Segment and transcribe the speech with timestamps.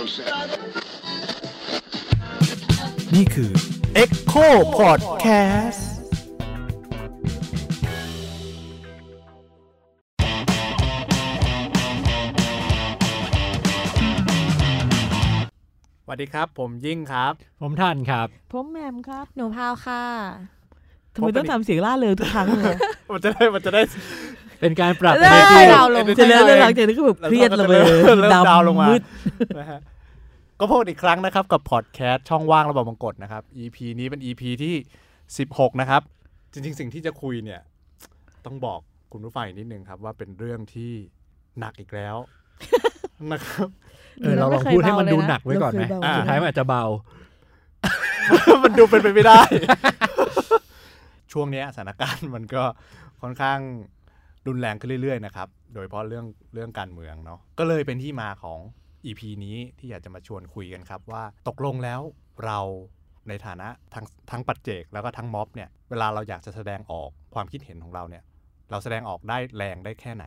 [0.00, 3.50] นี่คือ
[4.02, 4.46] Echo
[4.78, 5.84] Podcast ส
[16.08, 20.04] วัสดีครับ ผมยิ่งครับ ผมทันครับ ผมแหมมครับ หนูพาวค่ะ
[21.14, 22.74] ทำไมต้องทำเสียงล่าเริงทุกครั้งเลย
[23.12, 23.82] มันจะได้มันจะได้
[24.60, 29.02] เป็นการปรับได้ในที่ดาวลงเสร็จแล้วแล้วหลังจากนั้นก็แบบเครียดระเบิดเริ่มดาวน์ลงมามืด
[29.58, 29.80] นะฮะ
[30.60, 34.74] ก็พบกันอีกครั้งนะครับ กับพอดแคสต์ช่องว่างระบบบังกฎนะครับ EP นี้เป็น EP ที่
[35.28, 36.02] 16 นะครับ
[36.52, 37.60] จริง ๆ สิ่งที่จะคุยเนี่ย
[38.46, 38.80] ต้องบอก
[39.12, 40.92] คุณผู้ฟังอีกนิดนึงครับ ว่าเป็นเรื่องที่
[41.58, 42.16] หนักอีกแล้ว
[43.32, 43.68] นะครับ
[44.22, 46.84] เออเราลองพูดให้มันดูหนักไว้ก่อนไหมเราเคยเบาสุดท้ายมันอาจจะเบา
[48.62, 49.40] มันดูเป็นไปไม่ได้
[51.32, 52.62] ช่วงเนี้ยสถานการณ์มันก็
[53.22, 53.58] ค่อนข้าง
[54.46, 58.60] รุนแรงขึ้นเรื่อยๆนะครับ โดยเฉพาะเรื่องเรื่องการเมืองเนาะ ก็เลยเป็นที่มาของ
[59.06, 62.00] EP นี้ที่อยากจะมาชวนคุยกันครับว่าตกลงแล้ว
[62.44, 62.58] เรา
[63.28, 68.22] ในฐานะทั้งทั้งปัจเจกแล้วก็ทั้งม็อบเนี่ยเวลาเราอยากจะแสดงออกความคิดเห็นของเราเนี่ย
[68.70, 70.24] เราแสดงออกได้แรงได้แค่ไหน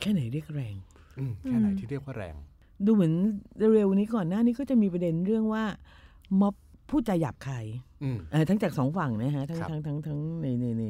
[0.00, 0.74] แค่ไหนเรียกแรง
[1.18, 2.34] อืมแค่ไหนอืมที่เรียกว่าแรง
[2.86, 3.14] ดูเหมือน
[3.74, 5.64] เร็วๆนี้ก่อนหน้านี้ก็จะมีประเด็นเรื่องว่า
[6.40, 6.54] ม็อบ
[6.90, 7.66] พูดจาหยาบคาย
[8.02, 10.84] อืมเอ่อทั้งจากสองฝั่งนะฮะทั้งครับทั้งทั้งทั้งในในใน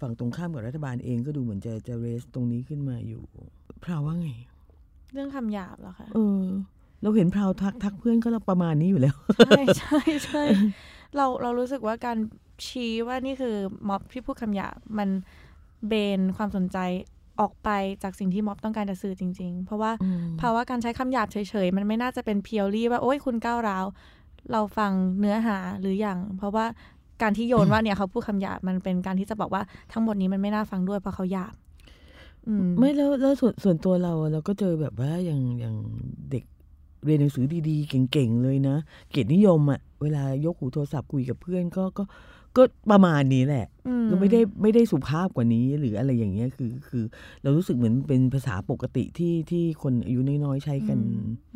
[0.00, 3.22] ฝั่งตรงข้ามกับรัฐบาลเองก็ดูเหมือนจะจะเรสตรงนี้ขึ้นมาอยู่
[3.84, 4.28] พราวว่าไง
[5.12, 6.42] เรื่องคำหยาบเหรอคะเออ
[7.02, 10.42] เราเห็นพราวทักทักเพื่อนก็ประมาณนี้อยู่แล้ว ใช่ใช่ใช่
[11.16, 12.18] เราเรารู้สึกว่าการ
[12.66, 13.54] ชี้ว่านี่คือ
[13.88, 15.08] ม็อบที่พูดคำหยาบมัน
[15.88, 16.78] เบนความสนใจ
[17.40, 17.68] ออกไป
[18.02, 23.86] จากสิ่งที่ม็อบต้องการจะสื่อจริง ๆ เพราะว่าอืมภาวะการใช้คำหยาบเฉยๆ มันไม่น่าจะเป็นเพียวรี่ว่า โอ้ยคุณก้าวร้าว
[24.52, 26.66] เราฟังเนื้อหาหรืออย่าง เพราะว่า
[27.22, 31.54] การที่โยนว่าเนี่ยเขาพูดคำหยาบมันเป็นการที่จะบอกว่าทั้งหมดนี้มันไม่น่าฟังด้วยเพราะเขาหยาบ
[32.48, 35.76] อืมไม่แล้วแล้วส่วนส่วนตัวเราอะเราก็เจอแบบว่าอย่างอย่าง
[36.30, 36.44] เด็ก
[37.04, 38.76] เรียนหนังสือดีๆ เก่งๆเลยนะ
[39.10, 42.04] เกียรตินิยมอะเวลายกหูโทรศัพท์คุยกับเพื่อนก็ก็
[42.56, 47.04] ก็ประมาณนี้แหละอืก็ไม่ได้ไม่ได้สุภาพกว่านี้หรืออะไรอย่างเงี้ยคือคือ
[47.42, 50.98] เรารู้สึกเหมือนเป็นภาษาปกติที่ที่คนอายุน้อยๆใช้กัน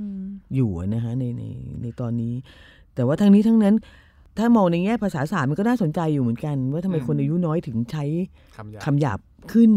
[0.00, 0.24] อืม
[0.54, 1.44] อยู่อะนะฮะในใน
[1.82, 2.34] ในตอนนี้
[2.94, 3.74] แต่ว่าทั้งนี้ทั้งนั้น
[4.38, 8.04] ถ้ามองในแง่ภาษาศาสตร์มันก็น่าสนใจอยู่เหมือนกัน ว่าทำไมอืมคนอายุน้อยถึงใช้
[8.56, 9.18] คำหยาบคำหยาบ
[9.52, 9.70] ขึ้น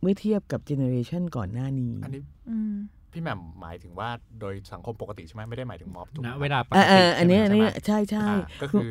[0.00, 2.74] เมื่อเทียบกับเจเนอเรชันก่อนหน้านี้อันนี้อืม
[3.12, 4.08] พี่แหม่มหมายถึงว่า
[4.40, 8.90] โดยสังคมปกติใช่ไหมไม่ได้หมายถึงม็อบถูกไหมณเวลาปกอ่าติอันเนี้ยอันใช่ไหมเนี้ยใช่ใช่อ่าก็คือ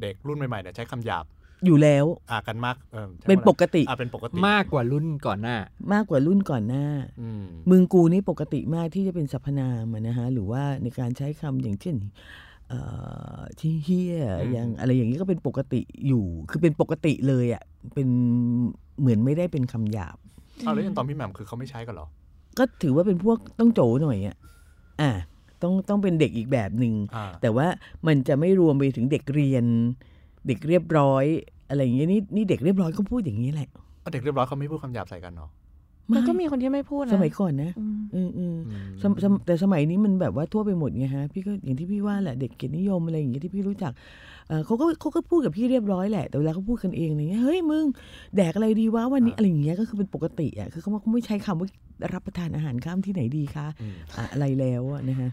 [0.00, 1.24] เด็กรุ่นใหม่ๆเนี่ยใช้คำหยาบ
[1.66, 5.56] อยู่แล้วอ่ากันมากเออใช้เป็นว่าอะไรปกติอ่าเป็นปกติมากกว่ารุ่นก่อนหน้า
[5.92, 6.86] มากกว่ารุ่นก่อนหน้า
[7.20, 12.45] อืมมึงกูนี่ปกติมากที่จะเป็นสรรพนามอะนะฮะหรือว่าในการใช้คำอย่างเช่นเอ่อ
[13.60, 14.16] ที่เฮีย
[14.50, 17.62] อย่างอะไรอย่างนี้ก็เป็นปกติอยู่ คือเป็นปกติเลยอะ
[17.94, 18.08] เป็น
[19.00, 20.16] เหมือนไม่ได้เป็นคำหยาบ
[20.64, 22.06] เอาแล้วอย่างตอนพี่แหม่มคือเขาไม่ใช้กันเหรอ
[22.58, 24.36] ก็ถือว่าเป็นพวกต้องโจหน่อยอะ
[25.00, 25.10] อะ
[25.62, 27.66] ต้องต้องเป็นเด็กอีกแบบหนึ่งอ่าแต่ว่า
[28.06, 29.64] มันจะไม่รวมไปถึงเด็กเรียน
[30.46, 31.24] เด็กเรียบร้อย
[31.68, 33.68] อะไรอย่างเงี้ยนี่นี่เด็กเรียบร้อยก็พูดอย่างนี้แหละ
[34.00, 35.50] เอาเด็กเรียบร้อยเขาไม่พูดคำหยาบใส่กันเนาะ
[36.12, 38.56] มันก็มีคนที่ไม่พูดนะสมัยก่อนนะอืมอืมอืม
[39.02, 43.92] สมสมแต่สมัยนี้มันแบบว่าทั่วไปหมดไงฮะ พี่ก็อย่างที่พี่ว่าแหละเด็กเกียรตินิยมอะไรอย่างเงี้ยที่พี่รู้จัก
[44.48, 47.84] เออเขาก็เขาก็พูดกับพี่เรียบร้อยแหละ แต่เวลาเขาพูดกันเองอะไรเงี้ยเฮ้ยมึง
[48.36, 51.68] แดกอะไรดีวะวันนี้อะไรอย่างเงี้ยก็คือเป็นปกติอะคือเขาเขาไม่ใช้คำว่า
[52.14, 55.30] รับประทานอาหารข้ามที่ไหนดีคะอืมอะอะไรแล้วอะนะฮะ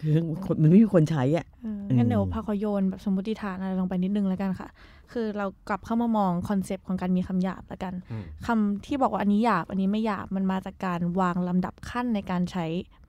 [0.00, 0.12] คือ
[0.44, 4.68] คนมันไม่มีคนใช้อะเอองั้นเดี๋ยวอืมพาขอโยนแบบสมมติฐานอะไรลงไปนิดนึงแล้วกันค่ะ
[5.12, 12.66] คือเรากลับเข้ามามอง concept ของการมีคำหยาบแล้วกันอืมคำที่บอกว่าอันนี้หยาบอันนี้ไม่หยาบมันมาจากการวางลำดับขั้นในการใช้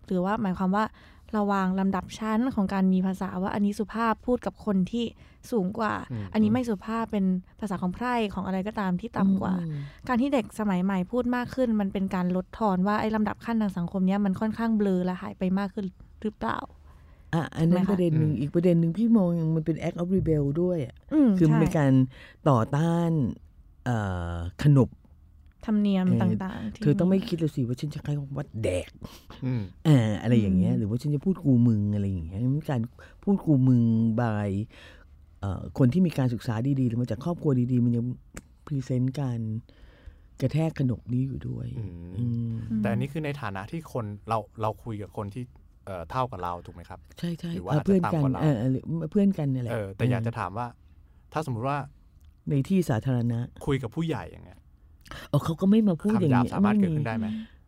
[0.07, 5.05] หรือว่าหมายความว่าเราวางลำดับชั้นของการมีภาษาว่าอันนี้สุภาพพูดกับคนที่
[5.51, 7.25] สูงกว่าอืมอันนี้ไม่สุภาพเป็น
[7.59, 9.53] ภาษาของไพร่ของอะไรก็ตามที่ต่ำกว่า
[10.07, 15.85] การที่เด็กสมัยใหม่พูดมากขึ้น มันเป็นการลดทอนว่าไอ้ลำดับขั้นทางสังคมเนี้ยมันค่อนข้างเบลอและหายไปมากขึ้น
[16.21, 16.57] หรือเปล่า
[17.33, 21.93] อะอันนั้นไหมคะประเด็นหนึ่งอืมอีกประเด็นหนึ่งพี่มองยังมันเป็น act of rebel ด้วยอะอืมคือมันใช่เป็นการ
[22.49, 23.11] ต่อต้าน
[23.85, 23.97] เอ่
[24.33, 24.89] อขนบ
[25.65, 28.89] ธรรมเนียมเออต่างๆที่เธอต้องไม่คิดเลยสิว่าฉันจะใช้คำว่าแดก
[29.45, 32.81] อืมอ่าอะไรอย่างเงี้ยอืมหรือว่าฉันจะพูดกูมึงอะไรอย่างเงี้ยมันการ
[33.23, 33.81] พูดกูมึง
[34.21, 34.49] บาย
[35.39, 38.05] เอ่อคนที่มีการศึกษาดีๆหรือมาจากครอบครัวดีๆ มันยัง
[38.65, 39.39] พรีเซนต์การ
[40.41, 45.43] กระแทกขนบนี้อยู่ด้วยอืมอืมแต่อันนี้คือในฐานะที่คนเราเราคุยกับคนที่
[45.85, 50.67] เอ่อเท่ากับเราถูกไหมครับ ใช่ใช่หรือว่าเออเพื่อนกันอาจจะต่ำกว่าเราเออเออหรือเพื่อนกันนี่แหละเออแต่อยากจะถามว่า
[51.33, 51.77] ถ้าสมมุติว่า
[52.49, 54.59] ในที่สาธารณะ คุยกับผู้ใหญ่อย่างเงี้ย
[55.29, 57.27] เออเขาก็ไม่มาพูดอคำย่างหยาบนี้สามารถไม่เกิดขึ้นได้ไหม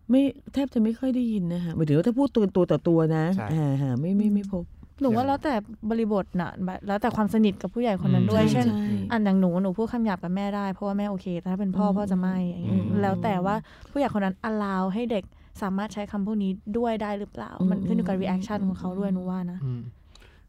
[0.10, 0.22] ไม่
[0.54, 4.64] แทบจะไม่ค่อยได้ยินนะฮะหมายถึงว่าถ้าพูดตัวตัวต่อตัวนะใช่อ่าฮะไม่ไม่ไม่พบ
[5.02, 5.54] หนูว่าแล้วแต่
[5.90, 13.56] บริบทน่ะแบบแล้วแต่ความสนิทกับผู้ใหญ่คนนั้นด้วยอืมเช่นใช่อันอย่างหนูหนูพูดคำหยาบกับแม่ได้เพราะว่าแม่โอเคแต่ถ้าเป็นพ่ออมพ่อจะไม่อย่างเงี้ยอืมแล้วแต่ว่า
[13.92, 15.24] ผู้ใหญ่คนนั้นอลาวให้เด็ก
[15.62, 19.82] สามารถใช้คำพวกนี้ด้วยได้หรือเปล่า มันขึ้นอยู่กับ reaction ของเขาด้วยหนูว่านะอืม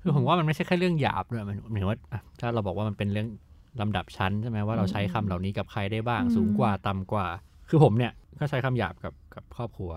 [0.02, 3.28] คือผมว่ามันไม่ใช่แค่เรื่องหยาบด้วยมันหมายถึงว่าอะถ้าเราบอกว่ามันเป็นเรื่อง
[3.80, 7.26] ลำดับชั้นใช่ไหมว่าเราใช้คำเหล่านี้กับใครได้บ้างอืมสูงกว่าต่ำกว่า
[7.68, 9.92] คือผมเนี่ยก็ใช้คำหยาบกับกับครอบครัว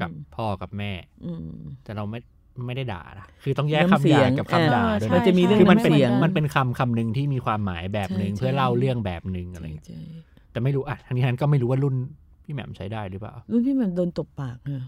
[0.00, 0.92] กับอืมพ่อกับแม่
[1.24, 2.18] อืมแต่เราไม่
[2.66, 10.00] ไม่ได้ด่านะคือต้องแยกน้ำคำเสีหยยางบกับคำด่าเออด้วยใช่มันจะมีเรื่องคือมันเป็นน้ำเสียงมันเป็นคำคำหนึ่งที่มีความหมายแบบหนึ่งใช่เพื่อเล่าใช่เรื่องแบบหนึ่งอะไรใช่อย่างเงี้ยใช่
[10.52, 11.94] แต่ไม่รู้อะทั้งนี้ทั้งนั้นก็ไม่รู้ว่ารุ่น
[12.44, 14.82] พี่แหม่มใช้ได้หรือเปล่ารุ่นพี่แหมันโดนตบปากค่ะ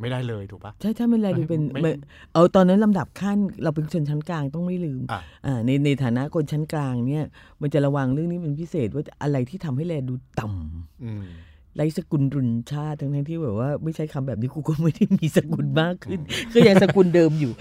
[0.00, 1.92] ไม่ได้เลยถูกปะใช่ใช่ไม่เป็นไรดูเป็นไม่ไม่
[2.32, 7.24] เอาตอนนั้นลำดับขั้นเราเป็นชนชั้นกลางต้องไม่ลืมอะอ่าในในฐานะคนชั้นกลางเนี่ย
[7.62, 11.26] มันจะระวังเรื่องนี้เป็นพิเศษว่าอะไรที่ทำให้แลดูต่ำอืม
[11.76, 16.20] ไรสกุลรุนชาติทั้งๆที่แบบว่าไม่ใช้คำแบบนี้กูก็ไม่ได้มีสกุลมากขึ้น
[16.54, 17.52] ก็ยังสกุลเดิมอยู่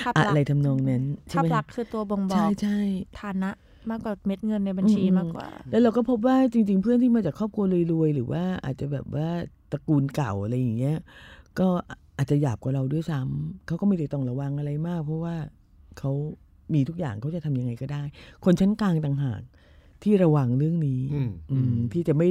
[0.00, 2.78] ภาพลักษณ์อะไรทำนองนั้นใช่ภาพไหมลักษณ์คือตัวบ่งบอใช่กใช่
[3.20, 3.50] ฐานะ
[3.90, 9.28] มากกว่าเม็ดเงินในบัญชีอืมมากกว่า แล้วเราก็พบว่าจริง ๆ เพื่อนที่มาจากครอบครัวรวยๆหรือว่าอาจจะแบบว่า
[9.72, 10.96] ตระกูลเก่าอะไรอย่างเงี้ย
[11.58, 11.68] ก็
[12.18, 15.36] อาจจะหยาบกว่าเราด้วยซ้ำเขาก็ไม่ได้ต้องระวังอะไรมาก เพราะว่า
[15.98, 16.12] เขา
[16.74, 18.02] มีทุกอย่างเขาจะทำยังไงก็ได้
[18.44, 19.40] คนชั้นกลางต่างหาก
[20.02, 22.28] ที่ระวังเรื่องนี้ อืมอืมที่จะไม่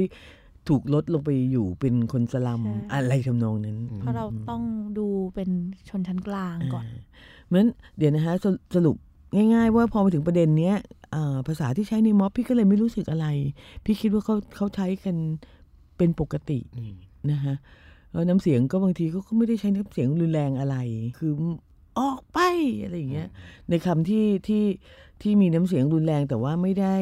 [0.68, 4.62] ถูกลดลงไปอยู่เป็นคนสลัมใช่อะไรทำนองนั้น เพราะเราต้อง
[4.98, 5.50] ดูเป็น
[5.88, 6.86] ชนชั้นกลางก่อน
[7.46, 7.64] เหมือน
[7.98, 8.96] เดี๋ยวนะฮะสสรุป
[9.54, 10.76] ง่ายๆ ว่าพอมาถึงประเด็นเนี้ย
[11.14, 13.26] อ่าภาษาที่ใช้ในม็อบพี่ก็เลยไม่รู้สึกอะไร
[13.84, 15.16] พี่คิดว่าเขาเขาใช้กัน
[15.96, 16.94] เป็นปกติอืม
[17.30, 17.85] นะฮะแล้ว
[18.28, 20.76] น้ำเสียงก็บางทีเขาก็ไม่ได้ใช้น้ำเสียงรุนแรงอะไร
[21.18, 21.32] คือ
[21.98, 22.38] ออกไป
[22.82, 23.28] อะไรอย่างเงี้ย
[23.70, 24.64] ในคำที่ที่
[25.22, 26.96] ที่มีน้ำเสียงรุนแรงแต่ว่าไม่ได้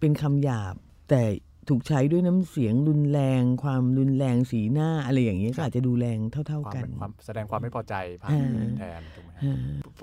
[0.00, 0.74] เป็นคำหยาบ
[1.10, 1.22] แต่
[1.68, 9.56] ถูกใช้ด้วยน้ำเสียงรุนแรง ความรุนแรงสีหน้าอะไรอย่างเงี้ยก็อาจจะดูแรงเท่าความๆกันเป็นความแสดงความไม่พอใจผ่านอ่าแทนถูกไหมฮะอ่า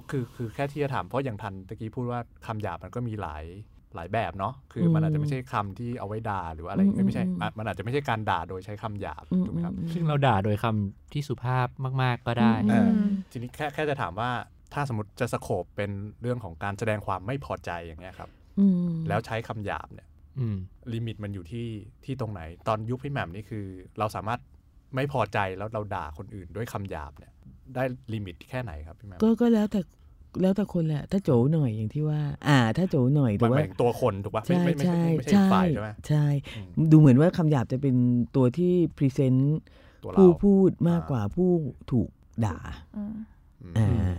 [0.09, 3.43] คือคือแค่ที่จะถามเพราะอย่างทันตะกี้พูดว่าคำหยาบมันก็มีหลาย
[3.95, 11.67] หลายแบบเนาะคือมันอาจจะไม่ใช่คำที่เอาไว้ด่าหรืออะไรอืมเอ้ยไม่ใช่อืมอะมันอาจจะไม่ใช่การด่าโดยใช้คำหยาบอืมถูกไหมครับอืมซึ่งเราด่าโดยคำที่สุภาพ
[12.01, 14.31] มาก ๆก็ได้อืมเอออืมทีนี้แค่แค่จะถามว่า
[14.73, 18.75] ถ้าสมมติจะสโคบเป็นเรื่องของการแสดงความไม่พอใจอย่างเงี้ยครับอืม
[19.07, 20.07] แล้วใช้คำหยาบเนี่ย
[20.39, 20.57] อืม
[20.93, 21.67] ลิมิตมันอยู่ที่
[22.05, 23.65] ที่ตรงไหน ตอนยุคพี่แหม่มนี่คือ
[23.99, 24.39] เราสามารถ
[24.95, 27.31] ไม่พอใจแล้วเราด่าคนอื่นด้วยคำหยาบเนี่ย
[27.75, 27.83] ได้
[28.13, 29.81] ลิมิตแค่ไหนครับพี่แหม่มก็ก็แล้วแต่
[30.41, 37.95] แล้วแต่คนแหละ ถ้าโจหน่อยอย่างที่ว่า อ่า ถ้าโจหน่อยหแต่มายหว่ามายถึงตัวคนถูกปะไม่ใช่ไม่ไม่ใช่ใช่ไม่ใช่ใช่ฝ่ายใช่ไหมใช่อืมดูเหมือนว่าคำหยาบจะเป็น
[38.35, 39.59] ตัวที่พรีเซนต์
[40.03, 41.51] ตัวเราผู้พูดมากอ่ากว่าผู้
[41.91, 42.09] ถูก
[42.45, 42.57] ด่า
[42.97, 43.15] อืม
[43.61, 44.15] อืมอ่า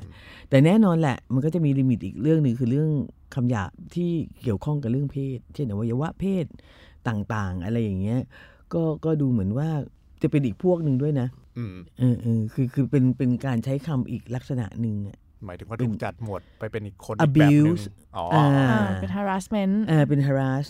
[0.48, 2.90] แต่แน่นอนแหละ มันก็จะมีลิมิตอีกเรื่องหนึ่งคือเรื่อง
[3.34, 4.10] คำหยาบที่
[4.42, 6.46] เกี่ยวข้องกับเรื่องเพศ เช่นอวัยวะเพศ
[7.08, 8.20] ต่างๆ อะไรอย่างเงี้ย
[8.74, 9.68] ก็ก็ดูเหมือนว่า
[10.22, 11.28] จะเป็นอีกพวกหนึ่งด้วยนะ
[11.58, 17.84] อืมเออเออคือคือเป็นเป็นการใช้คำอีกลักษณะหนึ่งอะ หมายถึงว่าถูกจัดหมวดไปเป็นอีกคนอีกแบบหนึง abuse
[18.16, 20.66] อ๋ออ่าอ่าเป็น harassment เออเป็น harass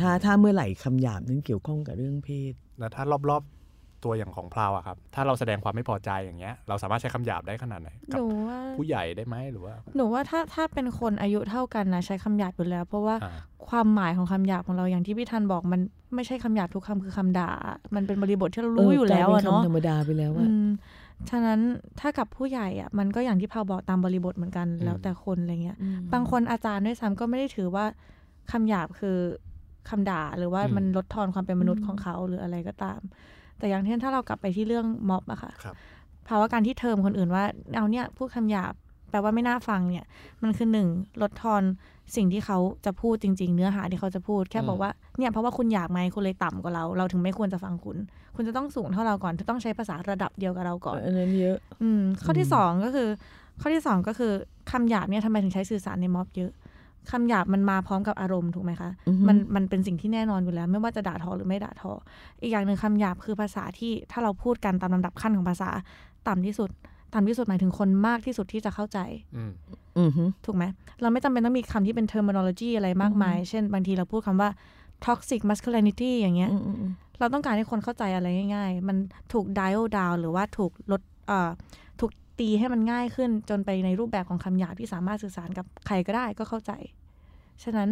[0.00, 13.32] ถ้าถ้าเมื่อไหร่คำหยาบนั้นเกี่ยวข้องกับเรื่องเพศแล้วถ้ารอบๆตัวอย่างของพราวอะครับ ถ้าเราแสดงความไม่พอใจอย่างเงี้ย เราสามารถใช้คำหยาบได้ขนาดไหนหกับนูว่าผู้ใหญ่ได้ไหมหรือว่า หนูว่าถ้าถ้าเป็นคนอายุเท่ากันนะใช้คำหยาบอยู่แล้ว เพราะว่าอ่า
[13.68, 15.80] ความหมายของคำหยาบของเราอย่างที่พี่ทันบอกมัน
[16.14, 17.50] ไม่ใช่คำหยาบทุกคำคือคำด่า
[17.94, 20.68] มันเป็นบริบทที่เรารู้อยู่แล้วอะกยป็เนาะคำธรรมดาไปแล้วอือะม
[21.30, 21.60] ฉะนั้น
[22.00, 25.76] ถ้ากับผู้ใหญ่อะมันก็อย่างที่พาวบอกตามบริบทเหมือนกันอืมแล้วแต่คนอะไรเงี้ย
[26.12, 27.84] บางคนอาจารย์ด้วยซ้ำก็ไม่ได้ถือว่า
[28.52, 29.16] คำหยาบคือ
[29.88, 33.00] คำด่าหรือว่าอืมมันลดทอนความเป็นมนุษย์อืมของเขาหรืออะไรก็ตาม
[33.58, 35.74] แต่อย่างเช่นถ้าเรากลับไปที่เรื่องม็อบอะค่ะครับ
[36.28, 37.44] ภาวะการที่เทอมคนอื่นว่า
[37.76, 38.72] เอาเนี่ยพูดคำหยาบ
[39.10, 40.04] แปลว่าไม่น่าฟังเนี่ย
[40.42, 40.88] มันคือหนึ่ง
[41.22, 41.62] ลดทอน
[42.16, 47.96] สิ่งที่เขาจะพูดจริง ๆ เนื้อหาที่เขาจะพูด แค่บอกว่าเนี่ยเพราะว่าคุณอยากไหมคุณเลยต่ำกว่าเรา เราถึงไม่ควรจะฟังคุณ
[48.36, 53.08] คุณจะต้องสูงเท่าเราก่อนจะต้องใช้ภาษาระดับเดียวกับเราก่อนอันนั้นเยอะอืมข้อที่อืมสองก็คือ
[53.60, 54.32] ข้อที่สองก็คือ
[54.70, 56.52] คำหยาบเนี่ยทำไมถึงใช้สื่อสารในม็อบเยอะ
[57.10, 61.92] คำหยาบมันมาพร้อมกับอารมณ์ถูกไหมคะอือฮึมันมันเป็นสิ่งที่แน่นอนอยู่แล้ว ไม่ว่าจะด่าทอหรือไม่ด่าทอ
[62.42, 65.70] อีกอย่างหนึ่งคำหยาบคือภาษาที่ถ้าเราพูดกันตามลำดับขั้นของภาษา
[66.28, 66.70] ต่ำที่สุด
[67.14, 68.98] ต่ำที่สุดหมายถึงคนมากที่สุดที่จะเข้าใจ
[69.36, 69.52] อืม
[69.98, 70.64] อือฮึถูกไหม
[71.02, 74.50] เราไม่จำเป็นต้องมีคำที่เป็น terminology อะไรมากมาย เช่น บางทีเราพูดคำว่า
[75.04, 78.96] toxic masculinity อย่างเงี้ยอืมอืมอืมเราต้องการให้คนเข้าใจอะไรง่าย ๆ มัน
[79.32, 81.50] ถูก dial down หรือว่าถูกลดเอ่อ
[82.00, 86.72] ถูกตีให้มันง่ายขึ้นจนไปในรูปแบบของคำหยาบที่สามารถสื่อสารกับใครก็ได้ก็เข้าใจ
[87.62, 87.88] ฉะนั้น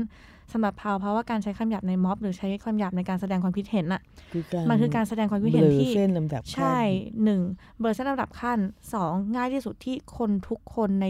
[0.52, 4.02] สำหรับพาวเพราะว่าการใช้คำหยาบในม็อบ หรือใช้คำหยาบในการแสดงความคิดเห็นน่ะ
[4.32, 6.78] คือการมันคือการแสดงความคิดเบเห็นลอที่เส้นลำดับขั้นใช่
[7.24, 7.40] หนึ่ง
[7.80, 8.58] เบอร์เส้นลำดับขั้น
[8.94, 11.06] สองง่ายที่สุดที่คนทุกคนใน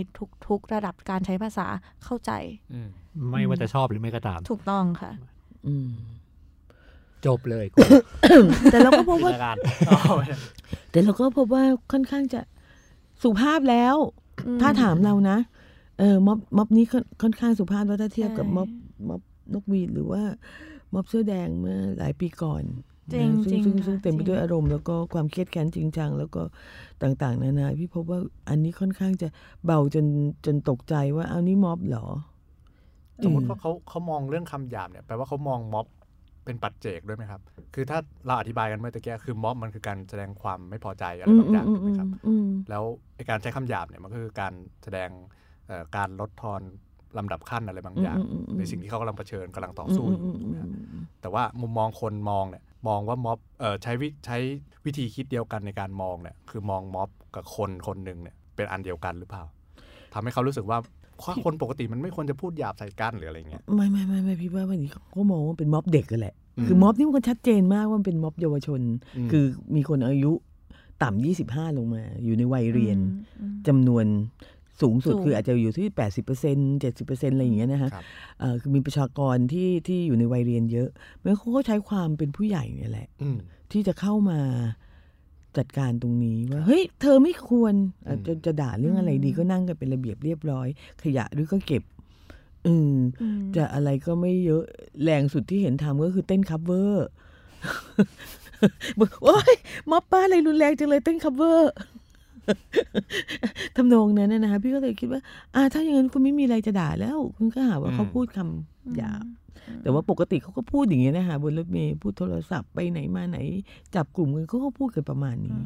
[0.49, 1.67] ทุกๆ ระดับการใช้ภาษา
[2.05, 2.31] เข้าใจ
[2.73, 2.89] อืม
[3.31, 5.13] ไม่ว่าจะชอบหรือไม่ก็ตาม ถูกต้องค่ะ
[5.67, 5.89] อืม
[7.27, 7.67] จบเลย
[8.73, 9.57] แต่เราก็พบว่ากิจการ
[10.91, 12.41] แต่เราก็พบว่าค่อนข้างจะ
[13.23, 13.97] สุภาพแล้ว
[14.47, 15.39] อืมถ้าถามเรานะ
[15.99, 18.69] เออม็อบม็อบนี้ค่อนค่อนข้างสุภาพแล้วถ้าเทียบกับใช่ม็อบ
[19.09, 19.21] ม็อบ
[19.53, 20.23] นกหวีดหรือว่า
[20.95, 22.63] ม็อบเสื้อแดงเมื่อหลายปีก่อน
[23.13, 26.43] จริงนะซึ่จริงซึ่งค่ะซึ่งเต็มไปจริงด้วยอารมณ์แล้วก็ความเครียดแค้นจริงจังแล้วก็
[27.03, 29.29] ต่างๆ นานาพี่พบว่าอันนี้ค่อนข้างจะ
[29.65, 30.07] เบาจน
[30.47, 32.07] จนตกใจว่าเอานี่ม็อบเหรอ
[33.25, 35.87] สมมติว่าเขาเขามองเรื่องคำหยาบเนี่ยแปลว่าเขามองม็อบ
[36.45, 37.41] เป็นปัจเจกด้วยไหมครับ
[37.75, 42.85] คือถ้าเราอธิบายกันเมื่อตะกี้คือม็อบมันคือการแสดงความไม่พอใจอะไรอืมบางอย่างอืมถูกไหมครับอืมแล้ว
[43.17, 44.53] ไอ้การใช้คำหยาบเนี่ยมันก็คือการ
[44.85, 45.42] แสดงเอ่อ
[45.97, 46.61] การลดทอน
[47.19, 54.37] ลำดับขั้นอะไรบางอย่างอืมอืมอืมในสิ่งที่เขากำลังเผชิญกำลังต่ออืมสู้อือมยู่อืมนะครับอืมแต่ว่ามุมมองคนมองเนี่ยมองว่าม็อบเอ่อใช้วิใช้
[54.85, 59.43] วิธีคิดเดียวกันในการมองเนี่ยคือมองม็อบกับคนคนหนึ่งเนี่ยเป็นอันเดียวกันหรือเปล่า
[60.13, 60.79] ทำให้เขารู้สึกว่า
[61.45, 68.81] คนปกติมันไม่ควรจะพูดหยาบใส่กันหรืออะไรเงี้ยไม่ไม่ไม่ไม่พี่ว่าวันนี้เขาก็มองว่าเป็นม็อบเด็กกันแหละอืมคือม็อบนี่มันก็ชัดเจนมากว่ามันเป็นม็อบเยาวชน
[69.17, 69.45] อืมคือ
[69.77, 70.33] มีคนอายุ
[71.03, 72.99] ต่ำยี่สิบห้าลงมา อยู่ในวัยเรียน
[73.41, 74.05] อืมจำนวน
[74.83, 78.05] สูงสุดสูงคืออาจจะอยู่ที่แปดสิบเปอร์เซ็นต์เจ็ดสิบเปอร์เซ็นต์อะไรอย่างเงี้ยนะฮะครับ
[78.41, 80.89] เอ่อคือมีประชากรที่ที่อยู่ในวัยเรียนเยอะ
[81.21, 83.39] เมื่อเขาก็ใช้ความเป็นผู้ใหญ่เนี่ยแหละอืม
[83.73, 84.39] ที่จะเข้ามา
[85.57, 87.75] จัดการตรงนี้ว่าเฮ้ยเธอไม่ควร
[88.05, 90.69] เอ่ออืมจะจะด่าเรื่องอะไรดีก็นั่งกันเป็นระเบียบเรียบร้อย
[91.03, 91.83] ขยะหรือก็เก็บ
[92.67, 94.65] อืมอืมจะอะไรก็ไม่เยอะ
[95.05, 97.09] แรงสุดที่เห็นทำก็คือเต้น cover
[98.99, 99.55] บอกโอ๊ย
[99.91, 101.73] ม็อบป้าอะไรรุนแรงจังเลยเต้น cover
[103.77, 105.21] ทำนองนั้นนะนะคะพี่ก็เลยคิดว่า
[105.55, 109.25] อ่า ถ้าอย่างนั้นคุณไม่มีอะไรจะด่าแล้ว คุณก็หาว่าเขาพูดคำหยาบ
[109.83, 113.39] แต่ว่าปกติเขาก็พูดอย่างเงี้ยนะคะบนรถเมล์พูดโทรศัพท์ไปไหนมาไหน
[113.95, 115.57] จับกลุ่มกันเขาก็พูดกันประมาณนี้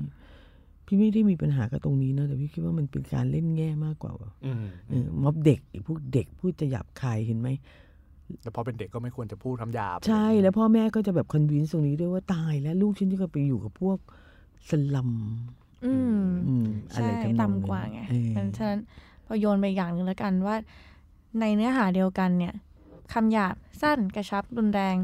[0.86, 7.48] พี่ไม่ได้มีปัญหากับตรงนี้นะแต่พี่คิดว่ามันเป็นการเล่นแง่มากกว่าว่ะอืมเออม็อบเด็กไอ้พวกเด็กพูดจะหยาบคายเห็นไหม
[8.42, 13.98] แล้วพอเป็นเด็กก็ไม่ควรจะพูดคำหยาบ ใช่ แล้วพ่อแม่ก็จะแบบคอนวินส์ตรงนี้ด้วยว่าตายแล้วลูกฉันจะไปอยู่กับพวก
[14.68, 15.10] สลัม
[15.84, 18.00] อืมอืมอะไรใช่ทำนองนั้นต่ำกว่าไง
[18.34, 18.80] เออฉะนั้น
[19.26, 20.56] พอโยนไปอย่างหนึ่งแล้วกันว่า
[21.40, 22.54] ในเนื้อหาเดียวกันเนี่ย
[23.12, 24.96] คำหยาบสั้นกระชับรุนแรง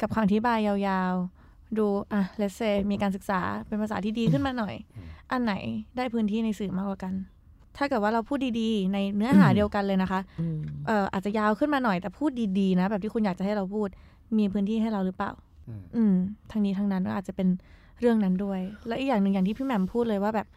[0.00, 2.60] กับคำอธิบายยาวๆ ดูอะเลเซ
[2.90, 4.74] มีการศึกษาเป็นภาษาที่ดีขึ้นมาหน่อย
[5.30, 5.54] อันไหน
[5.96, 7.14] ได้พื้นที่ในสื่อมากกว่ากัน
[7.76, 13.88] ถ้าเกิดว่าเราพูดดีๆ ในเนื้อหาเดียวกันเลยนะคะอืมเอ่ออาจจะยาวขึ้นมาหน่อยแต่พูดดีๆนะแบบที่คุณอยากจะให้เราพูด
[14.38, 15.32] มีพื้นที่ให้เราหรือเปล่า
[15.68, 16.14] อืมอืม
[16.50, 17.48] ทั้งนี้ทั้งนั้นก็อาจจะเป็น
[18.00, 20.48] เรื่องนั้นด้วย และอีกอย่างหนึ่งอย่างที่พี่แหม่มพูดเลยว่าแบบ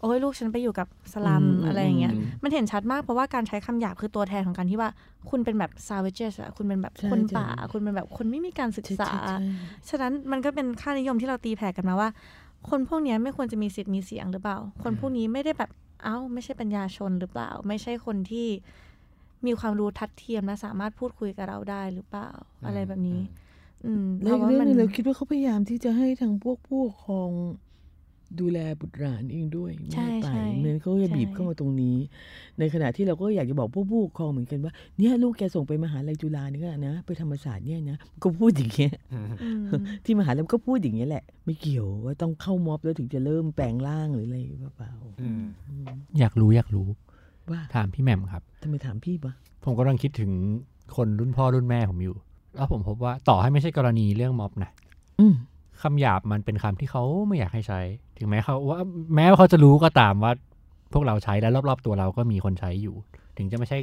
[0.00, 4.90] โอ้ยลูกฉันไปอยู่กับสลัมอืมอะไรอย่างเงี้ยอืมมันเห็นชัดมากเพราะว่าการใช้คำหยาบคือตัวแทนของการที่ว่า
[5.30, 9.46] คุณเป็นแบบ savages อะคุณเป็นแบบใช่คนใช่ป่า คุณเป็นแบบคนไม่มีการศึกใช่ษาใช่ใช่
[9.88, 12.08] ฉะนั้นมันก็เป็นค่านิยมที่เราตีแผ่กันมาว่า
[12.70, 15.70] คนพวกเนี้ยไม่ควรจะมีสิทธิ์มีเสียงหรือเปล่า คนพวกนี้ไม่ได้แบบ
[16.04, 18.48] เอ้า ไม่ใช่ปัญญาชนหรือเปล่า ไม่ใช่คนที่
[19.46, 22.28] มีความรู้ทัดเทียมและสามารถพูดคุยกับเราได้หรือเปล่า
[22.66, 23.20] อะไรแบบนี้
[23.86, 27.30] อืมแล้วอีกพาะเรื่องว่าหนึงมัเราคิดว่าเขาพยายามที่จะให้ทางพวกผู้ปกครอง
[28.40, 31.96] ดูแลบุตรหลานเองด้วยไม่ใช่ให้ไปใช่เมือนเขาจะบีบใช่เข้ามาตรงนี้
[32.58, 45.42] ในขณะที่เราก็อยากจะบอกพวกผู้ปกครองเหมือนกันว่าเนี่ยลูกแกส่งไปมหาลัยจุฬาเนี่ยนะไปธรรมศาสตร์เนี่ยนะก็พูดอย่างเงี้ยอืมอืมที่มหาลัยก็พูดอย่างเงี้ยแหละ ไม่เกี่ยวว่าต้องเข้าม็อบแล้วถึงจะเริ่มแปลงร่างหรืออะไรหรือเปล่าอืม
[46.18, 46.86] อยากรู้อยากรู้
[47.50, 49.32] ว่าถามพี่แหม่มครับทำไมถามพี่ปะ
[49.64, 50.30] ผมกำลังคิดถึง
[50.96, 52.16] คนรุ่นพ่อรุ่นแม่ผมอยู่
[52.56, 54.70] แล้วผมพบว่าต่อให้ไม่ใช่กรณีเรื่องม็อบนะ
[55.20, 55.34] อืม
[55.82, 57.80] คำหยาบมันเป็นคำที่เขาไม่อยากให้ใช้
[58.18, 58.78] ถึงแม้เขาว่า
[59.14, 60.32] แม้ว่าเขาจะรู้ก็ตามว่า
[60.92, 62.94] พวกเราใช้และรอบๆตัวเราก็มีคนใช้อยู่
[63.36, 63.78] ถึงจะไม่ใช่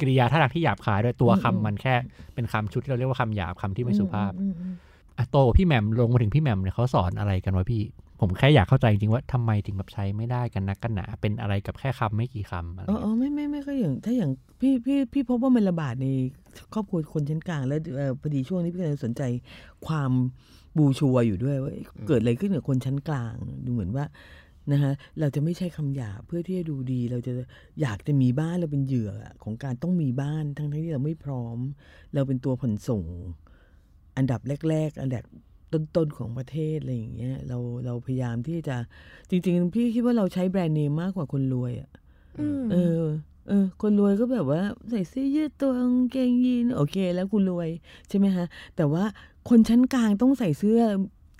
[0.00, 1.94] กริยาท่าทางที่หยาบคายด้วยตัวคำมันแค่
[2.34, 4.74] เป็นคำชุดที่เราเรียกว่าคำหยาบคำที่ไม่สุภาพอืมอืม
[5.18, 7.82] อะโตพี่แหม่มลงมาถึงพี่แหม่มเนี่ยเขาสอนอะไรกันวะพี่
[8.20, 14.30] ผมแค่อยากเข้าใจจริงๆว่าทำไมถึงแบบใช้ไม่ได้กันนักกันหนา เป็นอะไรกับแค่คำไม่กี่คำอะไรอ๋อเงี้ยอ๋อไม่ไม่ไม่ก็อย่างถ้าอย่าง
[14.60, 16.06] พี่พี่พี่พบว่ามันระบาดใน
[16.72, 19.22] ครอบครัวคนชั้นกลาง แล้วเอ่อพอดีช่วงนี้พี่กำลังสนใจ
[19.86, 20.12] ความ
[20.76, 24.04] บูชัวอยู่ด้วยว่าเอ๊ะเกิดอะไรขึ้นกับคนชั้นกลาง ดูเหมือนว่า
[24.72, 27.32] นะฮะเราจะไม่ใช้คำหยาบเพื่อที่จะดูดี เราจะ
[27.80, 31.58] อยากจะมีบ้านเราเป็นเหยื่อของการต้องมีบ้านทั้งๆที่เราไม่พร้อม
[32.14, 33.02] เราเป็นตัวผ่อนส่ง
[34.16, 35.24] อันดับแรก ๆ อันดับ
[35.74, 38.76] ต้นๆของประเทศอะไรอย่างเงี้ยเราเราพยายามที่จะ
[39.30, 41.90] จริง ๆ พี่คิดว่าเราใช้แบรนด์เนมมากกว่าคนรวยอะ
[42.40, 43.02] อืมเออ
[43.48, 47.68] เออคนรวยก็แบบว่าใส่เสื้อยืดตัวกางเกงยีนโอเค แล้วคุณรวย
[48.08, 49.04] ใช่ไหมฮะ แต่ว่า
[49.48, 50.80] คนชั้นกลางต้องใส่เสื้อ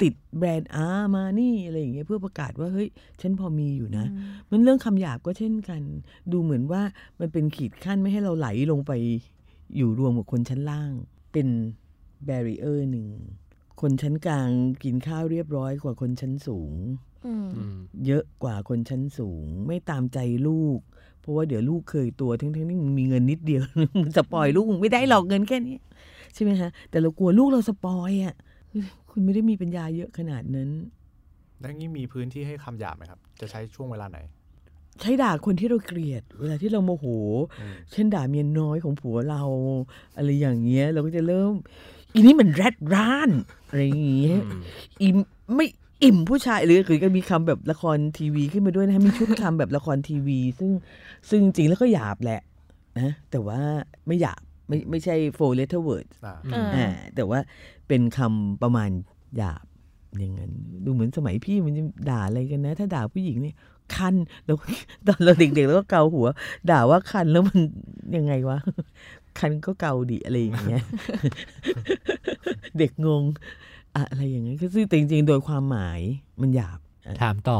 [0.03, 2.89] ติดแบรนด์อามานี่อะไรอย่างเงี้ยเพื่อประกาศว่าเฮ้ย
[3.21, 4.05] ฉันพอมีอยู่นะ
[4.51, 5.83] มันเรื่องคำหยาบก็เช่นกัน
[6.33, 6.83] ดูเหมือนว่า
[7.21, 8.93] มันเป็นขีดขั้นไม่ให้เราไหลลงไป
[9.77, 10.91] อยู่รวมกับคนชั้นล่าง
[11.33, 11.49] เป็น
[12.25, 13.07] barrier หนึ่ง
[13.81, 14.51] คนชั้นกลาง
[14.85, 16.75] กินข้าวเรียบร้อยกว่าคนชั้นสูง
[17.27, 17.77] อืมอืม
[18.07, 20.79] เยอะกว่าคนชั้นสูง ไม่ตามใจลูก
[21.21, 23.63] เพราะว่าเดี๋ยวลูกเคยตัวทั้งทั้งๆที่มึงมีเงินนิดเดียว
[24.01, 25.77] มึง spoil ลูกมึงไม่ได้หรอกเงินแค่นี้
[26.35, 28.35] ใช่ไหมฮะแต่เรากลัวลูกเรา spoil อะ
[29.11, 30.71] คุณไม่ได้มีปัญญาเยอะขนาดนั้น
[31.61, 34.19] แล้วงี้มีพื้นที่ให้คำหยาบไหมครับ จะใช้ช่วงเวลาไหน
[35.01, 37.07] ใช้ด่าคนที่เราเกลียด เวลาที่เราโมโห
[37.61, 39.43] อืมเช่นด่าเมียน้อยของผัวเรา
[40.17, 41.53] อะไรอย่างเงี้ย เราก็จะเริ่ม
[42.15, 43.31] อีนี่มันแรดร้าน
[43.69, 44.39] อะไรอย่างเงี้ย
[45.03, 45.17] อิ่ม
[45.55, 45.67] ไม่
[46.05, 50.71] อิ่มผู้ชายหรือคือก็มีคำแบบละครทีวีขึ้นมาด้วยนะฮะมีชุดคำแบบละครทีวี ซึ่ง
[51.31, 52.41] ซึ่งจริงแล้วก็หยาบแหละ
[53.01, 53.61] นะแต่ว่า
[54.07, 57.39] ไม่หยาบไม่ไม่ใช่ four letter word อ่าเอออ่าแต่ว่า
[57.89, 58.91] เป็นคำประมาณ
[59.37, 59.65] หยาบ
[60.19, 60.53] อย่างนั้น
[60.85, 63.57] ดูเหมือนสมัยพี่มันจะด่าอะไรกันนะ ถ้าด่าผู้หญิงเนี่ย
[63.97, 64.57] คันแล้ว
[65.07, 66.27] ตอนเราเด็กๆแล้วก็เกาหัว
[66.71, 67.61] ด่าว่าคันแล้วมัน
[68.17, 68.59] ยังไงวะ
[69.39, 70.83] คันก็เกาดิอะไรอย่างเงี้ย
[72.79, 73.23] เด็กงง
[73.95, 76.01] อะอะไรอย่างเงี้ยคือแต่จริงๆ โดยความหมาย
[76.41, 77.59] มันหยาบอะถามต่อ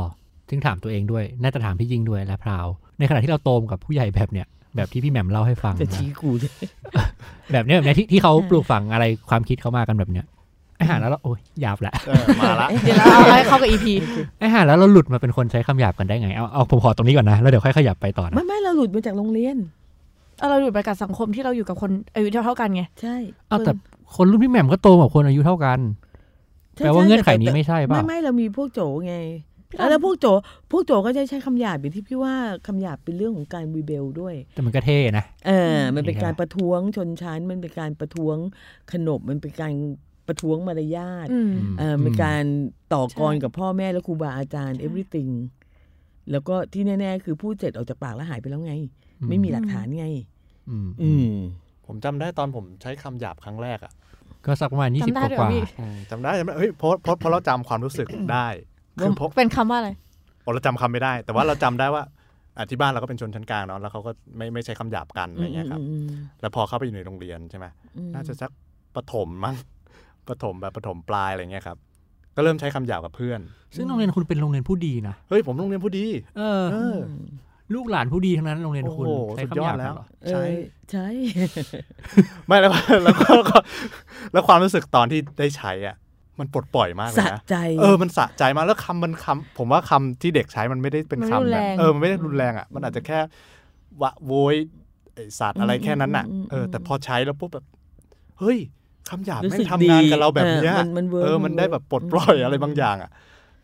[0.49, 2.67] ซึ่งถามตัวเองด้วย น่าจะถามพี่ยิงด้วยและพราว
[2.99, 6.53] ในขณะที่เราโตมกับผู้ใหญ่แบบเนี้ยแบบที่พี่แหม่มเล่าให้ฟังจะนะชี้กูเลย
[7.53, 10.27] แบบเนี้ยแบบเนี้ยที่ที่เขาปลูกฝังอะไรความคิดเขามากันแบบเนี้ย
[10.77, 13.95] ไอ้ห่าแล้วเราโอ้ยหยาบแหละเออมาละเดี๋ยวเราเอาให้เข้ากับอีพี
[14.39, 19.57] ไอ้ห่าแล้วเราหลุดมาเป็นคนใช้คำหยาบกันได้ไงเอาเอาผมขอตรงนี้ก่อนนะแล้วเดี๋ยวค่อยขยับไปต่อนะไม่ไม่เราหลุดมาจากโรงเรียน
[20.51, 23.17] เราอยู่ไปกับสังคมที่เราอยู่กับคนอายุเท่าๆกันไง ใช่
[23.49, 23.73] เอาแต่
[24.15, 25.79] คนรุ่นพี่แหม่มก็โตกับคนอายุเท่ากัน
[26.77, 29.17] ใช่แปลว่าใช่เงื่อนไขนี้แต่ไม่ใช่ป่ะ ไม่ไม่เรามีพวกโจไง
[29.91, 30.27] แล้วพวกโจ
[30.71, 32.35] พวกโจก็จะใช้คำหยาบอย่างที่พี่ว่า
[32.67, 38.37] คำหยาบเป็นเรื่องของการวีเบลด้วย แต่มันก็เท่นะ เออ มันเป็นนี่ครับการประท้วงชนชั้น มันเป็นการประท้วง
[38.93, 39.73] ขนบ มันเป็นการ
[40.27, 42.43] ประท้วงมารยาทอืมเออเป็นการ
[42.95, 45.33] ต่อกรใช่กับพ่อแม่และครูบาอาจารย์ everything
[46.31, 48.75] แล้วก็ที่แน่ ๆ คือพูดเสร็จออกจากปากแล้วหายไปแล้วไง
[49.29, 50.07] ไม่มีหลักฐานไง
[50.71, 51.35] อืมอืม
[51.87, 53.93] ผมจำได้ตอนผมใช้คำหยาบครั้งแรกอะ
[54.47, 58.47] ก็สักประมาณยี่สิบจำได้กด้วยว่าเหรอพี่อืมจำได้จำได้เฮ้ยเพราะเพราะเพราะเราจำความรู้สึกได้
[59.01, 59.91] คือเพราะเป็นคำว่าอะไร
[60.43, 62.03] โอ้เราจำคำไม่ได้ แต่ว่าเราจำได้ว่า
[62.57, 66.09] อะที่บ้านเราก็เป็นชนชั้นกลางเนาะแล้วเขาก็ไม่ไม่ใช้คำหยาบกันอะไรเงี้ยครับอืม
[66.41, 67.67] แล้วพอเข้าไปอยู่ในโรงเรียนใช่ไหม
[67.97, 68.51] อืมน่าจะสัก
[68.97, 69.57] ประถมมั้ง
[70.29, 71.79] ประถมแบบประถมปลายอะไรเงี้ยครับ
[72.37, 73.41] ก็เริ่มใช้คำหยาบกับเพื่อน
[73.77, 76.99] ซึ่งโรงเรียนคุณเป็นโรงเรียนผู้ดีนะ เฮ้ยผมโรงเรียนผู้ดี เออเออ
[77.75, 80.53] ลูกหลานผู้ดีทั้งนั้นโรงเรียนคุณโอ้โหใช้สุดยคำหอดยาบแล้วเหรอเออ
[80.91, 81.07] ใช่
[82.47, 83.59] ไม่แล้วก็แล้วก็แล้วก็
[84.33, 85.97] แล้วความรู้สึกตอนที่ได้ใช้อะ
[86.41, 93.19] มันปลดปล่อยมากเลสะยนะใจเออมันสะใจมากแล้วคำมันคำผมว่าคำที่เด็กใช้มันไม่ได้เป็นมันคำไม่รุนแบแรบงเออมันไม่ได้รุนแรงอะ มันอาจจะแค่
[94.03, 94.55] วะโวย
[95.15, 97.65] ไอ้สัตว์อะไรแค่นั้นน่ะอืมอืมอืมเออแต่พอใช้แล้วปุ๊บแบบ
[98.41, 98.59] เฮ้ย
[99.11, 103.11] คำหยาบรู้ไม่สึกทำงานกับเราแบบดีเนี้ยเออมันมัน work เออมัมันนได้ work แบบปลดปล่อยอะไรบางอย่างอะ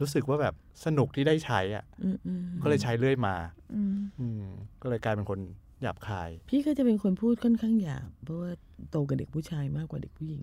[0.00, 3.34] รู้สึกว่าแบบสนุกที่ได้ใช้อะอืมอืมก็เลยใช้เรื่อยมา
[3.74, 4.42] อืมอืม
[4.82, 5.38] ก็เลยกลายเป็นคน
[5.82, 8.50] หยาบคาย พี่ก็จะเป็นคนพูดค่อนข้างหยาบเพราะว่า
[8.90, 10.40] โตกับเด็กผู้ชายมากกว่าเด็กผู้หญิง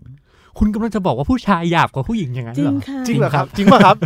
[0.58, 3.98] คุณกำลังจะบอกว่าผู้ชายหยาบกว่าผู้หญิงอย่างนั้นจริเหรงอค่ะจริงเหรอครับ จริงป่ะครับ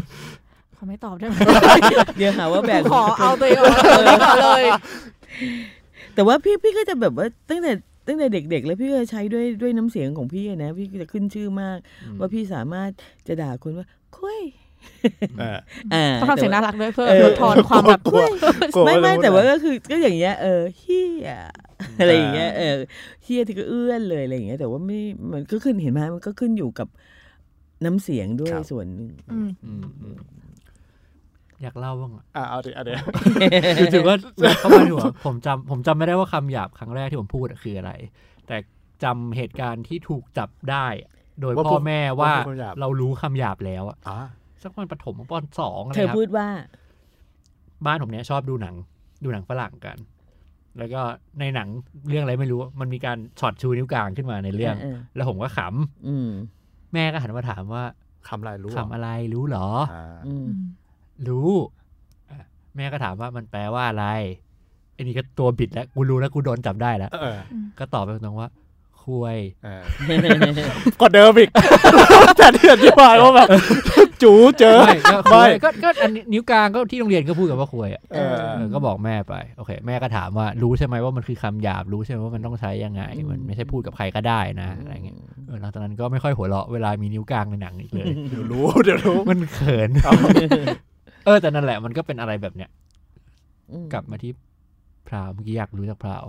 [0.76, 1.36] เขาไม่ตอบได้ไหม
[2.18, 4.64] เดี๋ยวหาว่าแบกขอเอาตัวเองออกจากตรงนี้ก่อนเลย
[6.16, 7.72] แต่ว่าพี่พี่ก็จะแบบว่าตั้งแต่
[8.08, 11.78] ตั้งแต่เด็ก ๆ แล้วพี่ก็ใช้ด้วยด้วยน้ำเสียงของพี่อะนะ พี่ก็จะขึ้นชื่อมาก
[12.20, 12.90] ว่าพี่สามารถ
[13.28, 13.88] จะด่าคนว่า
[14.18, 14.61] คุยเอออ่า
[16.22, 18.24] ต้องทำเสียงน่ารักด้วยเพื่อเออลดทอนความแบบกลัว
[18.76, 21.30] กลัวไม่ไม่จะพูดแต่ว่าอะรก็คือก็อย่างเงี้ยเออเฮีย
[22.00, 22.76] อะไรอย่างเงี้ยเออ
[23.24, 25.00] เฮียที่ก็เอื้อนเลยอะไรอย่างเงี้ยแต่ว่าไม่
[25.34, 26.88] มันก็ขึ้นเห็นไหมมันก็ขึ้นอยู่กับ
[27.86, 30.18] น้ำเสียงด้วยครับส่วนหนึ่งอืมอืมอืม
[31.62, 32.94] อยากเล่าบ้างอะอะเอาดิเอาดิ
[33.94, 34.16] ถือว่า
[34.60, 37.92] เข้ามาถือว่าผมจำผมจำไม่ได้ว่าคำหยาบครั้งแรกที่ผมพูดอะคืออะไร
[38.48, 38.58] แต่
[39.04, 40.88] จำเหตุการณ์ที่ถูกจับได้
[41.42, 44.20] โดยว่าพ่พูอดแม่ว่าว่าพูดคำหยาบเรารู้คำหยาบแล้วอะอ่า
[44.64, 46.48] สักวันปฐมปอนสองอะไรเธอครับพูดว่า
[47.86, 48.76] บ้านผมเนี้ยชอบดูหนัง
[49.24, 49.98] ดูหนังฝรั่งกัน
[50.78, 51.02] แล้วก็
[51.40, 51.68] ในหนัง
[52.10, 55.60] เรื่องอะไรไม่รู้ มันมีการช็อตชูนิ้วกลางขึ้นมาในเรื่องเออแล้วผมก็ข
[56.08, 57.84] อืมำแม่ก็หันมาถามว่า
[58.28, 60.64] คำอะไรรู้คำอะไรรู้เหรออ่าอืมอืม
[61.28, 61.50] รู้
[62.30, 62.38] อะ
[62.76, 64.06] แม่ก็ถามว่ามันแปลว่าอะไร
[64.94, 67.38] ไอ้นี่ก็ตัวบิดแล้วกูรู้แล้วกูโดนจับได้แล้วเออ
[67.80, 68.50] ก็ตอบไปตรงๆว่า
[69.06, 69.38] คุย
[71.02, 71.50] กดเดิมอีก
[72.38, 73.50] แต่ที่อธิบายว่าแบบ
[74.24, 78.04] จูเจอไม่ก็ไม่ก็ก็อันนิ้วกลางก็ที่โรงเรียนก็พูดกันว่าคุยอะ
[78.74, 85.18] ก็บอกแม่ไปโอเค แม่ก็ถามว่ารู้ใช่ไหมว่ามันคือคำหยาบรู้ใช่ไหมว่ามันต้องใช้ยังไง มันไม่ใช่พูดกับใครก็ได้นะอะไรเงี้ย
[85.62, 89.90] หลังจากนั้นก็ไม่ค่อยหัวเราะเวลามีนิ้วกลางในหนังอีกเลยเดี๋ยวรู้เดี๋ยวรู้มันเขิน
[91.26, 92.70] เออแต่นั่นแหละมันก็เป็นอะไรแบบเนี้ย
[93.94, 94.32] กลับมาที่
[95.08, 96.24] พราวเมื่อกี้อยากรู้จากพราว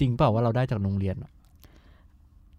[0.00, 1.30] จริงเปล่าว่าเราได้จากโรงเรียนอะ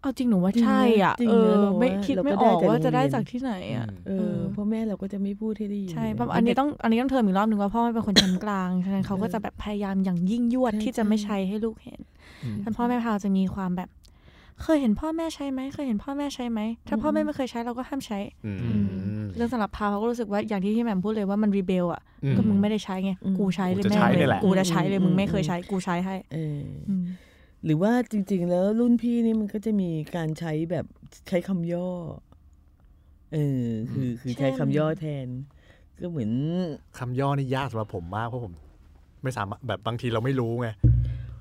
[0.02, 12.00] เอาจริงหนูว่าใช่อะจริงเอนะอเราไม่ว่าคิดเราไม่ก็อได้อกจากว่าจะได้โรงเรียนจากที่ไหนอะเออพ่อแม่เราก็จะไม่พูดให้ได้ยินใช่เลยประมาณอันนี้ต้องอันนี้ต้องเทอมอีกรอบหนึ่งว่าพ่อไม่เป็นคนชั้นกลางฉะนั้นเขาก็จะแบบพยายามอย่างยิ่งยวดใช่ที่จะไม่ใช้ให้ลูกเห็น
[12.44, 13.90] อืมท่านพ่อแม่พาวจะมีความแบบ
[14.64, 18.84] เคยเห็นพ่อแม่ใช้ไหมเคยเห็นพ่อแม่ใช้ไหมถ้าพ่อแม่ไม่เคยใช้เราก็ห้ามใช้อืม
[19.36, 27.06] เรื่องสำหรับพาวเขาก็รู้สึกว่าอย่างที่พี่แหม่มพูดเลยว่ามันรีเบลอะอืมก็มึงไม่ได้ใช้ไงกูใช้เลยกูจะแม่ใช้เลนี่ยแหละกูจะใช้เลยมึงไม่เคยใช้กูใช้ให้เอออืม
[27.68, 30.86] หรือว่าจริง ๆ แล้วรุ่นพี่นี่มันก็จะมีการใช้แบบ
[31.28, 31.90] ใช้คำย่อ
[33.34, 35.28] เออ คือคือใช้คำย่อแทน
[36.02, 36.32] ก็เหมือน
[37.00, 38.54] คำย่อนี่ยากสำหรับผมมากเพราะผม
[39.24, 40.68] ไม่สามารถแบบบางทีเราไม่รู้ไง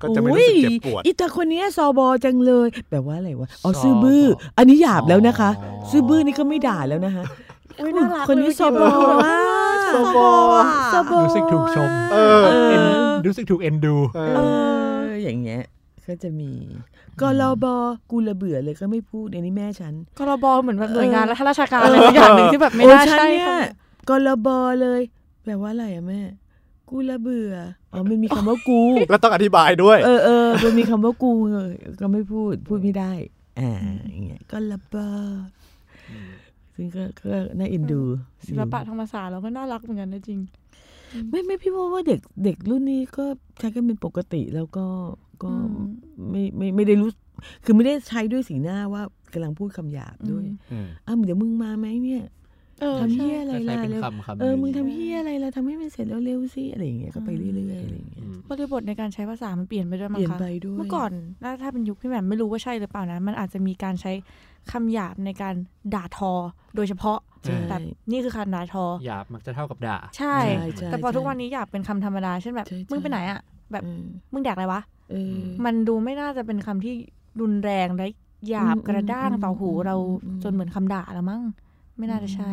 [0.01, 4.23] ก็จะไม่รู้สึกเจ็บปวดโอ้ยอีตาคนเนี้ยซอบอจังเลย แปลว่าอะไรวะอ๋อซอบอซื่อบื้อ
[4.57, 7.23] อันนี้หยาบแล้วนะคะอ๋อซื่อบื้อนี่ก็ไม่ด่าแล้วนะคะ
[7.79, 9.33] อุ๊ยน่ารักคนนี้เลยซอบอเมื่อกี้ว่า
[9.93, 10.29] ซอบอ
[10.93, 12.83] ซอบอรู้สึกถูกชมเออเออเอ็น
[13.27, 14.39] รู้สึกถูกเอ็นดูเอเอ
[14.99, 15.63] อออย่างเงี้ย
[16.07, 16.51] ก็จะมี
[17.21, 17.75] กลบอ
[18.11, 23.61] กูระเบื่อเลยก็ไม่พูดอันนี้แม่ฉันกรบเหมือนแบบหน่วยงานเออรัฐราชการอะไรสักอย่างหนึ่งที่แบบไม่โอ้น่าฉันใช่เนี่ยค่ะ
[24.09, 24.47] กลบ
[24.81, 25.01] เลย
[25.43, 26.21] แปลว่าอะไรอะแม่
[26.89, 27.53] กูระเบื่อ
[27.93, 33.11] อ๋อมันมีคำว่ากูแล้วต้องอธิบายด้วย เออเออมันมีคำว่ากูเออก็ไม่พูดพูดไม่ได้
[33.59, 33.71] อ่า
[34.09, 35.07] อย่างเงี้ยก็ระเบอ
[36.75, 38.01] ซึ่งก็ก็น่าเอ็นดู
[38.47, 40.39] ศิลปะทางภาษาเราก็น่ารักเหมือนกันนะจริง
[41.29, 43.25] ไม่ไม่พี่ว่าว่าเด็กเด็กรุ่นนี้ก็
[43.59, 44.85] ใช้กันเป็นปกติแล้วก็
[45.43, 45.55] ก็อื
[45.87, 45.87] ม
[46.31, 47.09] ไม่ไม่ไม่ได้รู้
[47.63, 49.01] คือไม่ได้ใช้ด้วยสีหน้าว่า
[49.33, 52.23] กำลังพูดคำหยาบด้วยอืมอ้าวเดี๋ยวมึงมาไหมเนี่ย
[52.81, 61.11] เออทำใช่เฮียอะไรก็ใช้ล่ะเป็นเร็วคำคำเออหนึ่งมึงทำเฮียอะไรล่ะทำให้มันเสร็จแล้วเร็วๆสิอะไรอย่างเงี้ยก็ไปเรื่อยๆอะไรอย่างเงี้ยอืมบริบทในการใช้ภาษามันเปลี่ยนไปด้วยเปมั้งลี่ยนคะไปด้วยเมื่อก่อน
[61.43, 64.11] ถ้าถ้าเป็นยุคพี่แหม่มไม่รู้ว่าใช่หรือเปล่านะ มันอาจจะมีการใช้
[64.71, 65.53] คำหยาบในการ
[65.95, 66.31] ด่าทอ
[66.75, 73.39] โดยเฉพาะใช่แบบนี่คือการด่าทอหยาบมักจะเท่ากับด่า ใช่ใช่ใช่แต่พอใช่ทุกวันนี้หยาบเป็นคำธรรมดาเช่นแบบใช่ใช่มึงไปไหนอะ
[73.71, 76.95] แบบเออมึงแดกอะไรวะเออมันดูไม่น่าจะเป็นคำที่
[77.41, 78.05] รุนแรงและ
[78.49, 81.41] หยาบอืมกระด้างอืมต่อหูอืมเราอืมจนเหมือนคำด่าแล้วมั้ง
[81.97, 82.51] ไม่น่าจะใช่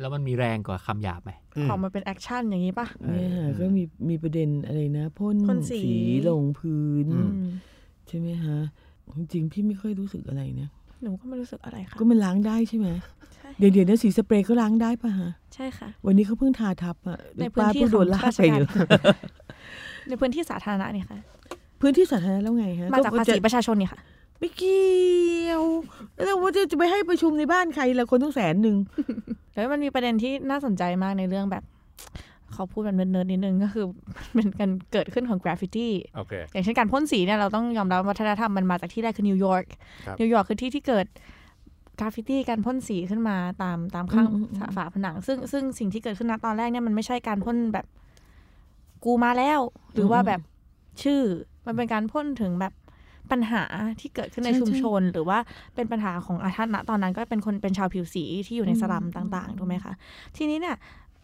[0.00, 5.82] แล้วมันมีแรงกว่าคำหยาบไหมอืมออกมาเป็น action อย่างนี้ปะเนี่ยค่ะก็มีมีประเด็นอะไรนะพ่นพ่นสี
[6.28, 7.50] ลงพื้นอืมอืม
[8.08, 8.58] ใช่ไหมฮะ
[9.16, 10.68] จริงๆพี่ไม่ค่อยรู้สึกอะไรนะ
[11.02, 12.88] หนูก็ไม่รู้สึกอะไรค่ะก็มันล้างได้ใช่ไหม
[13.34, 18.66] ใช่เดี๋ยวเดี๋ยวนะสีสเปรย์ก็ล้างได้ป่ะฮะ ใช่ค่ะ วันนี้เขาเพิ่งทาทับอะในพื้นป้าที่เพิ่งโดนของลากราชไปการอยู่
[20.08, 21.18] ในพื้นที่สาธารณะเนี่ยค่ะ
[21.80, 24.00] พื้นที่สาธารณะแล้วไงฮะมาจากภาษีประชาชนเนี่ยค่ะ
[24.40, 25.62] ไม่เกี่ยว
[26.24, 28.76] แล้วว่าจะจะไปให้ประชุมในบ้านใครละคนต้องแสนหนึ่ง
[29.54, 31.64] แล้วมันมีประเด็นที่น่าสนใจมากในเรื่องแบบ
[32.52, 33.84] เขาพูดแบบเนิร์ดๆนิดนึงก็คือ
[34.34, 39.64] เป็นการเกิดขึ้นของกราฟฟิตี้โอเคอย่างเช่นการพ่นสีเนี่ยเราต้องยอมรับว่าวัฒนธรรมมันมาจากที่แรกคือนิวยอร์ก
[40.06, 41.06] ครับนิวยอร์กคือที่ที่เกิด
[41.98, 47.86] กราฟฟิตี้การพ่นสีขึ้นมาตามตามข้างอืมอืมอืมฝาผนัง ซึ่งซึ่งสิ่งที่เกิดขึ้นณตอนแรกเนี่ยมันไม่ใช่การพ่นแบบ
[49.04, 49.60] กูมาแล้ว
[49.94, 50.40] หรือว่าแบบ
[51.02, 51.20] ชื่อ
[51.66, 52.72] มันเป็นการพ่นถึงแบบ
[53.30, 53.62] ปัญหา
[54.00, 55.38] ที่เกิดขึ้นในชุมชน หรือว่า
[55.74, 59.92] เป็นปัญหาของอาท่านณตอนนั้นก็เป็นคนเป็นชาวผิวสีที่อยู่ในสลัมต่างๆถูกไหมคะ
[60.36, 60.76] ทีนี้เนี่ย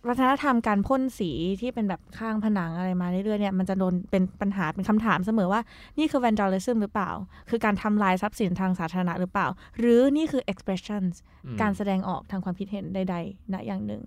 [0.09, 5.61] วัฒนธรรมการพ่นสีที่เป็นแบบข้างผนังอะไรมาเรื่อยๆเนี่ยมันจะโดนเป็นปัญหาเป็นคำถามเสมอว่า
[5.99, 7.11] นี่คือ vandalism หรือเปล่า
[7.51, 9.47] คือการทำลายทรัพย์สินทางสาธารณะหรือเปล่า
[9.79, 11.15] หรือนี่คือ expressions
[11.47, 14.03] อการแสดงออกทางความคิดเห็นใดๆณอย่างหนึ่ง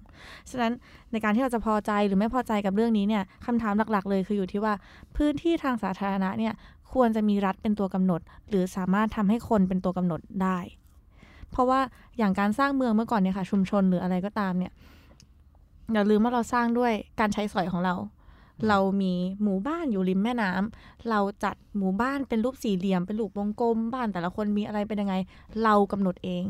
[0.50, 0.74] ฉะนั้น
[1.12, 4.74] ในการที่เราจะพอใจหรือไม่พอใจกับเรื่องนี้เนี่ยคำถามหลักๆ เลยคืออยู่ที่ว่า
[5.18, 6.54] พื้นที่ทางสาธารณะเนี่ย
[6.94, 10.58] ควรจะมีรัฐเป็นตัวกำหนด หรือสามารถทำให้คนเป็นตัวกำหนดได้
[11.52, 11.80] เพราะว่า
[12.18, 14.72] อย่างการสร้างเมืองเมื่อก่อนเนี่ยค่ะชุมชนหรืออะไรก็ตามเนี่ย
[15.94, 17.96] อย่าลืมว่าเราสร้างด้วยการใช้สอยของเรา
[18.68, 25.16] เรามีหมู่บ้านอยู่ริมแม่น้ำเราจัดหมู่บ้านเป็นรูปสี่เหลี่ยมเป็นรูปวงกลม บ้านแต่ละคนมีอะไรเป็นยังไง
[25.64, 26.44] เรากำหนดเอง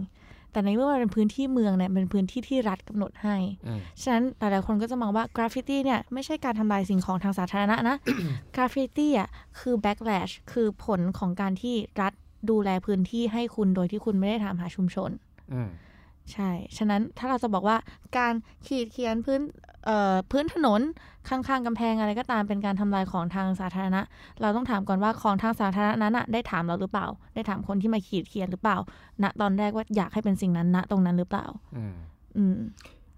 [0.51, 3.35] แต่ในเมื่อมันเป็นพื้นที่เมืองเนี่ยเป็นพื้นที่ที่รัฐกำหนดให้
[3.67, 7.95] อืมฉะนั้นหลายๆคนก็จะมองว่ากราฟฟิตี้เนี่ยไม่ใช่การทำลายสิ่งของทางสาธารณะนะ
[8.55, 12.13] กราฟฟิตี้อะคือ backlash คือผลของการที่รัฐ
[12.49, 15.09] ดูแลพื้นที่ให้คุณโดยที่คุณไม่ได้ถามหาชุมชน
[15.53, 15.69] อืม
[16.33, 17.77] ใช่ ฉะนั้นถ้าเราจะบอกว่า
[18.17, 18.33] การ
[18.67, 19.41] ขีดเขียนพื้น
[19.85, 20.81] เอ่อพื้นถนน
[21.29, 24.01] ข้างๆกำแพงอะไรก็ตามเป็นการทำลายของทางสาธารณะ
[24.41, 28.77] เราต้องถามก่อนว่าของทางสาธารณะนั้นอะได้ถามเราหรือเปล่า ได้ถามคนที่มาขีดเขียนหรือเปล่า
[29.23, 31.45] ณตอนแรกว่าอยากให้เป็นสิ่งนั้นณตรงนั้นหรือเปล่า
[31.77, 31.95] อืม
[32.37, 32.55] อืม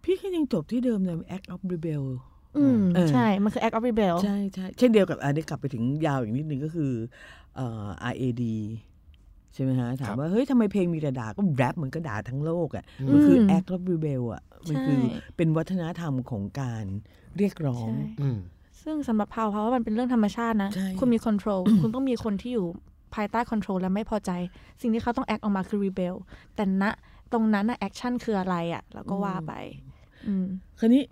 [0.04, 2.04] พี่ก็ยังจบที่เดิมเลย act of rebel
[2.58, 6.91] อืมเออใช่ มันคือ act of rebel ใช่ใช่เช่นเดียวกับอันนี้กลับไปถึงยาวอีกนิดนึงก็คือ
[7.56, 8.43] เอ่อ RAD
[9.58, 16.84] ใช่ไหมฮะถามว่าเฮ้ยทำไมเพลงมีแต่ด่าก็แรปมันก็ด่าทั้งโลกอะมันคือม act of rebel อะมันคือใช่เป็นวัฒนธรรมของการ
[17.38, 18.38] เรียกร้องใช่อืม
[18.84, 22.67] ซึ่งสำหรับพาวเพราะว่ามันเป็นเรื่องธรรมชาตินะใช่คุณมี control คุณต้องมีคนที่อยู่
[23.15, 24.32] ภายใต้ control และไม่พอใจ
[24.82, 26.15] สิ่งที่เขาต้อง act ออกมาคือ rebel
[26.56, 26.84] แต่ณ
[27.32, 29.54] ตรงนั้นนะ action คืออะไรอะ่ะแล้วก็ว่าไป
[30.28, 30.46] อืม
[30.80, 31.04] คราวนี้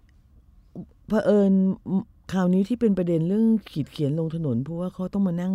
[1.07, 1.53] เผอิญ
[2.31, 5.53] คราวนี้ที่เป็นประเด็นเรื่องขีดเขียนลงถนนเพราะว่าเขาต้องมานั่ง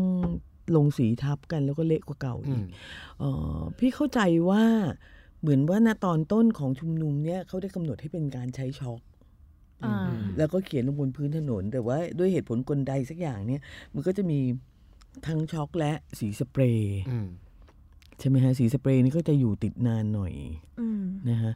[0.76, 2.66] ลงสีทับกันแล้วก็เละกว่าเก่าอือีมก
[3.18, 4.64] เอ่อพี่เข้าใจว่า
[5.40, 9.00] เหมือนว่าณตอนต้นของชุมนุมเนี่ยเขาได้กำหนดให้เป็นการใช้ช็อค
[9.84, 9.94] อ่า
[10.38, 13.60] แล้วก็เขียนลงบนพื้นถนน แต่ว่าด้วยเหตุผลกลใดสักอย่างเนี่ย
[13.94, 14.40] มันก็จะมี
[15.26, 17.28] ทั้งช็อกและสีสเปรย์อืม
[18.18, 20.34] ใช่ไหมฮะสีสเปรย์นี่ก็จะอยู่ติดนานหน่อย
[20.80, 21.52] อืมนะฮะ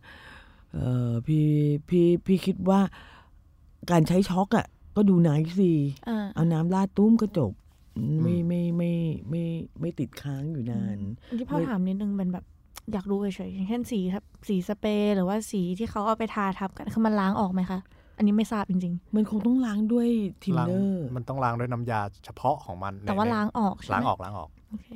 [0.72, 1.46] เอ่อพี่
[1.88, 2.80] พี่พี่คิดว่า
[3.90, 5.72] การใช้ช็อกอะ่ะก็ดูนายสิ
[6.08, 7.52] อ่าเอาน้ำราดตุ้มก็จบ
[8.22, 8.92] ไม่ไม่ไม่
[9.30, 9.42] ไม่
[9.80, 10.98] ไม่ติดค้างอยู่นาน
[11.38, 12.44] ที่พ่อไม่ถามนิดนึงเป็นแบบ
[12.92, 17.80] อยากรู้เฉยๆอย่างเช่นสีครับสีสเปรย์หรือว่าสีที่เขาเอาไปทาทับกันคือมันล้างออกไหมคะ
[18.16, 20.08] อันนี้ไม่ทราบจริงมันคงต้องล้างด้วย
[20.42, 24.88] ทินล้างเนอร์ มันต้องล้างด้วยน้ำยาเฉพาะของมันๆแต่ว่าในล้างออกใช่ไหมล้างออกล้างออกโอเค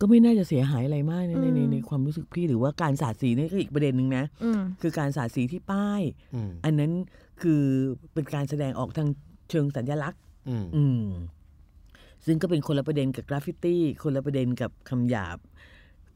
[0.00, 6.00] ก็ไม่น่าจะเสียหายอะไรมากนะในในอืมในความรู้สึกพี่หรือว่าการสาดสีนี่ก็อีกประเด็นหนึ่งนะอืมคือการสาดสีที่ป้าย
[6.34, 6.92] อืมอันนั้น
[7.42, 7.62] คือ
[8.14, 9.08] เป็นการแสดงออกทาง
[9.50, 11.04] เชิงสัญลักษณ์ อืมอืม
[12.26, 15.38] ซึ่งก็เป็นคนละประเด็นกับกราฟฟิตี้ คนละประเด็นกับคำหยาบ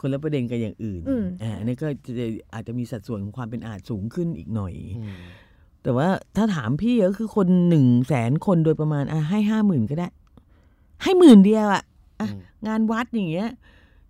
[0.01, 1.89] คนละประเด็นกับอย่างอื่นอืมอ่าอันนี้ก็
[2.19, 5.17] จะอาจจะมีสัดส่วนของความเป็นอาจสูงขึ้นอีกหน่อยอืม
[5.83, 10.09] แต่ว่าถ้าถามพี่ก็คือคนหนึ่งแสนคนโดยประมาณอะให้ห้าหมื่นก็ได้
[11.03, 11.83] ให้หมื่นเดียวอะ
[12.21, 13.49] อะอืมงานวัดอย่างเงี้ย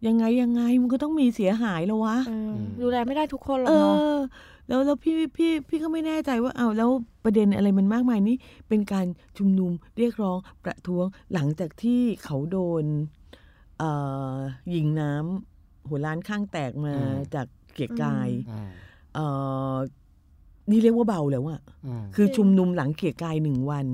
[0.07, 4.19] ยังไงยังไงมันก็ต้องมีเสียหายแล้ววะเอออมดูแลไม่ได้ทุกคนหรอกเอเนาะอ
[4.69, 6.91] แล้วแล้วพี่พี่พี่ก็ไม่แน่ใจว่าเอาแล้ว
[7.25, 8.37] ประเด็นอะไรมันมากมายนี่
[8.69, 9.07] เป็นการ
[9.39, 12.85] ชุมนุมเรียกร้องประท้วงหลังจากที่เขาโดน
[13.79, 13.91] เอ่
[14.35, 14.37] อ
[14.75, 18.71] ยิงน้ำหัวล้านข้างแตกมาอืมจากเกียรติกายอืม
[19.15, 19.27] เอ่
[19.75, 19.77] อ
[20.71, 23.87] นี่เรียกว่าเบาแล้วอะอืมคือชุมนุมหลังเกียรติกายหนึ่งวัน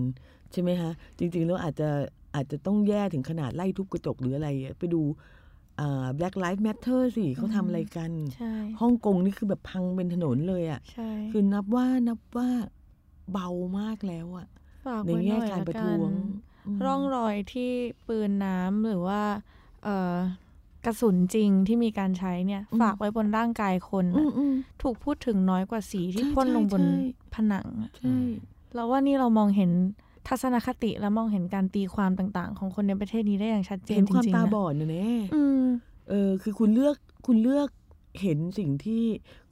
[0.52, 1.88] ใช่ไหมคะจริง ๆ แล้วอาจจะ
[2.34, 5.41] อาจจะต้องแย่ถึงขนาดไล่ทุบกระจกหรืออะไรอะไปดูอ่า
[6.18, 12.48] Black Lives Matter สิเขาทำอะไรกันใช่ฮ่องกงนี่คือแบบพังเป็นถนนเลยอะ่ะใช่คือนับว่านับว่า
[13.32, 13.48] เบา
[13.80, 14.46] มากแล้วอะ่ะ
[14.86, 16.14] ฝากในไว้หแง่น่อยการละประกัท้วงน
[16.74, 17.70] มร่องรอยที่
[18.08, 19.22] ปืนน้ำหรือว่า
[19.84, 20.16] เอ่อ
[20.86, 26.96] กระสุนจริงที่มีการใช้เนี่ย ฝากไว้บนร่างกายคนอืน่ะมอืมถูกพูดถึงน้อยกว่าสีที่ใช่พ่นลงบนใช่
[27.34, 28.16] ผนังอะใช่
[28.74, 29.70] เราว่านี่เรามองเห็น
[30.28, 35.64] ทัศนคติและมองเห็นการตีความต่างๆ ของคนในประเทศนี้ได้อย่างชัดเจนเห็นจความริงตาๆนะบอดนะแน่อืม
[36.08, 37.68] เออคือคุณเลือกคุณเลือก
[38.22, 39.02] เห็นสิ่งที่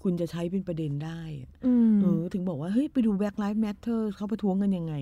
[0.02, 4.94] คุณจะใช้เป็นประเด็นได้อะอืมเออถึงบอกว่าเฮ้ยไปดู Black Lives Matter เขาประท้วงกันยังไง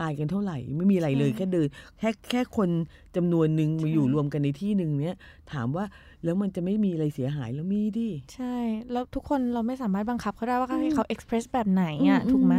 [0.00, 2.68] ตายกันเท่าไหร่ ไม่มีอะไรเลยใช่แค่เดินแค่แค่คน
[3.16, 5.16] จำนวนหนึ่งมาใช่อยู่รวมกันในที่หนึ่งเนี้ย
[5.52, 5.84] ถามว่า
[6.24, 8.56] แล้วมันจะไม่มีอะไรเสียหายแล้วมีดิใช่
[8.92, 12.54] แล้วทุกคนเราไม่สามารถบังคับเขาได้ว่าอืมให้เขาเอ็กเพรสแบบไหนอะถูกไหม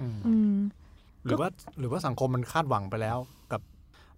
[0.04, 0.54] ืมอืม
[1.24, 3.18] หรือว่าหรือว่าสังคมมันคาดหวังไปแล้ว
[3.52, 3.60] กับ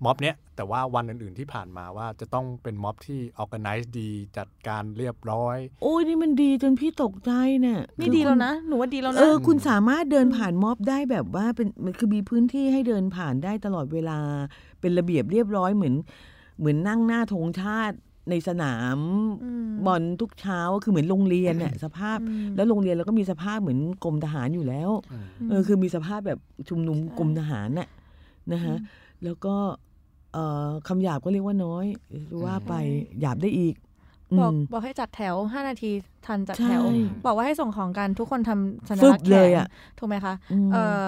[0.05, 14.19] ม็อบเนี้ยแต่ว่าวันอื่นๆที่ผ่านมาว่าจะต้องเป็นม็อบที่ออ g a แก z e ดีจัดการเรียบร้อย โอ้ยนี่มันดีจนพี่ตกใจเนี่ยนี่คือดีคุแล้วณนะ หนูว่าดีแล้วเอนะอคุณสามารถเดินผ่านม็อบได้แบบว่าเป็นมันคือมีพื้นที่ให้เดินผ่านได้ตลอดเวลา
[14.81, 15.95] เป็นระเบียบเรียบร้อยเหมือน
[16.59, 17.97] เหมือนนั่งหน้าธงชาติ
[18.31, 18.99] ในสนาม
[19.45, 24.91] อืมบอลทุกเช้าคือเหมือนโรงเรียนน่ะสภาพอืมแล้วโรงเรียนเราก็มีสภาพเหมือนกรมทหารอยู่แล้ว
[25.49, 27.89] เออคือมีสภาพแบบชุมนุมใช่กรมทหารน่ะ
[28.53, 28.77] นะฮะ
[29.25, 29.55] แล้วก็
[30.33, 31.87] เอ่อคำหยาบก็เรียกว่าน้อย
[32.45, 32.75] ว่าไป
[33.21, 33.75] หยาบได้อีก
[34.39, 35.91] บอกมบอกให้จัดแถวห้านาที
[36.27, 36.83] ทันจัดใช่แถว
[37.27, 39.67] บอกว่าให้ส่งของกันทุกคนทำสัญฟึลับกษณ์แขเลยนอะ
[39.99, 40.35] ถูกไหมคะ
[40.67, 41.07] มเอ่อ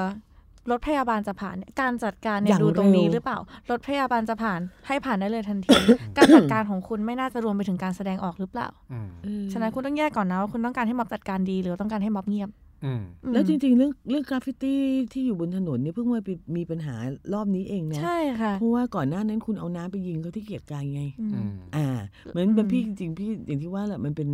[0.71, 3.39] รถพยาบาลจะผ่านเนี่ยการจัดการเนี่ยอย่างดูตรงนี้เร็วหรือเปล่า
[3.71, 5.77] รถพยาบาลจะผ่านให้ผ่านได้เลยทันที
[6.17, 12.51] การจัดการของคุณไม่น่าจะรวมไปถึงการแสดงออกหรือเปล่าอืมเออฉะนั้นคุณต้องแยกก่อนนะว่าคุณต้องการให้ม็อบจัดการดี หรือต้องการให้ม็อบเงียบ
[12.85, 14.81] อืมอืมแล้วจริง ๆ เรื่องเรื่องกราฟฟิตี้
[15.13, 16.95] ที่อยู่บนถนนเนี่ยเพิ่งมามีมีปัญหา
[17.35, 21.87] รอบนี้เองนะใช่ค่ะเพราะว่าก่อนหน้านั้นคุณเอาน้ำไปยิงเขาที่เกียรติกายไงอืมอืมอ่า
[22.31, 24.29] เหมือนอืมเป็นพี่จริงๆพี่อย่างที่ว่าแหละมันเป็น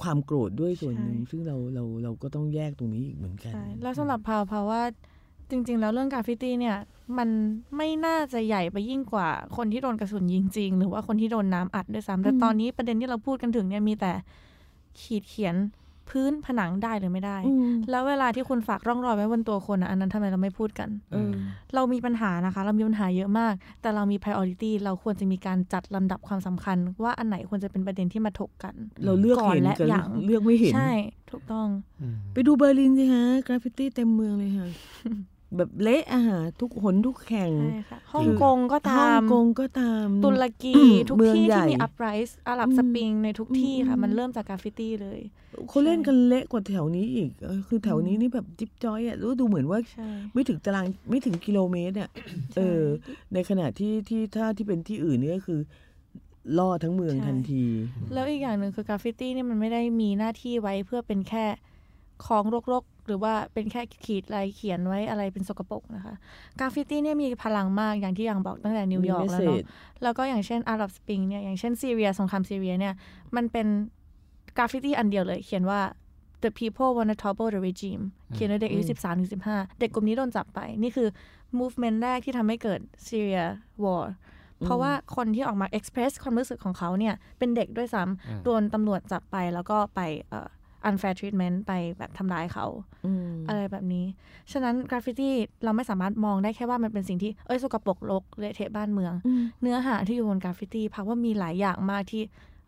[0.00, 4.82] ความโกรธด้วยส่วนหนึ่งใช่ซึ่งเราเราเราก็ต้องแยกตรงนี้อีกเหมือนกันใช่แล้วสำหรับพาวพาวว่า
[5.50, 6.76] จริง ๆ แล้วเรื่องกราฟฟิตี้เนี่ย
[7.18, 7.28] มัน
[7.76, 14.12] ไม่น่าจะใหญ่ไปยิ่งกว่า คนที่โดนกระสุนยิงจริง หรือว่าคนที่โดนน้ำอัดด้วยซ้ำแต่อืมตอนนี้ประเด็นที่เราพูดกันถึงเนี่ยมีแต่
[15.00, 15.54] ขีดเขียน
[16.10, 21.32] พื้นผนังได้หรือไม่ได้อืมแล้วเวลาที่คุณฝากร่องรอยไว้บนตัวคนอะอันนั้นทำไมเราไม่พูดกันเออ
[21.74, 30.90] เรามีปัญหานะคะ เรามีปัญหาเยอะมาก แต่เรามี priority เราควรจะมีการจัดลำดับความสำคัญ ว่าอันไหนควรจะเป็นประเด็นที่มาถกกัน เราเลือกก่อนเห็นและกับหลังเลือกไม่เห็นใช่
[31.30, 31.68] ถูกต้อง
[32.00, 34.68] อืมไปดูเบอร์ลินสิฮะกราฟฟิตี้เต็มเมืองเลยค่ะ
[35.56, 45.20] แบบเละอะฮะทุกหนทุกแห่งใช่ค่ะฮ่องกงก็ตามฮ่องกงก็ตาม ตุรกีอืมทุกเมืองที่ใหญ่ที่มี up rise อาหรับอืมสปริงในทุกที่ค่ะอืมมันเริ่มจากกราฟฟิตี้เลย
[45.68, 52.10] เขาเล่นกันเละกว่าแถวนี้อีกเออคือแถวนี้อืมนี่แบบจิ๊บจ้อยอะรู้ดูเหมือนว่าใช่ไม่ถึงตารางไม่ถึงกิโลเมตรอะ
[52.56, 52.84] เออ
[53.34, 55.60] ในขณะที่ที่ถ้าที่เป็นที่อื่นเนี่ยก็คือ
[56.58, 57.64] ล่อทั้งเมืองใช่ทันที
[58.12, 61.46] แล้วอีกอย่างหนึ่งคือกราฟฟิตี้เนี่ยมันไม่ได้มีหน้าที่ไว้เพื่อเป็นแค่
[62.26, 66.14] ของรกๆ หรือว่าเป็นแค่ขีดลายเขียนไว้อะไรเป็นสกปรกนะคะ
[66.58, 69.66] กราฟฟิตี้เนี่ยมีพลังมากอย่างที่อย่างบอกตั้งแต่นิวยอร์กมีแล้วเนาะ message
[70.02, 72.94] แล้วก็อย่างเช่นอาหรับสปริงเนี่ยอย่างเช่นซีเรียสงครามซีเรียเนี่ย
[73.36, 73.66] มันเป็น
[74.56, 75.80] กราฟฟิตี้อันเดียวเลย เขียนว่า
[76.44, 78.02] the people wanna topple the regime
[78.34, 81.08] เขียนโดยเด็กอายุอืมสิบสามถึงสิบห้าเด็กกลุ่มนี้โดนจับไป นี่คือ
[81.58, 83.44] movement แรกที่ทำให้เกิด Syria
[83.84, 84.04] war
[84.64, 90.48] เพราะว่าคนที่ออกมา express ความรู้สึกของเขาเนี่ย เป็นเด็กด้วยซ้ำอืมโดนตำรวจจับไปแล้วก็ไปเอ่อ
[90.88, 92.66] unfair treatment ไปแบบทำร้ายเขา
[93.06, 94.04] อืมอะไรแบบนี้
[94.52, 102.22] ฉะนั้นกราฟฟิตี้เราไม่สามารถมองได้แค่ว่ามันเป็นสิ่งที่เอ้ยสกปรกรกเละเทะบ้านเมืองอืมเนื้อหาที่อยู่บนกราฟฟิตี้พาวว่ามีหลายอย่างมากที่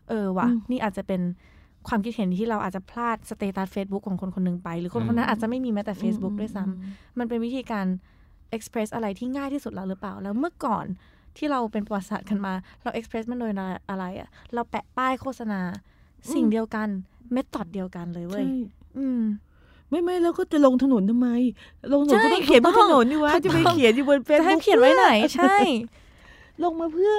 [0.09, 1.21] เออว่ะอืมนี่อาจจะเป็น
[1.87, 7.85] ความคิดเห็นที่เราอาจจะพลาด status Facebook ของคนคนหนึ่งไป หรือคนคนนั้นอาจจะไม่มีแม้แต่ Facebook ด้วยซ้ำมันเป็นวิธีการ
[8.55, 10.85] express อะไรที่ง่ายที่สุดแล้วหรือเปล่า แล้วเมื่อก่อน
[11.37, 13.53] ที่เราเป็นประวัติศาสตร์กันมา เรา express มันโดย
[13.89, 15.61] อะไรอะเราแปะป้ายโฆษณา
[16.33, 16.89] สิ่งเดียวกัน
[17.31, 18.53] เมธอดเดียวกันเลยเว้ยใช่
[18.97, 19.21] อืม
[19.89, 21.27] ไม่ไม่แล้วก็จะลงถนนทำไม
[21.93, 25.55] ลงถนนใช่ก็ต้องเขียนบนถูถกต้นองนนี่วะถูกจะไปต้องเขียนอยู่บนเฟซจะให้เขียนไว้ไหน ใช่
[26.63, 27.15] ลงมาเพื่อ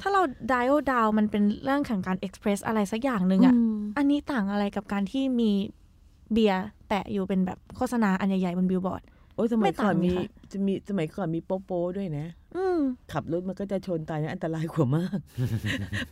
[0.00, 5.50] ถ้าเรา dial down มันเป็นเรื่องของการ express อะไรสักอย่างหนึ่งอะมอันนี้ต่างอะไรกับการที่มี
[6.32, 9.02] เบียร์แปะอยู่เป็นแบบโฆษณาอันใหญ่ๆบนบิลบอร์ด
[9.34, 12.37] โอ้ยสมัไม่ยต่างก่อนมีเลยค่ะจะมีสมัยก่อนมีโป๊โป้ด้วยนะอืม
[13.12, 15.18] ขับรถมันก็จะชนตายนะอันตรายกว่ามาก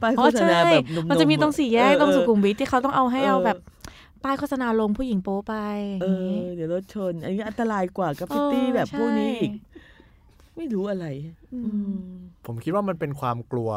[0.03, 3.59] ป้ายอ๋โฆอษใช่ณาแบบนมๆมันจะมีตรงสี่แยกเออตรงสุขุมวิทที่เขาต้องเอาให้เออเอาแบบ
[4.25, 5.55] ป้ายโฆษณาลงผู้หญิงโป๊ไป
[6.01, 9.53] เออย่างองี้เดี๋ยวรถชน อันนี้อันตรายกว่ากราฟฟิตี้เออแบบพวกนี้ใช่อีก
[10.57, 11.07] ไม่รู้อะไร
[11.53, 11.99] อือืมม
[12.47, 13.71] ผมคิดว่ามันเป็นความกลัว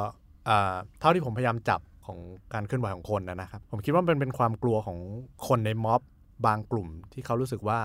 [0.50, 2.17] อ่าเท่าที่ผมพยายามจับของ
[2.54, 5.00] การเคลื่อนไหวของคนนะนะครับ ผมคิดว่ามันเป็นความกลัวของ
[5.48, 6.02] คนในม็อบ
[6.45, 7.80] บางกลุ่มที่เขารู้สึกว่า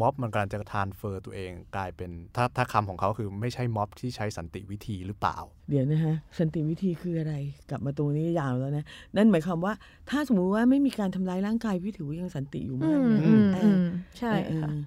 [0.00, 5.38] ม็อบมันกำลังจะทานเฟอร์ตัวเองกลายเป็นถ้าถ้าคำของเขาคือไม่ใช่ม็อบที่ใช้สันติวิธีหรือเปล่า
[5.70, 7.34] เดี๋ยวนะฮะสันติวิธีคืออะไร
[7.70, 8.84] กลับมาตรงนี้ยาวแล้วนะ
[9.16, 9.72] นั่นหมายความว่า
[10.10, 13.84] ถ้าสมมุติว่าไม่มีการทำร้ายร่างกายพี่ถือว่ายังสันติอยู่อืมากมนะอืมเออือม
[14.18, 14.80] ใช่เออค่ะเออ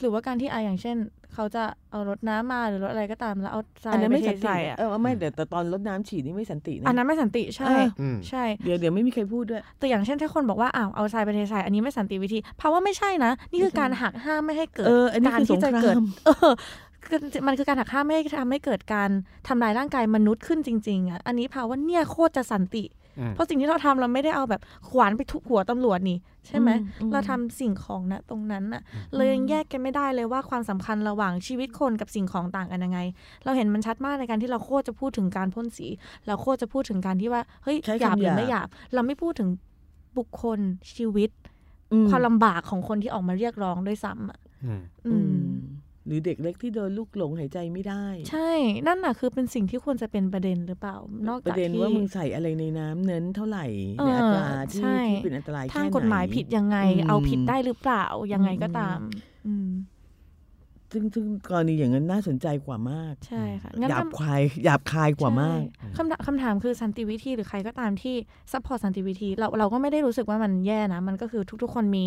[0.00, 0.96] หรือว่าการที่อาอย่างเช่น
[1.34, 16.52] เขาจะเอารถน้ำมาหรือรถอะไรก็ตามแล้วเอาทรายอันนั้นไปไม่เทสันติใส่อะเออไม่แต่แต่ตอนรดน้ำฉีดนี่ไม่สันตินะอันนั้นไม่สันติใช่เอออืมใช่ เดี๋ยวเดี๋ยวไม่มีใครพูดด้วย แต่อย่างเช่นถ้าคนบอกว่าอ้าวเอาทรายไปเทใส่อันนี้ไม่สันติวิธี เพราะว่าไม่ใช่นะ นี่คือการหักห้ามไม่ให้เกิดเอออันนี้การคือสที่งจะคราเกิดมเออ
[17.06, 19.10] คือมันคือการหักห้ามไม่ให้ทำให้เกิดการ
[19.48, 23.01] ทำลายร่างกายมนุษย์ขึ้นจริง ๆอะอันนี้ภาวะเนี่ยโคตรจะสันติอืม
[23.34, 28.82] เพราะสิ่งที่เราทำเราไม่ได้เอาแบบขวานไปทุบหัวตำรวจนี่ ใช่ไหมอืมอืมเราทำสิ่งของนะตรงนั้นน่ะ
[29.16, 32.98] เลยยังแยกกันไม่ได้เลยว่าความสำคัญระหว่างชีวิตคนกับสิ่งของต่างกันยังไง
[33.44, 35.86] เราเห็นมันชัดมากในการที่เราโคตรจะพูดถึงการพ่นสี
[36.26, 39.48] เราโคตรจะพูดถึงการที่ว่าเฮ้ยใช้หยาบคำหรือหยาบไม่หยาบ เราไม่พูดถึง
[40.18, 40.58] บุคคล
[40.94, 41.30] ชีวิต
[41.92, 45.46] อืมความลำบากของคนที่ออกมาเรียกร้องด้วยซ้ำอะอืมอือืมม
[46.06, 48.50] หรือเด็กเล็กที่โดนลูกหลงหายใจไม่ได้ ใช่
[48.86, 50.96] นั่นน่ะคือเป็นสิ่งที่ควรจะเป็นประเด็นหรือเปล่า
[51.28, 53.66] นอกประจากเด็นที่ว่ามึงใส่อะไรในน้ำเน้นเท่าไหร่
[53.98, 58.98] เอในออัตราที่ใช่ที่เป็นอันตรายแค่ทางไหนกฎหมายผิดยังไงอืมเอาผิดได้หรือเปล่ายังไงก็ตาม
[59.46, 59.68] อืม
[60.92, 68.14] ซึ่งซึ่งกรณีอย่างนั้นน่าสนใจกว่ามาก ใช่ค่ะงั้นหยาบคำคายหยาบคายกว่ามากใช่คำถามคำถามคือสันติวิธีหรือใครก็ตามที่
[68.52, 72.04] support สันติวิธีเราเราก็ไม่ได้รู้สึกว่ามันแย่นะ มันก็คือทุกๆ คนมี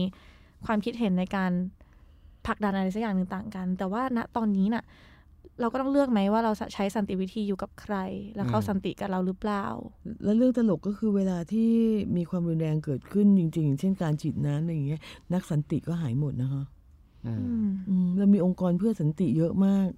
[0.65, 1.51] ความคิดเห็นในการ
[2.47, 4.83] ผลักดันอะไรสักอย่างหนึ่งต่างกัน แต่ว่าณตอนนี้น่ะ
[5.61, 7.95] เราก็ต้องเลือกไหมว่าเราใช้สันติวิธีอยู่กับใคร
[8.35, 9.65] แล้วเขาอืมสันติกับเราหรือเปล่า
[10.23, 11.71] แล้วเรื่องตลกก็คือเวลาที่
[12.17, 15.01] มีความรุนแรงเกิดขึ้นจริงๆอย่างเช่นการฉีดน้ำอะไรอย่างเงี้ย
[15.33, 16.63] นักสันติก็หายหมดนะคะ
[17.25, 19.89] อืมอืมอืมเรามีองค์กรเพื่อสันติเยอะมาก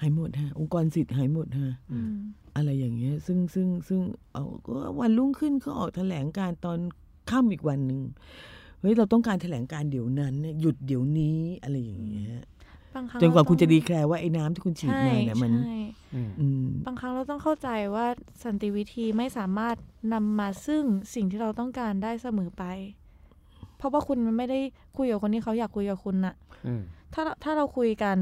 [0.00, 2.14] หายหมดฮะ องค์กรสิทธิ์หายหมดฮะอืม
[2.56, 4.00] อะไรอย่างเงี้ย ซึ่งซึ่งซึ่ง
[4.32, 6.78] เอาก็วันรุ่งขึ้นก็ออกแถลงการตอน
[7.30, 8.00] ค่ำอีกวันหนึ่ง
[8.80, 12.34] เฮ้ยเราต้องการแถลงการเดี๋ยวนั้นเนี่ยหยุดเดี๋ยวนี้อะไรอย่างเงี้ย
[12.94, 15.76] บางครั้งจนกว่าเรคุณจะต้องดีแคลร์ว่าไอ้น้ำที่คุณฉีดใช่มาเนี่ยมันใช่
[16.14, 18.06] อืมอืมบางครั้งเราต้องเข้าใจว่า
[18.44, 19.76] สันติวิธีไม่สามารถ
[20.14, 22.64] นำมาซึ่งสิ่งที่เราต้องการได้เสมอไป
[23.76, 24.60] เพราะว่าคุณมันไม่ได้
[24.96, 26.34] คุยกับคนที่เขาอยากคุยกับคุณน่ะ
[26.66, 26.82] อืม
[27.14, 28.16] ถ้าถ้าเราคุยกัน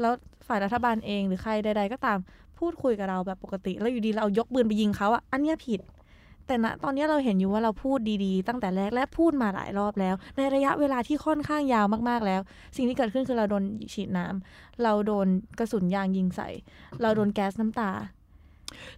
[0.00, 0.12] แล้ว
[0.46, 2.18] ฝ่ายรัฐบาลเองหรือใครใด ๆ ก็ตาม
[2.58, 5.80] พูดคุยกับเราแบบปกติ แล้วอยู่ดีเราเอายกปืนไปยิงเขาอะอันเนี้ยผิด
[6.46, 12.40] แต่ณตอนนี้เราเห็นอยู่ว่าเราพูดดีๆ ตั้งแต่แรกและพูดมาหลายรอบแล้ว ในระยะเวลาที่ค่อนข้างยาวมากๆแล้ว
[12.76, 15.26] สิ่งที่เกิดขึ้นคือเราโดนฉีดน้ำเราโดน
[15.58, 16.48] กระสุนยางยิงใส่
[17.02, 17.90] เราโดนแก๊สน้ำตา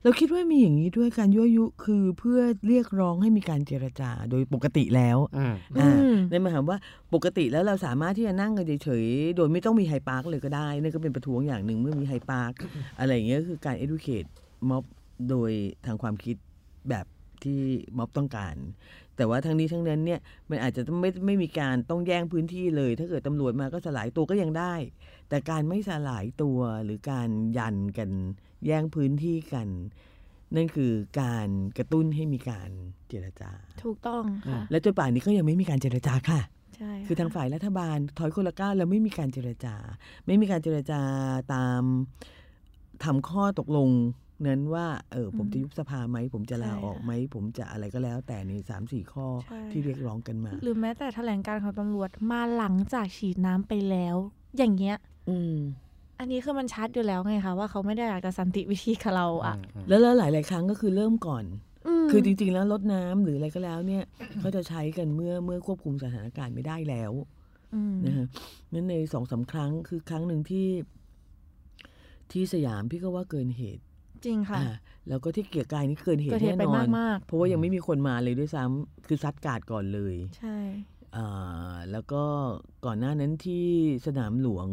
[0.02, 6.78] เราคิดว่ามีอย่างนี้ด้วยการยั่วยุคือเพื่อเรียกร้องให้มีการเจรจาโดยปกติแล้วอืมอ่าอืมนั่นหมายความว่า
[7.14, 12.52] ปกติแล้วเราสามารถที่จะนั่งกันเฉยๆโดยไม่ต้องมีไฮปาร์คเลยก็ได้นั่นก็เป็นประท้วงอย่างหนึ่งเมื่อมีไฮปาร์ค
[12.98, 14.28] อะไรอย่างเงี้ยก็คือการ educate
[14.68, 14.85] ม็อบ
[15.30, 15.50] โดย
[15.87, 16.37] ทางความคิด
[16.90, 17.07] แบบ
[17.44, 17.61] ที่
[17.98, 18.57] ม็อบต้องการ
[19.16, 24.74] แต่ว่าทั้งนี้ทั้งนั้นเนี่ยมันอาจจะไม่ไม่มีการต้องแย่งพื้นที่เลย ถ้าเกิดตำรวจมาก็สลายตัวก็ยังได้
[25.28, 27.28] แต่การไม่สลายตัวหรือการ
[27.59, 28.11] ยันกัน
[28.66, 29.68] แย่งพื้นที่กัน
[30.57, 32.70] นั่นคือการกระตุ้นให้มีการ
[33.09, 33.50] เจรจา
[33.83, 36.40] ถูกต้องค่ะและจนป่านนี้ก็ยังไม่มีการเจรจาค่ะ
[36.76, 39.74] ใช่คือทางฝ่ายรัฐบาลถอยคนละก้าวแล้วไม่มีการเจรจา
[40.26, 41.00] ไม่มีการเจรจา
[41.54, 41.83] ตาม
[43.04, 43.88] ทำข้อตกลง
[44.47, 49.27] นั้นว่าเออผมจะยุบสภาไหมผมจะลาออกไหมผมจะอะไรก็แล้ว แต่ในสามสี่ข้อ
[49.70, 54.16] ที่เรียกร้องกันมา หรือแม้แต่แถลงการของตำรวจมาหลังจากฉีดน้ำไปแล้ว
[54.57, 54.97] อย่างเงี้ย
[55.30, 55.57] อืม
[56.18, 59.55] อันนี้คือมันชัดอยู่แล้วไงคะว่าเขาไม่ได้อยากจะสันติวิธีกับเราอะ
[59.89, 61.45] แล้วแล้วหลายๆครั้งก็คือเริ่มก่อน
[62.05, 64.05] มคือจริงๆแล้วลดน้ำหรืออะไรก็แล้วเนี่ย
[64.41, 67.12] เขาจะใช้กันเมื่อเมื่อควบคุมสถานการณ์ไม่ได้แล้ว
[67.74, 68.26] อืมนะฮะ
[68.72, 70.68] นั้นในสองสามครั้งคือครั้งหนึ่งที่
[72.32, 73.85] ที่สยามพี่ก็ว่าเกินเหตุ
[74.27, 74.75] จริงค่ะอ่า
[75.09, 80.59] แล้วก็ที่เกียร์กายนี่เกินเหตุเกิดเหตุแน่ไปนอนมากเพราะว่ายังไม่มีคนมาเลยด้วยซ้ำคือซัดการ์ดก่อนเลยๆใช่
[81.16, 82.22] อ่าแล้วก็
[82.85, 83.66] ก่อนหน้านั้นที่
[84.07, 84.68] สนามหลวง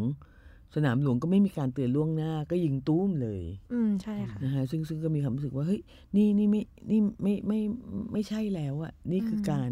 [0.76, 3.42] สนามหลวงก็ไม่มีการเตือนล่วงหน้า ก็ยิงตุ้มเลย
[3.74, 5.82] อืมใช่ค่ะนะฮะซึ่งซึ่งก็มีความรู้สึกว่าเฮ้ย
[6.16, 9.72] นี่นี่ไม่นี่ไม่ไม่ไม่ไม่ใช่แล้วอะนี่คืออมการ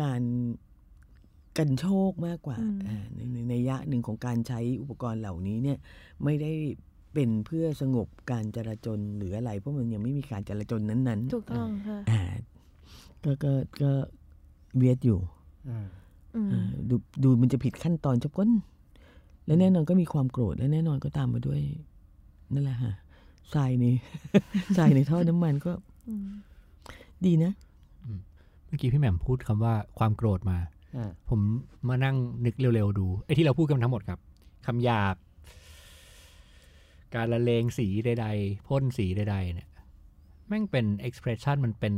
[0.00, 0.22] การ
[1.58, 5.78] กันโชคมากกว่าอืมอ่าในในในยะหนึ่งของการใช้อุปกรณ์เหล่านี้เนี่ย
[6.24, 6.52] ไม่ได้
[7.16, 12.22] เป็นเพื่อสงบการจราจรหรืออะไร เพราะมันยังไม่มีการจราจรนั้นๆ ถูกต้องค่ะอ่า
[13.24, 13.52] ก็ก็
[13.82, 13.90] ก็
[14.76, 15.20] เวียดอยู่
[15.68, 15.86] อืม
[16.36, 18.50] อืมอ่าดูดูมันจะผิดขั้นตอนจับก้น
[19.46, 21.60] และแน่นอนก็มีความโกรธและแน่นอนก็ตามมาด้วย
[22.54, 22.94] นั่นแหละฮะ
[23.54, 23.84] ทรายใน
[24.76, 25.72] ทรายในท่อน้ำมันก็
[26.08, 26.28] อืม
[27.26, 27.52] ดีนะ
[28.66, 30.58] เมื่อกี้พี่แหม่มพูดคำว่าความโกรธมา
[30.96, 31.40] อืมผม
[31.88, 34.18] มานั่งนึกเร็วๆดูไอ้ที่เราพูดกันทั้งหมดครับ
[34.66, 35.16] คำหยาบ
[37.14, 39.68] การละเลงสีใดๆพ่นสีใดๆเนี่ย
[40.48, 41.94] แม่งเป็น expression มันเป็น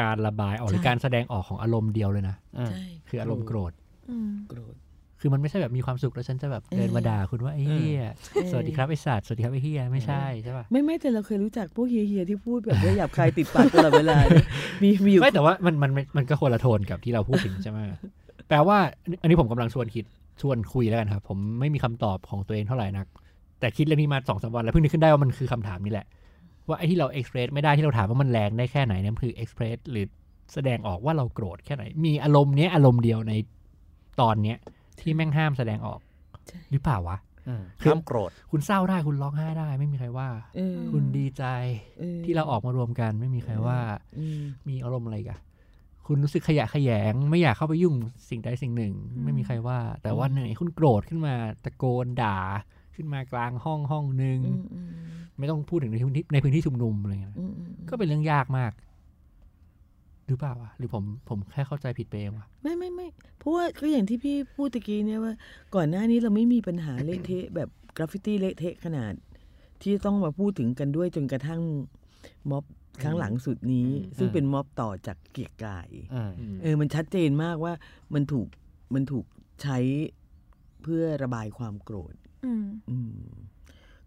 [0.00, 3.72] การระบายออกหรือใช่การแสดงออกของอารมณ์เดียวเลยนะอืมใช่คืออารมณ์โกรธ
[4.10, 4.74] อืมโกรธ
[5.20, 8.04] คือมันไม่ใช่แบบมีความสุขแล้วฉันจะแบบเดินมาด่าคุณว่าไอ้เฮีย
[8.50, 14.46] สวัสดีครับไอ้สัตว์สวัสดีครับไอ้เฮียไม่ใช่ใช่ป่ะไม่ไม่แต่เราเคยรู้จักพวกเฮียๆที่พูดแบบว่าหยาบคายติดปากตลอดเวลาเนี่ย
[14.82, 17.78] มีมีอยู่ไม่แต่ว่ามันมันมันมันก็คนละโทนกับที่เราพูดถึงใช่ไหม
[18.48, 18.78] แปลว่า
[19.22, 20.04] อันนี้ผมกำลังชวนคิด
[20.40, 23.06] ชวนคุยแล้วกันครับ ผมไม่มีคำตอบของตัวเองเท่าไหร่นัก
[23.64, 26.06] แต่คิดเรื่องนี้มาสองสามวันแล้วเพิ่งนึกขึ้นได้ว่ามันคือคำถามนี่แหละ
[26.68, 30.06] ว่าไอ้ที่เราเอ็กเพรสไม่ได้ที่เราถามว่ามันแรงได้แค่ไหนเนี่ยมันคือเอ็กเพรสหรือ
[30.54, 33.32] แสดงออกว่าเราโกรธแค่ไหน มีอารมณ์เนี้ยอารมณ์เดียวใน
[34.20, 34.58] ตอนเนี้ย
[35.00, 36.00] ที่แม่งห้ามแสดงออก
[36.48, 37.16] ใช่หรือเปล่าวะ
[37.48, 41.44] อืมคือห้ามโกรธ คุณเศร้าได้คุณร้องไห้ได้ ไม่มีใครว่าเออคุณดีใจ
[42.02, 43.78] ออที่เราออกมารวมกัน ไม่มีใครว่า
[44.18, 45.40] อืมมีอารมณ์อะไรอีกัน
[46.06, 47.94] คุณรู้สึกขยะแขยง ไม่อยากเข้าไปยุ่ง
[48.30, 51.34] สิ่งใดสิ่งหนึ่งอืมไม่มีใครว่า แต่ว่าไหนคุณโกรธขึ้นมา
[51.64, 52.38] ตะโกนด่า
[52.96, 54.90] ขึ้นมากลางห้องห้องหนึ่งอืมอืม
[55.38, 58.72] ไม่ต้องพูดถึงในพื้นที่ในพื้นที่ชุมนุมอะไรเงี้ยนะอืมอืมก็เป็นเรื่องยากมาก
[60.26, 63.06] หรือเปล่าวะหรือผมผมแค่เข้าใจผิดไปเองวะไม่ไม่ไม่
[63.38, 65.34] เพราะว่าก็อย่างที่พี่พูดตะกี้เนี่ยว่า
[65.74, 69.12] ก่อนหน้านี้เราไม่มีปัญหาเละเทะแบบกราฟฟิตี้เละเทะขนาด
[69.82, 71.62] ที่ต้องมาพูดถึงกันด้วยจนกระทั่ง
[72.50, 72.64] ม็อบ
[73.02, 73.88] ครั้งหลังสุดนี้
[74.18, 77.72] ซึ่งเป็นม็อบต่อจากเกียรติกายอืมเออ มันชัดเจนมากว่า
[78.14, 78.48] มันถูก
[78.94, 79.24] มันถูก
[79.62, 79.78] ใช้
[80.82, 82.23] เพื่อระบายความโกรธอืมอืม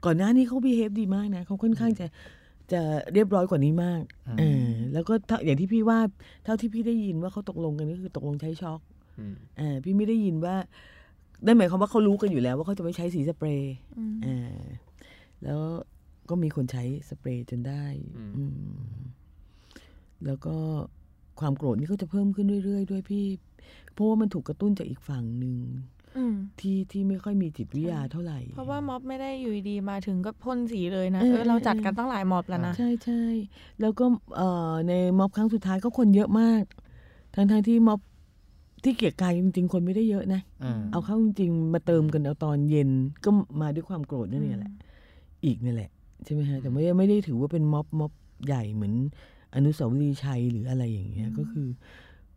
[0.05, 2.07] ก่อนหน้านี้เขาบีเฮฟดีมากนะเขาค่อนข้างจะ
[2.71, 2.81] จะ
[3.13, 4.03] เรียบร้อยกว่านี้มาก
[4.39, 5.99] เออแล้วก็เท่าอย่างที่พี่ว่า
[6.43, 8.79] เท่าที่พี่ได้ยินว่าเขาตกลงกันก็คือตกลงใช้ช็อก
[9.19, 10.55] อืมเออพี่ไม่ได้ยินว่า
[11.45, 14.27] นั่นหมายความว่าเขารู้กันอยู่แล้วว่าเขาจะไม่ใช้สีสเปรย์อืมเอ
[14.57, 14.59] อ
[15.43, 15.59] แล้ว
[16.29, 17.85] ก็มีคนใช้สเปรย์จนได้
[18.37, 18.97] อืม
[20.25, 20.55] แล้วก็
[21.39, 23.25] ความโกรธนี่ก็จะเพิ่มขึ้นเรื่อยๆ ด้วยพี่
[23.93, 25.96] เพราะว่ามันถูกกระตุ้นจากอีกฝั่งหนึ่งอืม
[26.59, 33.23] ที่ที่ไม่ค่อยมีจิตวิทยาเท่าไหร่ เพราะว่าม็อบไม่ได้อยู่ดีๆมาถึงก็พ่นสีเลยนะเออเออเราจัดเออกันตั้งหลายม็อบแล้วนะ ใช่ใช่
[33.81, 34.05] แล้วก็
[34.35, 36.63] เอ่อในม็อบครั้งสุดท้ายก็คนเยอะมาก
[37.35, 37.99] ทั้งทงๆที่ม็อบ
[38.83, 42.89] ที่เกียรติกายจริง ๆ คนไม่ได้เยอะนะอืมเอาเข้าจริงๆมาเติมกันเอาตอนเย็น
[43.25, 43.29] ก็
[43.61, 44.73] มาด้วยความโกรธนั่นเนี่ยแหละ
[45.45, 45.89] อีกนี่แหละ
[46.23, 48.11] ใช่ไหมฮะแต่ไม่ได้ไม่ได้ถือว่าเป็นม็อบม็อบ
[48.45, 48.93] ใหญ่เหมือน
[49.55, 51.67] อนุสาวรีย์ชัยหรืออะไรอย่างเงี้ยก็คือ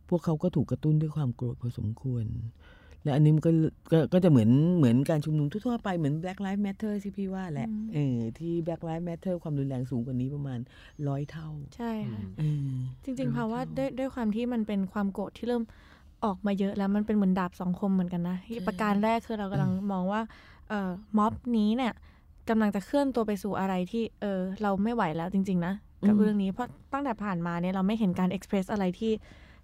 [0.09, 2.25] พวกเขาก็ถูกกระตุ้นด้วยความโกรธพอสมควร
[3.03, 3.51] และอันนี้มันก็
[3.91, 10.59] ก็ก็จะเหมือนเหมือนการชุมนุมทั่วๆไปเหมือน Black Lives Matter ที่พี่ว่าแหละอืมเออที่ Black Lives Matter ความรุนแรงสูงกว่านี้ประมาณ
[11.07, 12.73] ร้อยเท่า ใช่ค่ะเออ
[13.03, 15.63] จริงๆเพราะว่าด้วยด้วยความที่มันเป็นความโกรธที่เริ่ม
[16.25, 18.37] ออกมาเยอะแล้วมันเป็นเหมือนดาบสองคมเหมือนกันนะ
[18.67, 20.21] ประการแรกคือเรากำลังมองว่า
[20.69, 21.93] เอ่อม็อบนี้เนี่ย
[22.49, 25.73] กำลังจะเคลื่อนตัวไปสู่อะไรที่เออเราไม่ไหวแล้วจริง ๆ นะ
[26.07, 29.11] กับอืมเรื่องนี้เพราะตั้งแต่ผ่านมาเนี่ยเราไม่เห็นการ express อะไรที่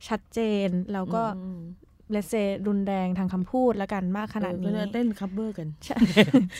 [0.07, 1.61] ชัดเจนแล้วก็อืม
[2.11, 2.33] เลเซ
[2.67, 5.97] รุนแรงทางคำพูดแล้วกันมากขนาดเออนี้ก็เต้น cover กันใช่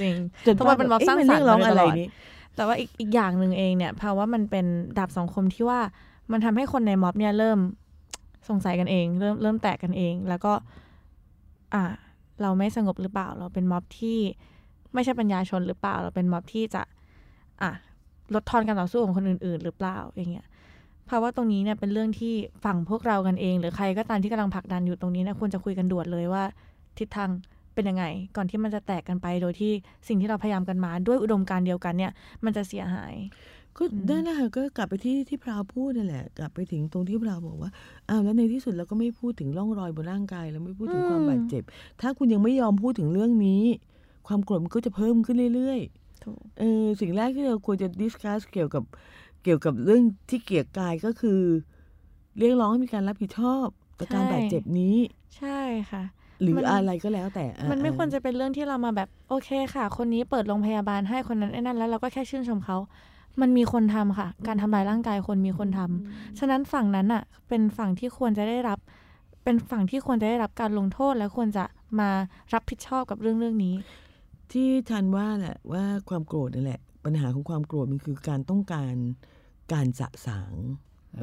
[0.02, 2.08] จริงจนเพราะว่าเป็นม็อบเะสร้างมันสรรค์เรียกร้องมาโดยอะไรตลอดนี้
[2.56, 4.66] แต่ว่าอีกอีกอย่างหนึ่งเองเนี่ยภาวะมันเป็น
[4.98, 5.80] ดาบสองคมที่ว่า
[6.32, 7.60] มันทำให้คนในม็อบเนี่ยเริ่ม
[8.50, 10.54] สงสัยกันเอง เริ่มเริ่มแตกกันเอง แล้วก็
[11.74, 11.84] อ่า
[12.42, 14.20] เราไม่สงบหรือเปล่า เราเป็นม็อบที่
[14.94, 16.82] ไม่ใช่ปัญญาชนหรือเปล่า เราเป็นม็อบที่จะ
[17.62, 17.72] อะ
[18.34, 20.48] ลดทอนการต่อสู้ของคนอื่น ๆ หรือเปล่าอย่างเงี้ย
[21.10, 22.34] ภาวะตรงนี้เนี่ยเป็นเรื่องที่
[22.66, 26.44] ฝั่งพวกเรากันเอง หรือใครก็ตามที่กำลังผลักดันอยู่ตรงนี้เนะควรจะคุยกันด่วนเลยว่า
[26.98, 27.30] ทิศทาง
[27.74, 28.06] เป็นยังไง
[28.36, 29.72] ก่อนที่มันจะแตกกันไปโดยที่
[30.08, 32.12] สิ่งที่เราพยายามกันมา ด้วยอุดมการณ์เดียวกันเนี่ย
[32.44, 33.14] มันจะเสียหาย
[33.78, 37.72] ก็นั่นแหละค่ะก็กลับไปที่ที่พราวพูดนั่นแหละ กลับไปถึงตรงที่พราวบอกว่า
[38.10, 41.64] อ้าวแล้วในที่สุดเราก็ไม่พูดถึงร่องรอยบนร่างกายแล้วไม่พูดถึงอืมความบาดเจ็บ
[42.02, 43.64] ถ้าคุณยังไม่ยอมพูดถึงเรื่องนี้
[44.28, 45.80] ความโกรธมันก็จะเพิ่มขึ้นเรื่อย
[46.24, 48.84] ถูกๆเออสิ่งแรกที่เราควรจะดิสคัสเกี่ยวกับ
[49.27, 51.42] เกี่ยวกับเรื่องที่เกียกกายก็คือ
[52.38, 53.68] เรียกร้องให้มีการรับผิดชอบ
[54.00, 54.96] ต่อการใช่บาดเจ็บนี้
[55.38, 55.60] ใช่
[55.92, 56.04] ค่ะ
[56.42, 62.78] หรือมันอะไรก็แล้วแต่อะมันไม่อะควรจะเป็นเรื่องที่เรามาแบบโอเคค่ะ คนนี้เปิดโรงพยาบาลให้คนนั้นไอ้นั่นแล้วเราก็แค่ชื่นชมเขา
[63.42, 68.80] มันมีคนทำค่ะ การทำลายร่างกายคนมีคนทำฉะนั้นฝั่งนั้นอะ เป็นฝั่งที่ควรจะได้รับ
[69.44, 71.66] เป็นฝั่งที่ควรจะได้รับการลงโทษ และควรจะ
[72.00, 72.10] มา
[72.54, 73.76] รับผิดชอบกับเรื่องเรื่องนี้
[74.52, 78.96] ที่ทันว่าแหละว่าความโกรธนั่นแหละ ปัญหาของความโกรธมันคือการต้องการ
[79.74, 80.54] การสะสาง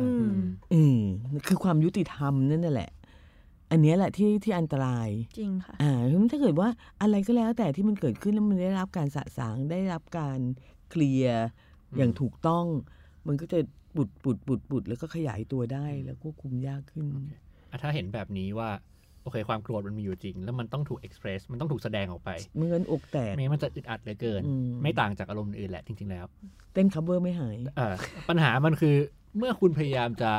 [0.01, 0.33] อืม
[0.73, 1.01] อืม
[1.47, 2.91] คือความยุติธรรมนั่นน่ะแหละ
[3.71, 6.69] อันเนี้ยแหละที่ที่อันตราย จริงค่ะ อ่าเพราะฉะนั้นถ้าเกิดว่า
[7.03, 10.39] อะไรก็แล้วแต่ที่มันเกิดขึ้นแล้วมันได้รับการสะสางได้รับการ
[10.91, 11.45] เคลียร์
[11.97, 12.67] อย่างถูกต้อง
[13.27, 13.59] มันก็จะ
[13.97, 17.07] ปุดปุดปุดปุดแล้วก็ขยายตัวได้แล้วควบคุมยากขึ้น
[17.71, 18.71] อะถ้าเห็นแบบนี้ว่า
[19.25, 26.25] โอเค ความโกรธมันมีอยู่จริง แล้วมันต้องถูก express มันต้องถูกแสดงออกไปเมื่อนั้นอกแตกไม่งั้นมันจะอึดอัดเหลือเกินอืมไม่ต่างจากอารมณ์อื่นแหละจริง ๆ แล้ว
[26.73, 27.95] เต้น cover ไม่หายเอ่อ
[28.29, 28.95] ปัญหามันคือ
[29.39, 30.31] เมื่อคุณพยายามจะ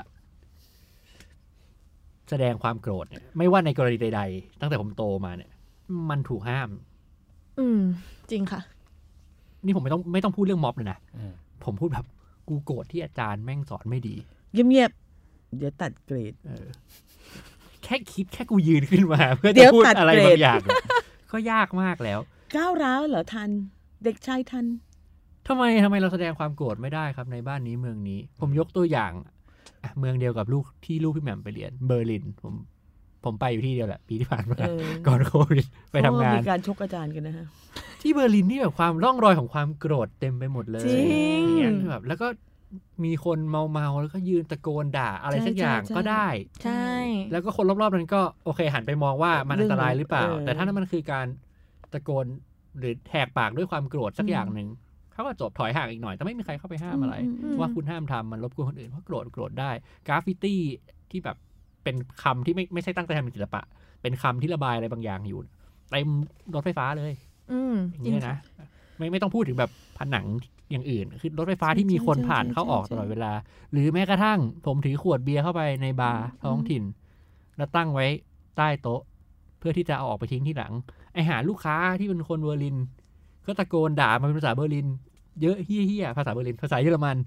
[2.29, 5.49] แสดงความโกรธเนี่ยไม่ว่าในกรณีใด ๆ ตั้งแต่ผมโตมาเนี่ย
[6.09, 6.69] มันถูกห้าม
[7.59, 7.81] อืม
[8.31, 8.61] จริงค่ะ
[9.65, 11.33] นี่ผมไม่ต้องไม่ต้องพูดเรื่องม็อบเลยนะอืม
[11.65, 12.05] ผมพูดแบบ
[12.47, 14.15] กูโกรธที่อาจารย์แม่งสอนไม่ดี
[14.53, 16.67] เงียบๆเดี๋ยวตัดเกรดเออ
[17.85, 20.81] แค่คิดแค่กูยืนขึ้นมา เพื่อเดี๋จะยวพูดตัดอะไรเกรดบางอย่างเนี่ย
[21.31, 22.19] ก็ยากมากแล้ว
[22.55, 23.49] ก้าวร้าวเหรอทัน
[24.03, 24.65] เด็กชายทัน
[25.47, 29.11] ทำไมทำไมเราแสดงความโกรธไม่ได้ครับในบ้านนี้เมืองนี้ ผมยกตัวอย่าง
[29.83, 32.53] อะเมืองเดียวกับลูกที่ลูกพี่แหม่มไปเรียนเบอร์ลิน ผม
[33.23, 37.45] ผมไปอยู่ที่เดียวแหละ ปีที่ผ่านมาเออก่อนโควิดไปทำงานมีการชกอาจารย์กันนะฮะ
[38.01, 41.01] ที่เบอร์ลินนี่แบบความร่องรอยของความโกรธเต็มไปหมดเลยจริ
[41.39, 42.27] งเนี่ยคือแบบแล้วก็
[43.03, 46.27] มีคนเมาเมาๆแล้วก็ยืนตะโกนด่าอะไรใช่สักอย่างใช่ใช่ก็ได้
[46.63, 46.85] ใช่
[47.31, 51.27] แล้วก็คนรอบๆนั้นก็โอเค หันไปมองว่ามันอันตรายหรือเปล่าเรื่องแต่ถ้านั้นมันคือการ
[51.93, 52.25] ตะโกน
[52.79, 54.67] หรือแหกปากด้วยความโกรธสักอย่างหนึ่ง
[55.13, 59.71] เขาก็จบถอยห่างอีกหน่อย แต่ไม่มีใครเข้าไปห้ามอะไรอืมว่าคุณห้ามทำมันรบกวนคนอื่นเพราะโกรธโกรธได้
[60.07, 60.59] กราฟฟิตี้
[61.11, 61.37] ที่แบบ
[61.83, 63.61] เป็นคำที่ไม่ไม่ใช่ตั้งใจทำเป็นศิลปะ
[64.01, 65.39] เป็นคำที่ระบายอะไรบางอย่างอยู่
[65.91, 66.09] เต็ม
[66.55, 67.13] รถไฟฟ้าเลย
[67.51, 68.37] อืมอย่างจริงนี้เลยนะ
[68.97, 70.25] ไม่ไม่ต้องพูดถึงแบบผนัง
[70.71, 73.31] อย่างอื่น คือรถไฟฟ้าที่มีคนผ่านเข้าออกตลอดเวลา
[73.71, 76.83] หรือแม้กระทั่งผมถือขวดเบียร์เข้าไปในบาร์ท้องถิ่น
[77.57, 78.05] แล้วตั้งไว้
[78.57, 79.01] ใต้โต๊ะ
[79.59, 80.73] เพื่อที่จะเอาออกไปทิ้งทีหลัง
[81.13, 82.77] ไอ้ห่าลูกค้าที่เป็นคนเบอร์ลิน
[83.45, 84.87] ก็ตะโกนด่ามาเป็นภาษาเบอร์ลิน
[85.41, 87.17] เยอะเหี้ยภาษาเบอร์ลิน ภาษาเยอรมัน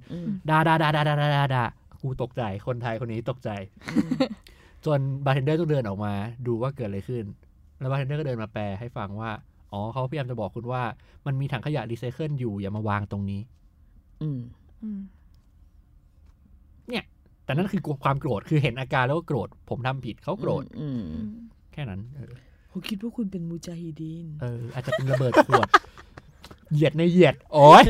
[0.48, 1.64] ด่าด่าด่าด่าด่าด่าด่า
[2.00, 3.50] กูตกใจคนไทยคนนี้ตกใจ
[4.86, 6.12] จนบาร์เทนเดอร์ต้องเดินออกมา
[6.46, 7.24] ดูว่าเกิดอะไรขึ้น
[7.78, 9.30] แล้วบาร์เทนเดอร์ก็เดินมาแปลให้ฟังว่า
[9.72, 10.82] อ๋อเขาพยายามจะบอกคุณว่า
[11.26, 13.40] มันมีถังขยะรีไซเคิลอยู่อย่ามาวางตรงนี้
[14.22, 14.40] อืม
[14.84, 15.00] อืม
[17.48, 21.26] แต่นั่นคือความโกรธคือเห็นอาการแล้วก็โกรธ ผมทำผิดเขาโกรธอืมอืม
[21.72, 22.32] แค่นั้นเออ
[22.70, 25.68] ผมคิดว่าคุณเป็นมูจาฮิดีนเออ อาจจะเป็นระเบิดขวด
[26.72, 27.82] เหยียดในเหยียด โอ้ย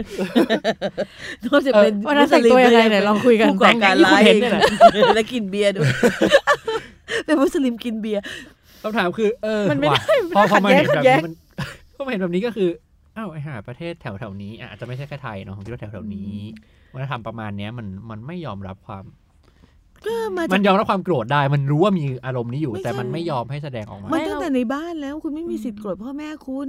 [1.46, 5.88] นอกจากเป็นวันนั้นแต่งตัวยังไงไหนลองคุยกันผู้ก่อการร้ายแต่งอย่างที่คุณเห็นเนี่ยแหละและกินเบียร์ด้วย
[7.24, 8.22] เป็นมุสลิมกินเบียร์
[8.82, 11.34] คำถามคือ เออมันไม่ว่ะได้พอพอมาขัดแย้เห็งนขัแบบดแย้นี้งมัน
[11.98, 12.68] พอมาเห็นแบบนี้ก็คือ
[13.16, 16.36] อ้าวไอหาประเทศแถวแถวๆนี้อะอาจจะไม่ใช่แค่ไทยเนาะผมคิดว่าแถวแถวๆนี้
[16.94, 19.04] วัฒนธรรมประมาณเนี้ยมันมันไม่ยอมรับความ
[20.06, 26.68] ก็มามัจากนยอมรับความโกรธได้ มันรู้ว่ามีอารมณ์นี้อยู่ไม่แต่มันใช่ไม่ยอมให้แสดงออกมา มันตั้งแต่ในบ้านแล้วคุณไม่มีสิทธิ์โกรธพ่อแม่คุณ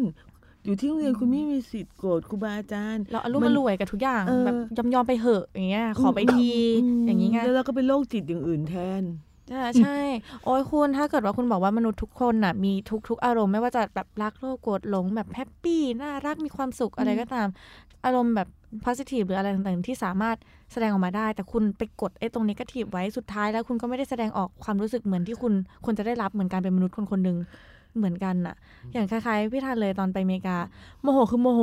[0.65, 6.49] อยู่ที่โรงเรียนคุณไม่มีสิทธิ์โกรธครูบาอาจารย์ เราอารมณ์มัมันนรวยกับทุกอย่างเออแบบยอมยอมๆไปเหอะอย่างเงี้ยขอไปที
[7.05, 9.03] อย่างงี้ไงแล้วเราก็เป็นโรคจิตอย่างอื่นแทน
[9.49, 9.99] ใช่ใช่
[10.43, 17.47] โอ้ยคุณถ้าเกิดว่าคุณบอกว่ามนุษย์ทุกคนน่ะมีทุกทุกอารมณ์ไม่ว่าจะแบบรักโลภโกรธหลงแบบแฮปปี้น่ารักมีความสุขอะไรก็ตาม
[18.05, 18.47] อารมณ์แบบ
[18.85, 20.37] positive หรืออะไรต่างๆที่สามารถ
[20.71, 25.53] แสดงออกมาได้ แต่คุณไปกดไอ้ตรงนี้ก็ทีบไว้สุดท้ายแล้วคุณก็ไม่ได้แสดงออกความรู้สึกเหมือนที่คุณ
[25.85, 27.37] ควรจะได้รับเหมือนการเป็นมนุษย์คนคนหนึ่ง
[27.97, 28.55] เหมือนกันน่ะ
[28.93, 30.57] อย่างคล้ายๆพี่ทันเลยตอนไปอเมริกา
[31.01, 31.61] โมโหคือโมโห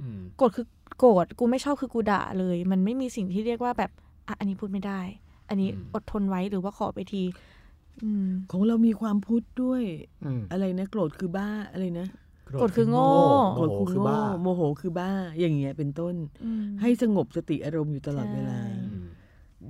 [0.00, 0.66] อืมโกรธคือ
[0.98, 3.90] โกรธกูไม่ชอบคือกูด่าเลย มันไม่มีสิ่งที่เรียกว่าแบบ
[4.26, 5.00] อะอันนี้พูดไม่ได้
[5.48, 7.22] อันนี้อืมอดทนไว้หรือว่าขอไปที
[8.02, 9.82] อืมของเรามีความพุทธด้วย
[10.24, 12.06] อืมอะไรนะโกรธคือบ้าอะไรนะ
[12.60, 13.08] กดคือโง่
[13.56, 19.06] โกรธคือโมโหคือโง่บ้าโมโหคือบ้า อย่างเงี้ยเป็นต้นอืมให้สงบสติอารมณ์อยู่ตลอดเวลาใช่อืม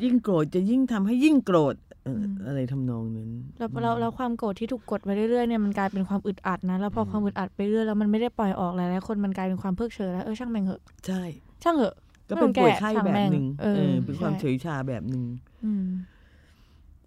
[0.02, 1.74] ยิ่งโกรธจะยิ่งทำให้ยิ่งโกรธ
[2.04, 11.22] เอ่ออมอะไรทำนองนั้นแล้วแล้วแล้วความโกรธที่ถูกกดไว้เรื่อยๆเนี่ยมันกลายเป็นความอึดอัดนะแล้วพอความอึดอัดไปเรื่อยแล้วมันไม่ได้ปล่อยออกหลายๆคนมันกลายเป็นความเพิกเฉยแล้วเออช่างแม่งเหอะใช่
[11.62, 11.94] ช่างเหอะ
[12.28, 15.24] ก็เป็นป่วยไข้ช่างแบบแม่งหนึ่งเออเออ เป็นความใช่เฉยชาแบบหนึ่ง
[15.64, 15.86] อืม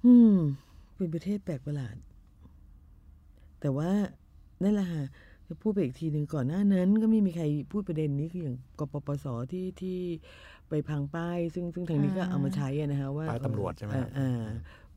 [0.06, 0.36] อืม
[0.96, 1.96] เป็นประเทศแปลกประหลาด
[3.62, 3.90] แต่ว่า
[4.64, 5.04] นั่นแหละค่ะ
[5.48, 10.00] จะพูดไปอีกทีหนึ่งก่อนหน้านั้น ก็ไม่มีใครพูดประเด็นนี้คืออย่างกปปสที่ที่
[10.70, 14.48] ไปพังป้าย ซึ่งซึ่งทางนี้ก็อ่าเอามาใช้อะนะคะว่าป้ายตำรวจใช่ไหมอ่าอ่า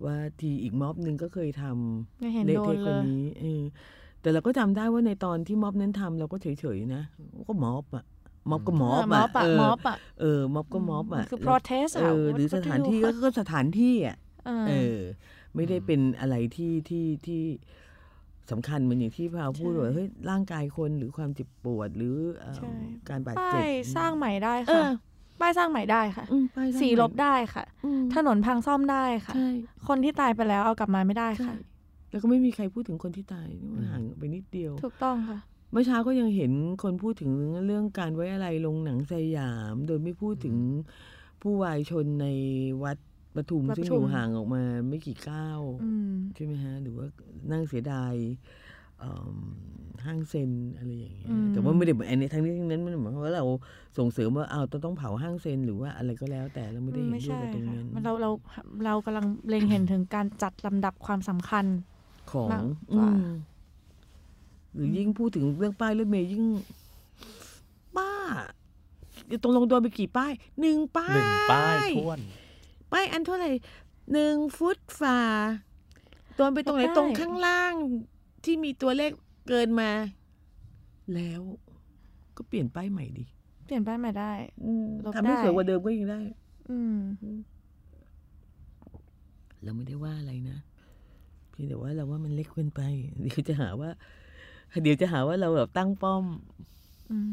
[0.05, 3.62] ว่าทีอีกม็อบหนึ่งก็เคยทำไม่เห็นเละโดนเทะกเลว่ายนี้เออ
[4.20, 6.47] แต่เราก็จำได้ว่าในตอนที่ม็อบนั้นทำเราก็เฉ
[6.77, 7.03] ยๆนะ
[7.49, 8.05] ก็ม็อบอะ
[8.51, 14.16] ม็อบก็ม็อบม็อะอบอะเออม็อบอะเออม็อบก็ม็อบอะคือ protest เออะอหรือ what ส to ถานที่ do ก็ก็สถานที่อะ
[14.47, 14.99] เออเออ
[15.55, 17.43] ไม่ได้เป็นอะไรที่ที่ที่
[18.51, 22.72] สำคัญเหมือนอย่างที่พาวพูดใช่ว่าเฮ้ยร่างกายคนหรือความเจ็บปวดหรือเอ่อใช่
[23.09, 24.90] การบาดป้าเจ็บยสร้างใหม่ได้เอค่ะอ
[25.40, 29.49] ป้ายสร้างใหม่ได้ค่ะอืมป้ายสร้างสีลบใหม่ได้ค่ะอืมถนนพังซ่อมได้ค่ะใช่
[29.88, 31.55] คนที่ตายไปแล้วเอากลับมาไม่ได้ใช่ค่ะ
[32.11, 35.38] แล้วก็ไม่มีใครพูดถึงคนที่ตายมันห่างไปนิดเดียว ถูกต้องค่ะ
[35.73, 36.53] เมื่อเช้าก็ยังเห็น
[36.83, 37.33] คนพูดถึง
[37.66, 40.57] เรื่องการไว้อะไรลงหนังสยาม โดยไม่พูดถึง
[41.43, 42.27] ผู้วายชนใน
[42.83, 42.99] วัด
[43.35, 47.07] ปทุมวัดซึ่งปอทุมยู่ห่างออกมาไม่กี่ก้าวอืมใช่ไหมฮะ หรือว่า
[47.53, 48.14] นั่งเสียดาย
[48.99, 49.37] เอิ่ม
[50.05, 53.45] ห้างเซนอะไรอย่างเงี้ยอืมแต่ว่าไม่ได้เหมือนอันนี้ทั้งนี้ทั้งนั้นมันหมายความว่าเรา
[53.99, 58.31] ส่งเสริมว่าเอาต้องต้องเผาห้างเซนหรือว่าอะไรก็แล้วแต่เราไม่ได้เห็นไม่ด้วยใช่กับตรงค่ะนั้นมันเราเรา
[58.85, 61.64] เรากำลังเล็งเห็นถึงการจัดลำดับความสำคัญ
[62.33, 63.25] ของมากกอืว่าม
[64.75, 66.45] หรือยิ่งพูดถึงเรื่องป้ายรถเมย์ยิ่ง
[67.97, 68.11] ป้า
[69.43, 72.20] ตรงลงโดนไปกี่ป้ายหนึ่งป้ายหนึ่งป้ายท้วน
[72.93, 73.51] ป้ายอันเท่าไหร่
[74.12, 75.18] หนึ่งฟุตฝ่า
[76.37, 77.75] โดนไปตรงไหนไม่ได้ตรงข้างล่าง
[78.45, 79.11] ที่มีตัวเลข
[79.49, 79.91] เกินมา
[81.14, 81.41] แล้ว
[82.37, 83.25] ก็เปลี่ยนป้ายใหม่ดิ
[83.66, 84.33] เปลี่ยนป้ายใหม่ได้
[85.05, 86.20] ลบทำให้ได้สวยกว่าเดิมก็ยังได้
[86.68, 86.99] อืม
[89.62, 90.59] เราไม่ได้ว่าอะไรนะ
[91.51, 92.81] เพียงแต่ว่าเราว่ามันเล็กเกินไป
[93.20, 93.91] เดี๋ยวจะหาว่า
[94.83, 96.25] เดี๋ยวจะหาว่าเราแบบตั้งป้อม
[97.11, 97.33] อืม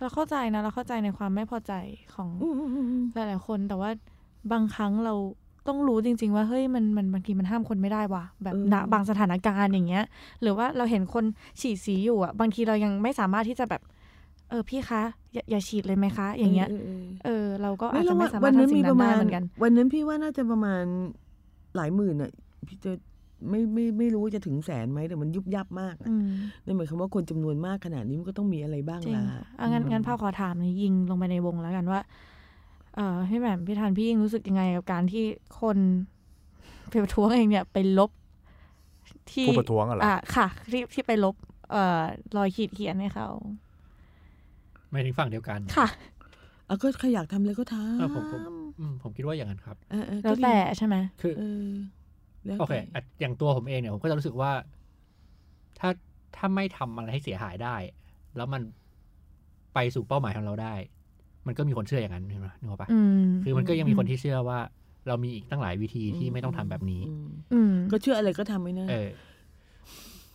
[0.00, 1.72] เราเข้าใจนะ เราเข้าใจในความไม่พอใจ
[2.14, 3.90] ของอืมอืมอืมอืมหลายๆคนแต่ว่า
[4.52, 5.14] บางครั้งเรา
[5.68, 10.04] ต้องรู้จริง ๆ ว่าเฮ้ยมันมันบางทีมันห้ามคนไม่ได้ว่ะแบบณบางสถานการณ์อย่างเงี้ย
[10.42, 11.24] หรือว่าเราเห็นคน
[11.60, 13.82] ฉีดสีอยู่อะ บางทีเรายังไม่สามารถที่จะแบบ
[14.50, 15.02] เออพี่คะ
[15.34, 20.84] อย่าอย่าฉีดเลยไหมคะ อย่างเงี้ยออออเออ เราก็ไม่อาจจะรู้ไม่ว่าสาวัมารถนนั้นทำสิ่มีงปนั้ระนได้มาณเหมือนกัน วันนั้นพี่ว่าน่าจะประมาณ
[21.76, 22.30] หลายหมื่นอะ
[22.66, 22.92] พี่จะ
[23.50, 26.28] ไม่ไม่ไม่รู้ว่าจะถึงแสนไหมแต่มันยุบยับมากอะอืม
[26.64, 32.00] นั่นหมายความว่าคนจำนวนมากขนาดนี้มันก็ต้องมีอะไรบ้างจริงล่ะค่ะอะงั้นงั้นพาขอถามหนอยยิงลงไปในวงแล้วกันว่า
[32.94, 35.24] เอ่อพี่แหม่มพี่ธันพี่ยิ่งรู้สึกยังไงกับการที่
[35.60, 35.78] คน
[36.90, 38.10] ไปประท้วงเองเนี่ยไปลบ
[39.32, 41.34] ที่ผู้ประท้วงอะเหรออะค่ะที่ที่ไปลบ
[41.70, 42.02] เอ่อ
[42.36, 43.28] รอยขีดเขียนให้เขา
[44.90, 45.88] ไม่ถึงฝั่งเดียวกันค่ะ
[46.68, 48.40] อะก็ใครอยากทำอะไรก็ทเออผมผม
[48.78, 51.32] อืมผมคิดว่าอย่างนั้นครับำเออเออแล้วก็ดีแต่ใช่ไหมคือ
[52.46, 54.52] เออแล้วโอเคแต่อะอย่างตัวผมเองเนี่ยผมก็จะรู้สึกว่า
[55.78, 55.90] ถ้า
[56.36, 57.76] ถ้าไม่ทำอะไรให้เสียหายได้
[58.36, 58.62] แล้วมัน
[59.74, 60.74] ไปสู่เป้าหมายของเราได้
[61.46, 64.58] มันก็มีคนเชื่ออย่างนั้นใช่ไหมนึกออกปะอืมคือมันก็ยังมีคนที่เชื่อว่า
[65.08, 69.08] เรามีอีกตั้งหลายวิธีที่ไม่ต้องทำแบบนี้ อืมอืมก็เชื่ออะไรก็ทำไม่นะเออ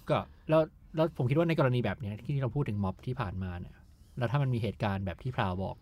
[0.09, 0.61] ก็แล้ว
[0.95, 3.75] แล้วผมคิดว่าในกรณีแบบเนี้ยที่เราพูดถึงม็อบที่ผ่านมาเนี่ย
[4.17, 5.75] แล้วถ้ามันมีเหตุการณ์แบบที่พราวบอก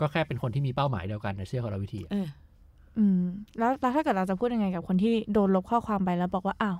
[0.00, 2.00] ก็แค่เป็นคนที่มีเป้าหมายเดียวกันแต่เชื่อคนละวิธี
[3.00, 3.20] อะเอออืม
[3.58, 6.78] แล้วแล้วถ้าเกิดเราจะพูดยังไงกับคนที่โดนลบข้อความไปแล้วบอกว่าอ้าว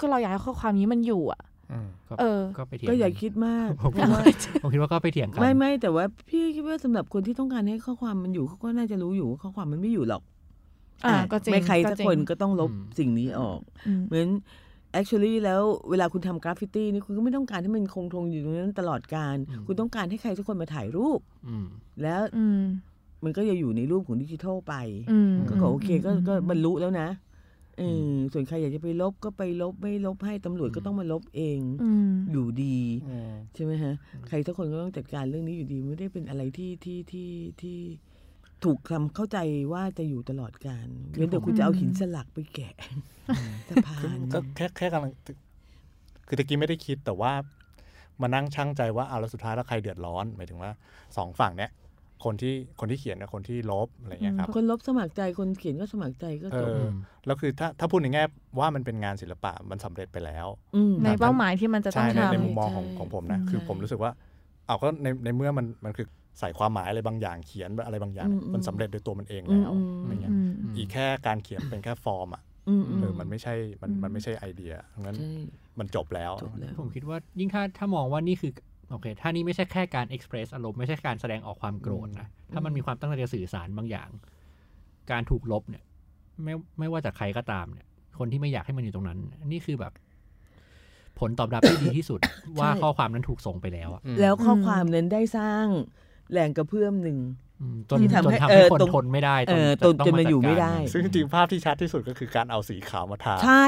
[0.00, 1.42] ก็เราอยากให้ข้อความนี้มันอยู่อะ
[1.72, 4.22] อืมก็เออ ก็ไปเถียงก็อย่ากันคิดมากผมเพราะว่า
[4.62, 10.22] ผมคิดว่าก็ไปเถียงกันไม่ไม่แต่ว่าพี่คิดว่าสำหรับคนที่ต้องการให้ข้อความมันอยู่เขาก็น่าจะรู้อยู่ว่าข้อความมันไม่อยู่หรอก
[11.06, 14.28] อ่าอะก็จริงไม่ใครก็สักจริงคนก็ต้องลบอืมสิ่งนี้ออกอืมเหมือน
[14.98, 19.36] actually แล้วเวลาคุณทำกราฟฟิตี้นี่คุณก็ไม่ต้องการให้มันคงทนอยู่ตรงนั้นตลอดกาล
[19.66, 21.66] คุณต้องการให้ใครสักคนมาถ่ายรูปอืม
[22.02, 22.44] แล้วอื
[23.22, 24.74] มมันก็จะอยู่ในรูปของดิจิทัลไป
[25.10, 27.08] อืมก็ก็โอเคก็ก็บรรลุลุแล้วนะ
[27.78, 33.94] เออส่วนใครอยากจะไปลบก็ไปลบไม่ลบให้ตำรวจก็ต้องมาลบเองอืมอยู่ดีอืมใช่ไหมฮะ
[34.28, 37.30] ใครทุกคนก็ต้องจัดการเรื่องนี้อยู่ดีไม่ได้เป็นอะไรที่ที่ที่
[37.62, 37.78] ที่
[38.64, 39.38] ถูกทำเข้าใจ
[39.72, 40.86] ว่าจะอยู่ตลอดการ
[41.16, 42.74] เว้นแต่คุณจะเอาหินสลักไปแกะ
[43.68, 45.12] สะพานก็แค่แค่กำลัง
[46.26, 47.32] คือตะกี้ไม่ได้คิดแต่ว่า
[48.20, 50.70] มานั่งชั่งใจว่าเอาแล้วสุดท้ายแล้วใครเดือดร้อนหมายถึงว่า
[51.16, 51.70] สองฝั่งเนี้ย
[52.24, 56.84] คนที่คนที่เขียนกับคนที่ลบอะไรเงี้ยครับคนลบสมัครใจคนเขียนก็สมัครใจก็เอจบอ
[57.26, 58.24] แล้วคือถ้าถ้าพูดในแง่
[58.58, 60.46] ว่ามันเป็นงานศิลปะมันสำเร็จไปแล้ว
[60.90, 64.12] มในเป้าหมายที่มันจะต้อใช่งในทำในมุมมองใช่ของของผมนะใช่คือผมรู้สึกว่า
[64.66, 66.06] เอาก็ในในเมื่อมันมันคือ
[66.40, 70.36] ใส่ความหมายอะไรบางอย่างเขียนอะไรบางอย่างอืมมันสำเร็จโดยตัวมันเองอืมแล้วอืมอะไรเงี้ยอื
[70.72, 75.26] มอีกแค่การเขียนเป็นแค่ฟอร์มอะอืมเออมันไม่ใช่มันอืมมันไม่ใช่ไอเดียงั้นใช่
[75.78, 78.52] มันจบแล้วจบแล้ว ผมคิดว่ายิ่งถ้าถ้ามองว่านี่คือ
[78.90, 84.08] โอเค ถ้านี่ไม่ใช่แค่การเอ็กเพรสอารมณ์ไม่ใช่การแสดงออกความโกรธนะ ถ้ามันมีความตั้งใจจะสื่อสารบางอย่าง
[85.10, 85.82] การถูกลบเนี่ย
[86.44, 87.86] ไม่ไม่ว่าจากใครก็ตามเนี่ย
[88.18, 89.18] คนที่ไม่อยากให้มันอยู่ตรงนั้น
[89.52, 89.92] นี่คือแบบ
[91.18, 92.20] ผลตอบรับที่ดีที่สุด
[92.58, 95.66] ว่าข้อความนั้นถูกส่งไปแล้วอะอืมแล้วข้อความนั้นได้สร้าง
[96.32, 97.18] แรงกระเพื่อมหนึ่ง
[97.60, 103.66] อืมจนที่จทำนให้ทำเอให้อคนตรงทนไม่ได้เออจนจนมันอยู่ไม่ได้จัการซึ่งจริงๆภาพที่ชัดที่สุดก็คือการเอาสีขาวมาทาใช่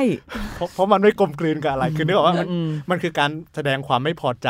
[0.54, 4.48] เพราะเพราะมันไม่กลมกลืนกับอะไรคือนึกออกว่ามันอืมมันคือการแสดงความไม่พอใจ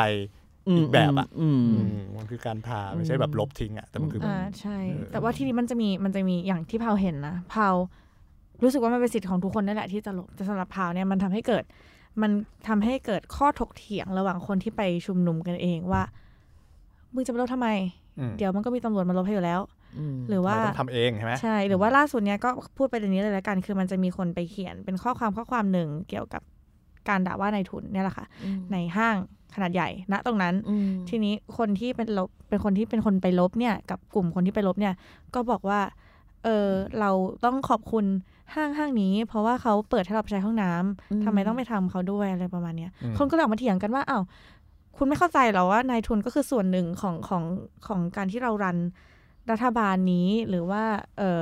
[0.68, 7.74] อืมอีกแบบอะอืมอืมมันคือการทาไม่ใช่แบบลบทิ้งอะแต่มันคือออ่าใช่เออแต่ว่าทีนี้มันจะมีมันจะมีอย่างที่พาวเห็นนะพาว
[8.62, 11.64] รู้สึกว่ามันเป็นสิทธิ์ของทุกคนนั่นแหละที่จะลบแต่สำหรับพาวเนี่ยมันทำให้เกิด
[12.22, 12.30] มัน
[12.68, 16.02] ทำให้เกิดข้อถกเถียงระหว่างคนที่ไปชุมนุมกันเองว่า
[17.14, 17.68] มึงจะไปลบทำไม
[18.18, 19.60] อืมเดี๋ยวมันก็มีตำรวจมาลบให้อยู่แล้ว
[19.98, 26.42] อืมหรือว่าเราต้องทำเองใช่ไหมใช่หรือว่าล่าสุดเนี้ยก็พูดไปเรื่องนี้เลยละกัน คือมันจะมีคนไปเขียนเป็นข้อความข้อความหนึ่งเกี่ยวกับ
[27.08, 29.16] การด่าว่านายทุนเนี่ยแหละค่ะอืมในห้าง
[29.54, 34.94] ขนาดใหญ่ณตรงนั้นอืมทีนี้คนที่เป็นลบเป็นคนที่เป็นคนไปลบเนี่ย กับกลุ่มคนที่ไปลบเนี่ย
[35.34, 35.80] ก็บอกว่า
[36.44, 36.68] เออ
[37.00, 37.10] เรา
[37.44, 38.04] ต้องขอบคุณ
[38.54, 44.22] ห้างห้างนี้ เพราะว่าเขาเปิดให้เราไปใช้ห้องน้ำอืมทำไมต้องไปทำเขาด้วยอะไรประมาณเนี้ยอืมคนก็เลยออกมาเถียงกันว่าอ้าว
[44.96, 47.44] คุณไม่เข้าใจเหรอว่านายทุนก็คือส่วนหนึ่งของของ
[47.86, 48.78] ของการที่เรา run
[49.50, 50.82] รัฐบาลนี้หรือว่า
[51.18, 51.40] เอ่อ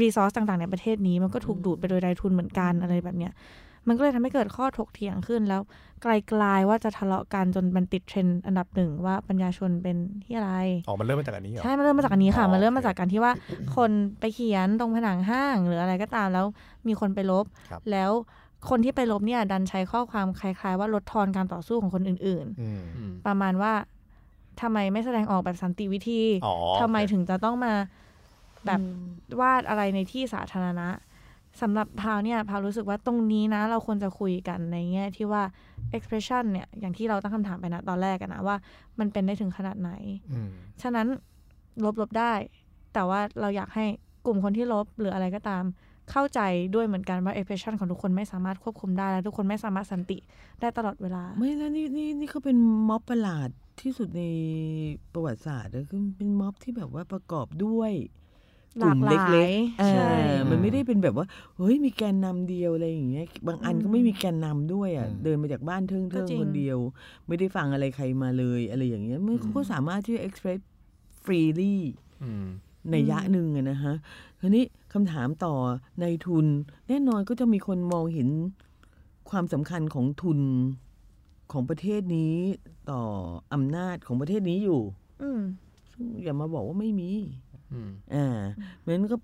[0.00, 3.32] resource ต่างๆ ในประเทศนี้มันก็ถูกดูดไปโดยนายทุนเหมือนกันอะไรแบบเนี้ย
[3.88, 5.62] มันก็เลยทำให้เกิดข้อถกเถียงขึ้นแล้ว
[6.02, 6.06] ค
[6.40, 10.52] ล้ายๆว่าจะทะเลาะกันจนมันติดเทรนด์อันดับหนึ่งว่าปัญญาชนเป็นที่อะไร
[10.86, 13.32] อ๋อมันเริ่มมาจากอันนี้เหรอใช่ มันเริ่มมาจากอันนี้ค่ะอ๋อมันเริ่มมาโอเคจากการที่ว่า
[13.76, 16.46] คนไปเขียนตรงผนังห้างหรืออะไรก็ตามแล้ว
[16.86, 18.10] มีคนไปลบครับแล้ว
[18.68, 23.72] คนที่ไปลบเนี่ยดันใช้ข้อความคล้าย ๆ ว่าลดทอนการต่อสู้ของคนอื่นอืมอืมๆประมาณว่า
[24.60, 27.74] ทำไมไม่แสดงออกแบบสันติวิธีอ๋อทำไมถึงจะต้องมา
[28.66, 30.88] แบบอืมวาดอะไรในที่สาธารณะ
[31.60, 35.42] สำหรับพาวเนี่ยพาวรู้สึกว่าตรงนี้นะเราควรจะคุยกันในแง่ที่ว่า
[35.96, 38.56] expression เนี่ยอย่างที่เราตั้งคำถามไปนะตอนแรกกันนะว่า
[38.98, 39.90] มันเป็นได้ถึงขนาดไหน
[40.32, 40.50] อืม
[40.82, 41.06] ฉะนั้น
[41.84, 42.32] ลบลบได้
[42.94, 43.84] แต่ว่าเราอยากให้
[44.26, 45.64] กลุ่มคนที่ลบหรืออะไรก็ตาม
[46.10, 46.40] เข้าใจ
[46.74, 50.18] ด้วยเหมือนกันว่า expression ของทุกคนไม่สามารถควบคุมได้และทุกคนไม่สามารถสันติ
[50.60, 52.56] ได้ตลอดเวลา ไม่แล้วนี่นี่นี่เขาเป็น
[52.88, 53.48] ม็อบประหลาด
[53.80, 54.24] ที่สุดใน
[55.12, 58.27] ประวัติศาสตร์นะคือเป็นม็อบที่แบบว่าประกอบด้วยหลา
[58.94, 60.12] กหลายเล็กๆเออใช่
[60.50, 66.78] มันไม่ได้เป็นแบบว่า เฮ้ยมีแกนนำเดียวอะไรอย่างเงี้ย บางอันก็ไม่มีแกนนำด้วยอะอืมเดินมาจากบ้านเทิงก็เทิงจริงคนเดียว
[67.26, 70.60] ไม่ได้ฟังอะไรใครมาเลยอะไรอย่างเงี้ยมันเขาก็สามารถที่จะ express
[71.24, 71.76] freely
[72.22, 72.46] อืม
[72.90, 73.94] ในยะหนึ่งอะนะฮะ
[74.40, 75.54] ทีนี้คำถามต่อ
[76.00, 76.46] ในทุน
[76.88, 78.28] แน่นอนก็จะมีคนมองเห็น
[79.30, 80.40] ความสำคัญของทุน
[81.52, 82.34] ของประเทศนี้
[82.90, 83.02] ต่อ
[83.52, 84.80] อำนาจของประเทศนี้อยู่
[85.22, 85.40] อืม
[85.92, 87.10] ซึ่งอย่ามาบอกว่าไม่มี
[87.72, 88.38] อืมอ่า
[88.84, 89.16] มันก็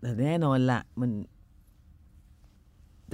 [0.00, 1.10] แต่แน่นอนละมัน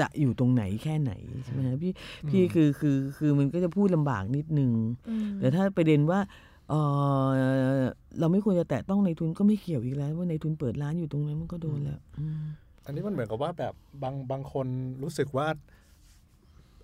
[0.00, 1.12] จะอยู่ตรงไหนแค่ไหน
[1.44, 1.92] ใช่ไหมฮะพี่
[2.28, 4.72] พี่คือคือคือมันก็จะพูดลำบากนิดนึง
[5.08, 6.20] อืมแต่ถ้าประเด็นว่า
[6.68, 6.74] เอ
[7.26, 7.82] อ
[8.18, 12.42] เราไม่ควรจะแตะต้องในทุนก็ไม่เกี่ยวอีกแล้ว ว่าในทุนเปิดร้านอยู่ตรงนั้นมันก็โดนแล้วอืม
[12.84, 14.66] อันนี้มันเหมือนกับว่าแบบบางบางคน
[15.02, 15.46] รู้สึกว่า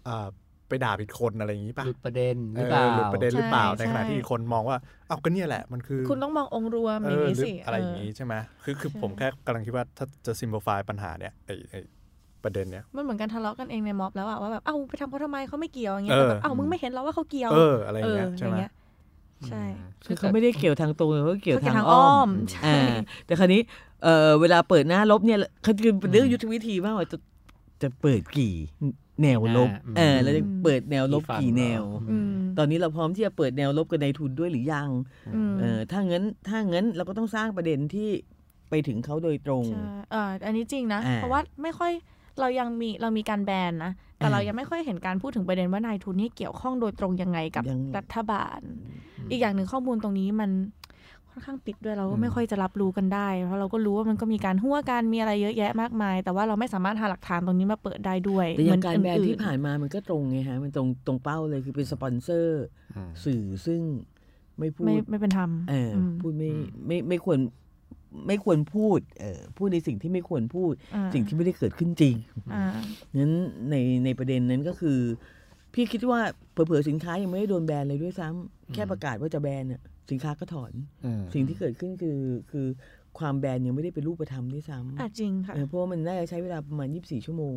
[0.07, 0.29] อ่า
[0.69, 4.77] ไปด่าผิดคนอะไรอย่างนี้ป่ะหลุดประเด็นหเอรืออเปล่าหลุดประเด็นหรือเปล่าใช่ในขณะใช่ที่อีกคนมองว่า
[5.09, 11.75] เอ้าก็เนี่ยแหละมันคือ คุณต้องมององค์รวมเออย่างอนี้หรือสิอะไรอย่างนี้ใช่ไหมคือคือใช่ผมแค่กำลังคิดว่าถ้าจะ simplify ปัญหาเนี่ยไอไอ
[12.45, 18.73] ประเด็นเนี้ยมันเหมือนกันทะเลาะกันเองในม็อบแล้วอะว่าแบบเอ้าไปทำเขาทำไมเขาไม่เกี่ยวอย่างเงี้ยเออแต่แบบเอ้ามึงไม่เห็นแล้วว่าเขาเกี่ยวเอออะไรอย่างเงี้ยเออใช่ไหมอย่างเงี้ย
[19.49, 19.63] ใช่
[20.07, 22.95] คือเขาไม่ได้เกี่ยวทางตรงเขาเกี่ยวเขาเกี่ยวทางทางอ้ออ้อมมใช่อ่า
[23.27, 23.61] แต่คราวนี้
[24.05, 27.19] เออเวลาเปิดหน้าลบเนี่ยเขาคือเป็นเรื่องยุทธวิธีมากว่าจะ
[27.83, 28.55] จะเปิดกี่
[29.23, 34.89] แนวลบอืมเออเราจะเปิดแนวลบกี่แนวอืมตอนนี้เราพร้อมที่จะเปิดแนวลบกับในทุนด้วยหรือยัง
[35.35, 38.11] อืมเออถ้างั้นถ้างั้นเราก็ต้องสร้างประเด็นที่
[38.71, 41.93] ไปถึงเขาโดยตรงใช่เอ่าอันนี้จริงนะอ่าเพราะว่าไม่ค่อย
[42.41, 48.61] เรายังมีเรามีการแบนนะ แต่อ่าเรายังไม่ค่อยเห็นการพูดถึงประเด็นว่านายทุนนี่เกี่ยวข้องโดยตรงยังไงกับยังรัฐบาล
[49.31, 50.78] อีกอย่างหนึ่งข้อมูลตรงนี้มันค่
[51.39, 62.65] อนข้างปิดด้วยเราก็ไม่ค่อยจะรับรู้กันได้ เพราะเราก็รู้ว่ามันก็มีการหัวการมีอะไรเยอะแยะมากมาย แต่ว่าเราไม่สามารถหาหลักฐานตรงนี้มาเปิดได้ด้วยแต่อย่างเหการมืแบนอื่ที่ผ่านมามันก็ตรงไงฮะมันตรงตรงเป้าเลยคือเป็นสปอนเซอร์
[62.97, 63.81] อืมสื่อซึ่ง
[64.59, 66.51] ไม่พูไม่ดไม่เป็นธรรมเอออมพูดไม่
[66.87, 67.39] ไม่ไม่ควร
[68.27, 72.15] ไม่ควรพูดเออพูดในสิ่งที่ไม่ควรพูดอ่าสิ่งที่ไม่ได้เกิดขึ้นจริง
[72.55, 72.65] อ่า
[73.21, 73.35] นั้น
[73.71, 74.99] ในในประเด็นนั้นก็คือ
[75.75, 76.21] พี่คิดว่า
[76.53, 80.73] เผลอๆสินค้ายังไม่ได้โดนแบนเลยด้วยซ้ำแค่ประกาศว่าจะแบนน่ะ สินค้าก็ถอน
[81.05, 82.67] อืมสิ่งที่เกิดขึ้นคือคือ
[83.19, 87.57] ความแบนยังไม่ได้เป็นรูปธรรมด้วยซ้ำอะจริงค่ะำเออเพราะว่ามันน่าจะใช้เวลาประมาณ 24 ชั่วโมง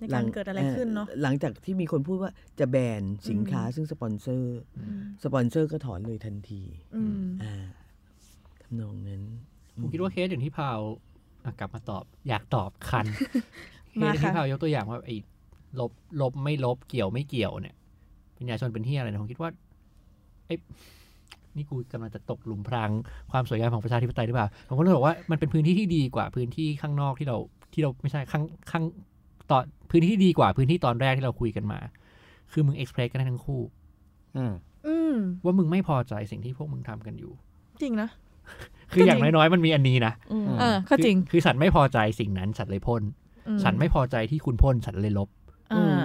[0.00, 4.60] ในการเกิดอะไรขึ้นเนาะหลังจากที่มีคนพูดว่าจะแบนสินค้าซึ่งสปอนเซอร์
[5.24, 6.62] สปอนเซอร์ก็ถอนเลยทันที
[6.96, 7.64] อืมอ่า
[8.62, 9.22] ทำนองนั้น
[9.80, 10.80] ผมคิดว่าเคสอย่างที่พาว
[11.44, 13.06] อะกลับมาตอบ อยากตอบคัน
[13.92, 15.16] เคสมาอย่างค่ะที่พาวยกตัวอย่างว่าไอ้
[15.80, 17.74] ลบลบไม่ลบเกี่ยวไม่เกี่ยวเนี่ย
[18.36, 19.50] ปัญญาชนเป็นที่อะไรนะผมคิดว่า
[20.46, 20.54] ไอ้
[21.56, 22.90] นี่กูกำลังจะตกหลุมพราง
[23.32, 27.36] ความสวยงามของประชาธิปไตยหรือเปล่าผมก็เลยบอกว่ามันเป็นพื้นที่ที่ดีกว่าพื้นที่ข้างนอกที่เรา
[27.72, 28.84] ที่เราไม่ใช่ข้างข้าง
[29.50, 31.78] ตอนพื้นที่ที่ดีกว่าพื้นที่ตอนแรกที่เราคุยกันมา
[32.52, 33.60] คือมึงเอ็กเพรสกันได้ทั้งคู่
[34.36, 34.52] อืม
[34.86, 37.32] อืมว่ามึงไม่พอใจสิ่งที่พวกมึงทำกันอยู่
[37.82, 38.08] จริงนะ
[38.92, 43.02] คืออย่างก็จริงน้อยๆมันมีอันนี้นะอืมเออก็จริงคือคือฉันไม่พอใจสิ่งนั้นฉันเลยพ่น
[43.48, 45.45] อืมฉันไม่พอใจที่คุณพ่นฉันเลยลบอ่า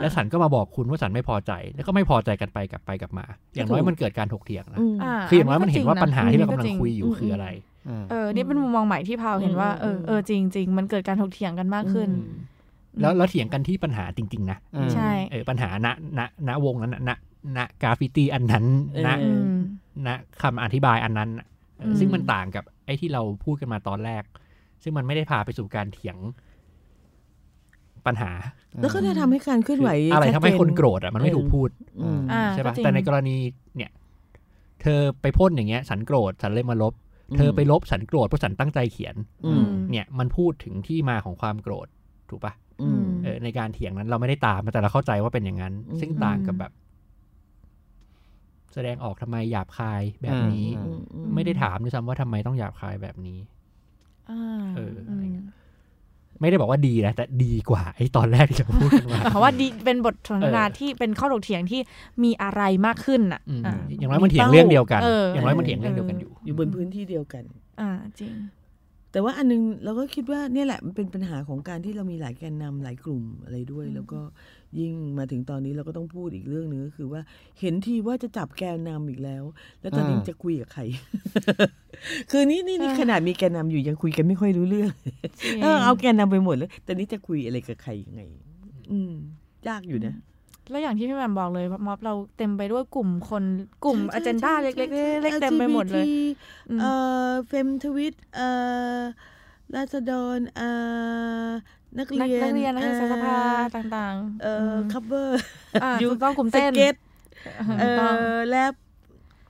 [0.02, 7.48] และฉันก็มาบอกคุณว่าฉันไม่พอใจ แล้วก็ไม่พอใจกันไปกลับไปกลับมา อย่างน้อยถูกมันเกิดการถกเถียงนะอืมคืออย่างน้อยมันเห็นว่าก็ปัญหาที่เราก็กำลังริคุยอยู่จริงอืมคืออะไร
[7.88, 12.10] อืมเออ นี่เป็นมุมมองใหม่ที่พาวเห็นว่าเอออืมเออจริงจริงมันเกิดการถกเถียงกันมากขึ้น
[13.02, 15.88] แล้วแล้วเถียงกันที่ปัญหาจริง ๆ นะอืมใช่เออปัญหาณ
[16.18, 17.12] ณณวงนั้นณณ
[17.58, 18.66] ณกราฟฟิตี้อันนั้น
[19.06, 19.56] ณเออืม
[20.08, 20.10] ณ
[20.42, 21.48] คำอธิบายอันนั้นน่ะ
[21.78, 24.24] เอออมซึ่งมันต่างกับไอ้ที่เราพูดกันมาตอนแรก
[24.84, 26.18] ซึ่งมันไม่ได้พาไปสู่การเถียง
[28.08, 28.32] ปัญหา
[28.82, 31.70] แล้วก็จะทำให้การเคลื่อนไหว อะไรทำให้ชัดเจคนโกรธอะมันไม่ถูกพูด
[32.02, 33.36] อืมอ่าใช่ก็ป่ะจริงแต่ในกรณี
[33.76, 33.92] เนี่ย
[34.82, 36.94] เธอไปพ่นอย่างเงี้ย ฉันโกรธฉันเลยมาลบ
[37.38, 41.88] เธอไปลบฉันโกรธเพราะฉันตั้งใจเขียนอืมเนี่ย มันพูดถึงที่มาของความโกรธ
[42.30, 46.72] ถูกป่ะอืมเออในการเถียงนั้นเราไม่ได้ตามแต่เราเข้าใจว่าเป็นอย่างนั้นอืมซึ่งต่างกับแบบ
[48.74, 53.40] แสดงออกทำไมหยาบคายแบบนี้อือืมอืไม่ได้ถามด้วยซ้ำว่าทำไมต้องหยาบคายแบบนี้
[54.30, 54.42] อ่า
[54.76, 55.50] เอออะไรเงี้ยม
[56.42, 61.80] ไม่ได้บอกว่าดีนะแต่ดีกว่าไอ้ตอนแรกที่เราพูดกันมาหมายความว่าดีเป็นบทสนทนาเออที่เป็นข้อถกเถียงที่
[62.24, 67.44] มีอะไรมากขึ้นอะอืมอ่าอย่างน้อยมันเถียงเรื่องเดียวกันเออออย่างน้อยมันเถียงเรื่องเดียวกันอยู่ อยู่บนพื้นที่เดียวกัน
[67.82, 67.90] อ่า
[68.20, 68.34] จริง
[69.12, 74.20] แต่ว่าอันนึงเราก็คิดว่าเนี่ยแหละมันเป็นปัญหาของการที่เรามีหลายแกนนำหลายกลุ่มอะไรด้วย แล้วก็
[74.80, 77.22] ยิ่งมาถึงตอนนี้เราก็ต้องพูดอีกเรื่องหนึ่งก็คือว่า
[77.60, 79.44] เห็นทีว่าจะจับแกนนำอีกแล้ว
[79.82, 80.82] แล้วตอนนี้อืมจะคุยกับใคร
[82.32, 84.92] คือนี่นี่นี่อ่าขนาดมีแกนนำอยู่ยังคุยกันไม่ค่อยรู้เรื่อง
[85.42, 88.22] จริงเออเอาแกนนำไปหมดแล้วตอนนี้จะคุยอะไรกับใครยังไง
[88.92, 89.14] อืม
[89.68, 90.16] ยากอยู่นะ
[90.70, 93.44] แล้วอย่างที่พี่แหม่มบอกเลยม็อบเราเต็มไปด้วยกลุ่มคน
[93.86, 96.12] กลุ่มใช่อใช่เจนดาใช่เล็กใช่ๆเล็กๆเต็มไปหมดเลย LGBT
[96.70, 96.92] อืมเอ่
[97.28, 98.48] อเฟมทวิตเอ่
[98.98, 99.00] อ
[99.76, 100.70] ราษฎรเอ่
[101.48, 101.50] อ
[101.98, 103.36] นักนักเรียนนักเรียนนักศึกษาสภา
[103.72, 105.42] เอ่อต่างๆ เอ่อคัฟเวอร์
[105.84, 106.96] อ่าอยู่ถูกต้องกลุ่มสเต้นเก็ต
[107.68, 108.74] ถูเอ่กต้องอแรป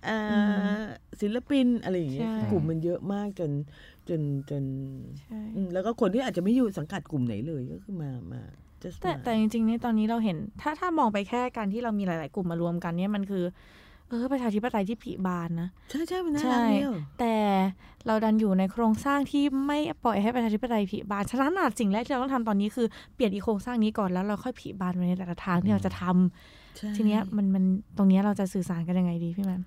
[0.06, 0.82] เอ่ออ
[1.22, 3.52] ศิลปินอะไรอย่างเงี้ยใช่กลุ่มมันเยอะมากจน
[4.10, 4.64] จนจน
[5.22, 8.42] ใช่อืมแล้วก็คนที่อาจจะไม่อยู่สังกัดกลุ่มไหนเลยก็คือมามา
[8.84, 13.44] just แต่มาแต่จริงๆนี่ตอนนี้เราเห็น ถ้าถ้ามองไปแค่การที่เรามีหลาย ๆ กลุ่มมารวมกันเนี่ยมันคือ
[14.12, 16.86] เออประชาธิปไตยที่ผลิบานนะ ใช่ใช่มันน่าใช่รักเนี่ย
[17.20, 17.36] แต่
[18.08, 27.64] เราดันอยู่ในโครงสร้างที่ไม่ปล่อยให้ประชาธิปไตยผลิบานฉะนั้นอาจสิ่งแรกที่เราต้องทำตอนนี้คือเปลี่ยนอีโครงสร้างนี้ก่อนแล้วเราค่อยผลิบานไปในแต่ละทางที่เราจะทำใช่ทีเนี้ยมันมัน
[27.98, 29.64] ตรงเนี้ยเราจะสื่อสารกันยังไงดีพี่แมม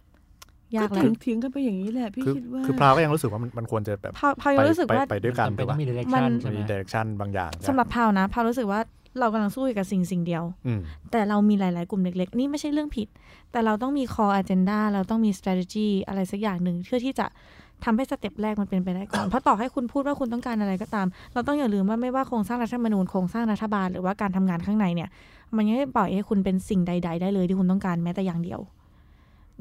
[0.77, 8.81] ยากก็แล้เถีวยงเถียงกันไปอย่างนี้แหละพี่คือคิดว่าคือพราวก็ยังรู้สึกว่ามันมันควรจะแบบพาพาไปยังรู้สึกไปว่าไปด้วยกันจำเป็ถูนกต้อปะงมีมั direction นใช่ไหมมี direction บางอย่างสำหรับพาวนะพาวรู้สึกว่า
[9.19, 13.09] เรากำลังสู้อยู่กับสิ่งสิ่งเดียวอืมแต่เรามีหลาย ๆ กลุ่มเล็ก ๆ นี่ไม่ใช่เรื่องผิด
[13.53, 17.27] แต่เราต้องมี core agenda เราต้องมี strategy อะไรสักอย่างหนึ่งเพื่อที่จะ
[17.85, 25.09] ทำให้ step แรกมันเป็นไปได้ก่อน เพราะต่อให้คุณพูดว่าคุณต้องการอะไรก็ตาม เราต้องอย่าลืมว่าไม่ว่าโครงสร้างรัฐธรรมนูญโครงสร้างรัฐบาลหรือว่าการทำงานข้างในเนี่ย
[25.57, 28.61] มันยังไม่ปล่อยให้คุณเป็นสิ่งใด ๆ ได้เลยที่คุณต้องการแม้แต่อย่างเดียว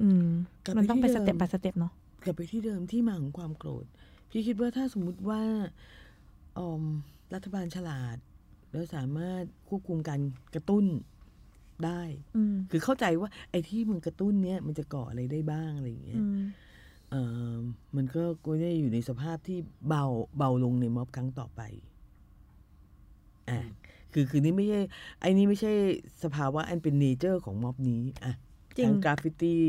[0.02, 0.26] อืม
[0.64, 1.92] กลับไปมันต้องเป็นที่สเดิมเต็ป by สเต็ปเนาะ
[2.24, 3.86] กลับไปที่เดิมที่มาของความโกรธ
[4.32, 5.42] พี่คิดว่าถ้าสมมุติว่า
[6.58, 6.82] ออม
[7.34, 8.18] รัฐบาลฉลาด
[8.74, 10.22] แล้วสามารถควบคุมการ
[10.56, 10.86] กระตุ้น
[11.86, 12.02] ได้
[12.38, 16.44] อืมคือเข้าใจว่า ไอ้ที่มึงกระตุ้นเนี้ยมันจะก่ออะไรได้บ้างอะไรอย่างเงี้ยอืม
[17.12, 17.16] เอ
[17.52, 17.54] อ
[17.96, 19.58] มันก็ก็ได้อยู่ในสภาพที่
[19.88, 20.04] เบา
[20.38, 21.62] เบาลงในม็อบครั้งต่อไป
[23.50, 23.60] อะ
[24.14, 24.82] คือคือนี่ไม่ใช่
[25.20, 25.72] ไอ้นี่ไม่ใช่
[26.24, 28.34] สภาวะอันเป็น nature ของม็อบนี้อะ
[28.78, 29.64] จริงทั้งกราฟฟิตี้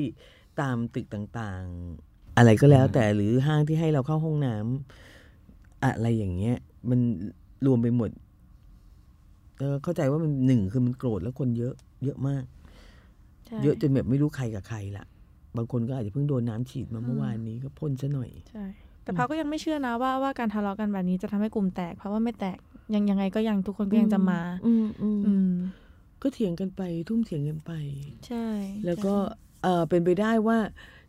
[0.61, 6.57] ตามตึกต่างๆ อะไรก็แล้วแต่หรือห้างที่ให้เราเข้าห้องน้ำอะไรอย่างเงี้ย
[6.91, 7.01] มัน
[7.67, 8.11] รวมไปหมด
[9.59, 11.75] เออเข้าใจว่ามันหนึ่งคือมันโกรธแล้วคนเยอะ
[12.05, 12.45] เยอะมาก
[13.47, 15.05] ใช่เยอะจนแบบไม่รู้ใครกับใครละ
[15.57, 18.65] บางคนก็อาจจะเพิ่งโดนน้ำฉีดมาเมื่อวานนี้ก็พ่นซะหน่อยใช่
[19.03, 22.59] แต่พาวก็ยังไม่เชื่อนะว่าว่าการทะเลาะกันแบบนี้จะทำให้กลุ่มแตก เพราะว่าไม่แตก
[22.95, 25.51] ยังยังไงก็ยังทุกคนก็ยังจะมาอืมอืมอืม
[26.23, 27.73] ก็เถียงกันไปทุ่มเถียงกันไป
[28.27, 28.47] ใช่
[28.87, 29.15] แล้วก็
[29.63, 30.59] เออเป็นไปได้ว่า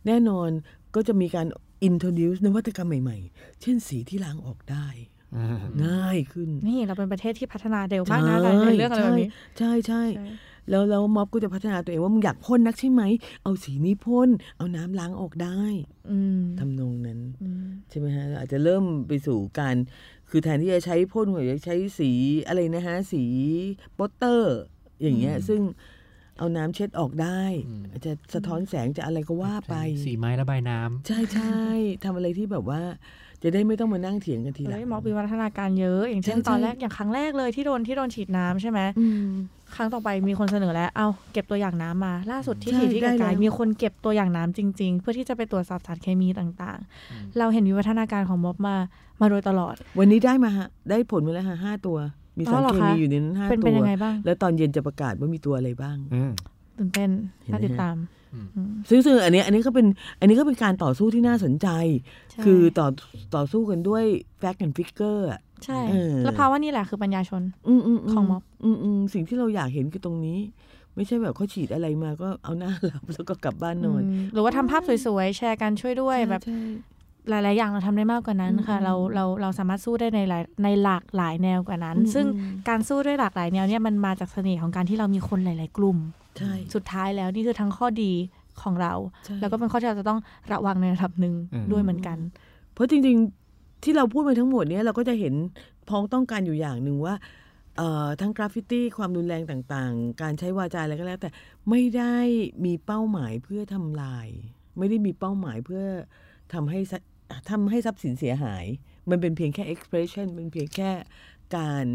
[0.07, 0.49] แน่นอน
[0.95, 1.47] ก็จะมีการ
[1.87, 5.14] introduce นวัตกรรมใหม่ ๆ เช่นสีที่ล้างออกได้อืม
[5.85, 10.27] ง่ายขึ้น นี่เราเป็นประเทศที่พัฒนาเร็วมากนะในเรื่องอะไรแบบนี้ใช่ใช่ใช่
[10.69, 13.03] แล้วแล้วม็อบก็จะพัฒนาตัวเองว่ามึงอยากพ่นนักใช่ไหม
[13.43, 15.61] เอาสีนี้พ่น เอาน้ำล้างออกได้
[16.11, 19.75] อืมทำนองนั้นอืมใช่ไหมฮะเราอาจจะเริ่มไปสู่การ
[20.29, 22.11] คือแทนที่จะใช้พ่นหัวจะใช้สี
[22.47, 23.23] อะไรนะฮะ สี
[23.95, 24.57] โปสเตอร์
[25.01, 25.61] อย่างเงี้ย ซึ่ง
[26.37, 29.75] เอาน้ำเช็ดออกได้อืมอาจจะสะท้อนแสงจะอะไรก็ว่าไป
[30.05, 31.63] สีไม้ระบายน้ำใช่ใช่
[32.03, 32.81] ทำอะไรที่แบบว่า
[33.45, 39.27] จะได้ไม่ต้องมานั่งเถียงกันทีหลัเฮ้งยหมอมีวัฒนาการเยอะ อย่างเช่นใช่ใช่ตอนแรกอย่างครั้งแรกเลยที่โดนที่โดนฉีดน้ำใช่ไหมอืม
[39.75, 48.75] ครั้งต่อไปมีคนเสนอแล้ว เอาเก็บตัวอย่างน้ำมา ล่าสุดที่ใช่ฉีดที่ได้ไกลแล้วๆมีคนเก็บตัวอย่างน้ำจริง ๆ เพื่อที่จะไปตรวจสอบสารเคมีต่างๆ เราเห็นวิวัฒนาการของม็อบมา
[49.21, 51.97] มาโดยตลอด วันนี้ได้มาฮะได้ผลมาแล้วฮะห้าตัว
[52.37, 56.31] มีสารอ๋อเหรอเคคะมีอยู่ในนั้นห้าเป็นตัเป็นวยังไงบ้างแล้วตอนเย็นจะประกาศว่ามีตัวอะไรบ้างอืม
[56.77, 57.09] ตื่นเต้น
[57.43, 58.24] เห็นไหมน่าติดตามอืมอืม
[58.89, 59.87] ซึ่งซึ่งอันเนี้ยอันนี้ก็เป็น
[60.19, 61.67] อันนี้ก็เป็นการต่อสู้ที่น่าสนใจ
[62.31, 62.87] ใช่คือต่อ
[63.35, 64.03] ต่อสู้กันด้วย
[64.41, 70.39] fact and figure อะใช่เออแล้วภาวะนี่แหละคือปัญญาชนอืมอืมของม็อบอืมอืมสิ่งที่เราอยากเห็นคือตรงนี้
[70.95, 76.59] ไม่ใช่แบบเขาฉีดอะไรมาก็เอาหน้าหลับแล้วก็กลับบ้านนอนอืมหรือว่าทำภาพสวยๆ แชร์กันช่วยด้วยใช่แบบใช่
[77.29, 86.24] หลาย ๆ อย่างเราทำได้มากกว่านั้นค่ะอืมเราเราเราสามารถสู้ได้ในหลายในหลากหลายแนวกว่านั้นอืมซึ่งอืมการสู้ด้วยหลากหลายแนวเนี่ยมันมาจากเสน่ห์ของการที่เรามีคนหลาย ๆ กลุ่มใช่
[86.75, 88.13] สุดท้ายแล้วนี่คือทั้งข้อดี
[88.61, 88.93] ของเรา
[89.25, 90.19] ใช่แล้วก็เป็นข้อที่เราจะต้อง
[90.51, 92.17] ระวังในระดับหนึ่งอืมด้วยเหมือนกัน
[92.73, 95.33] เพราะจริงๆที่เราพูดมาทั้งหมดเนี้ยเราก็จะเห็น
[95.89, 97.15] พ้องต้องการอยู่อย่างหนึ่งว่า
[97.77, 101.29] เอ่อทั้งกราฟฟิตี้ความรุนแรงต่างๆ การใช้วาจาอะไรก็แล้ว แต่
[101.69, 102.15] ไม่ได้
[102.65, 104.27] มีเป้าหมายเพื่อทำลาย
[104.77, 105.83] ไม่ได้มีเป้าหมายเพื่อ
[106.53, 106.97] ทำให้ทรั
[107.49, 108.65] ทำให้ทรัพย์สินเสียหาย
[109.09, 110.91] มันเป็นเพียงแค่ expression เป็นเพียงแค่
[111.57, 111.85] การ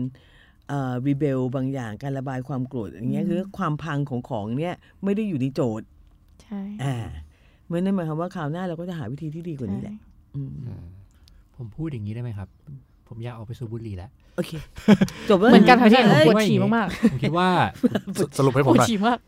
[0.71, 5.87] เอ่อ rebel บางอย่างการระบายความโกรธอย่างเงี้ยคือความพังของของเนี่ยไม่ได้อยู่ในโจทย์
[6.43, 6.97] ใช่อ่า
[7.67, 9.97] เมื่อนั้นหมายความว่าคราวหน้าเราก็จะหาวิธีที่ดีกว่านี้แหละ
[10.35, 10.53] อืม
[11.57, 12.49] ผมพูดอย่างนี้ได้ไหมครับ
[13.09, 14.51] ผมอยากออกไปสูบบุหรี่แล้วโอเค
[15.29, 17.49] จบแล้วเหมือนกันค่ะพี่เอ้ยปวดฉี่มากผมคิดว่า
[18.19, 19.19] สสรุปให้ๆผปมวดหน่อยฉี่มาก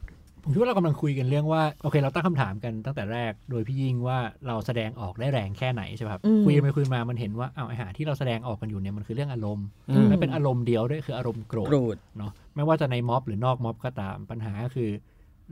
[0.42, 14.90] ผมคิดว่าเรากำลังคุยกันเรื่องว่าโอเค เราตั้งคำถามกันตั้งแต่แรก โดยพี่ยิ่งว่าเราแสดงออกได้แรงแค่ไหนใช่ไหมครับอืมคุยไปคุยมามันเห็นว่าเอาวไอ้หาที่เราแสดงออกกันอยู่เนี่ยมันคือเรื่องอารมณ์อืมและเป็นอารมณ์เดียวด้วยคืออารมณ์โกรธโกรธเนาะไม่ว่าจะในม็อบหรือนอกม็อบก็ตามปัญหาก็คือ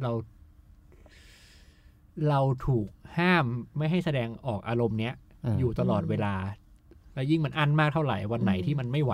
[0.02, 0.10] เรา
[2.28, 2.88] เราถูก
[3.18, 3.44] ห้าม
[3.76, 5.14] ไม่ให้แสดงออกอารมณ์เนี้ย
[5.54, 6.34] มอยู่ตลอดเวลา
[7.14, 9.12] แล้วยิ่งมันอั้นมากเท่าไหร่วันไหนอืมที่มันไม่ไหว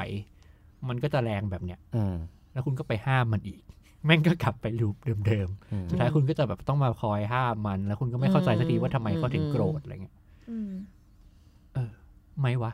[0.89, 2.17] มันก็จะแรงแบบเนี้ยอืม
[2.53, 3.61] แล้วคุณก็ไปห้ามมันอีก
[4.07, 4.97] แม่งก็กลับไปลูป
[5.27, 10.17] เดิมอืมๆ สุดท้ายคุณก็จะแบบต้องมาคอยห้ามมัน แล้วคุณก็ไม่เข้าใจสักทีว่าทำไมเขาถึงโกรธอะไรเงี้ย
[10.51, 10.73] อืม
[12.41, 12.73] ไม่วะ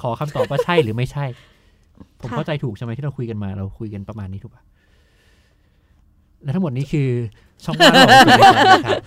[0.00, 1.24] ขอคำตอบว่าใช่หรือไม่ใช่
[2.20, 4.62] ผมค่ะเข้าใจถูกใช่ไหมที่เราคุยกันมา เราคุยกันประมาณนี้ถูกปะ
[6.42, 7.08] และทั้งหมดนี้คือ
[7.64, 9.02] ช่องว่างของคุณในตอนนี้ครับ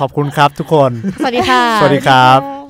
[0.00, 2.65] ขอบคุณครับทุกคน สวัสดีค่ะ สวัสดีครับ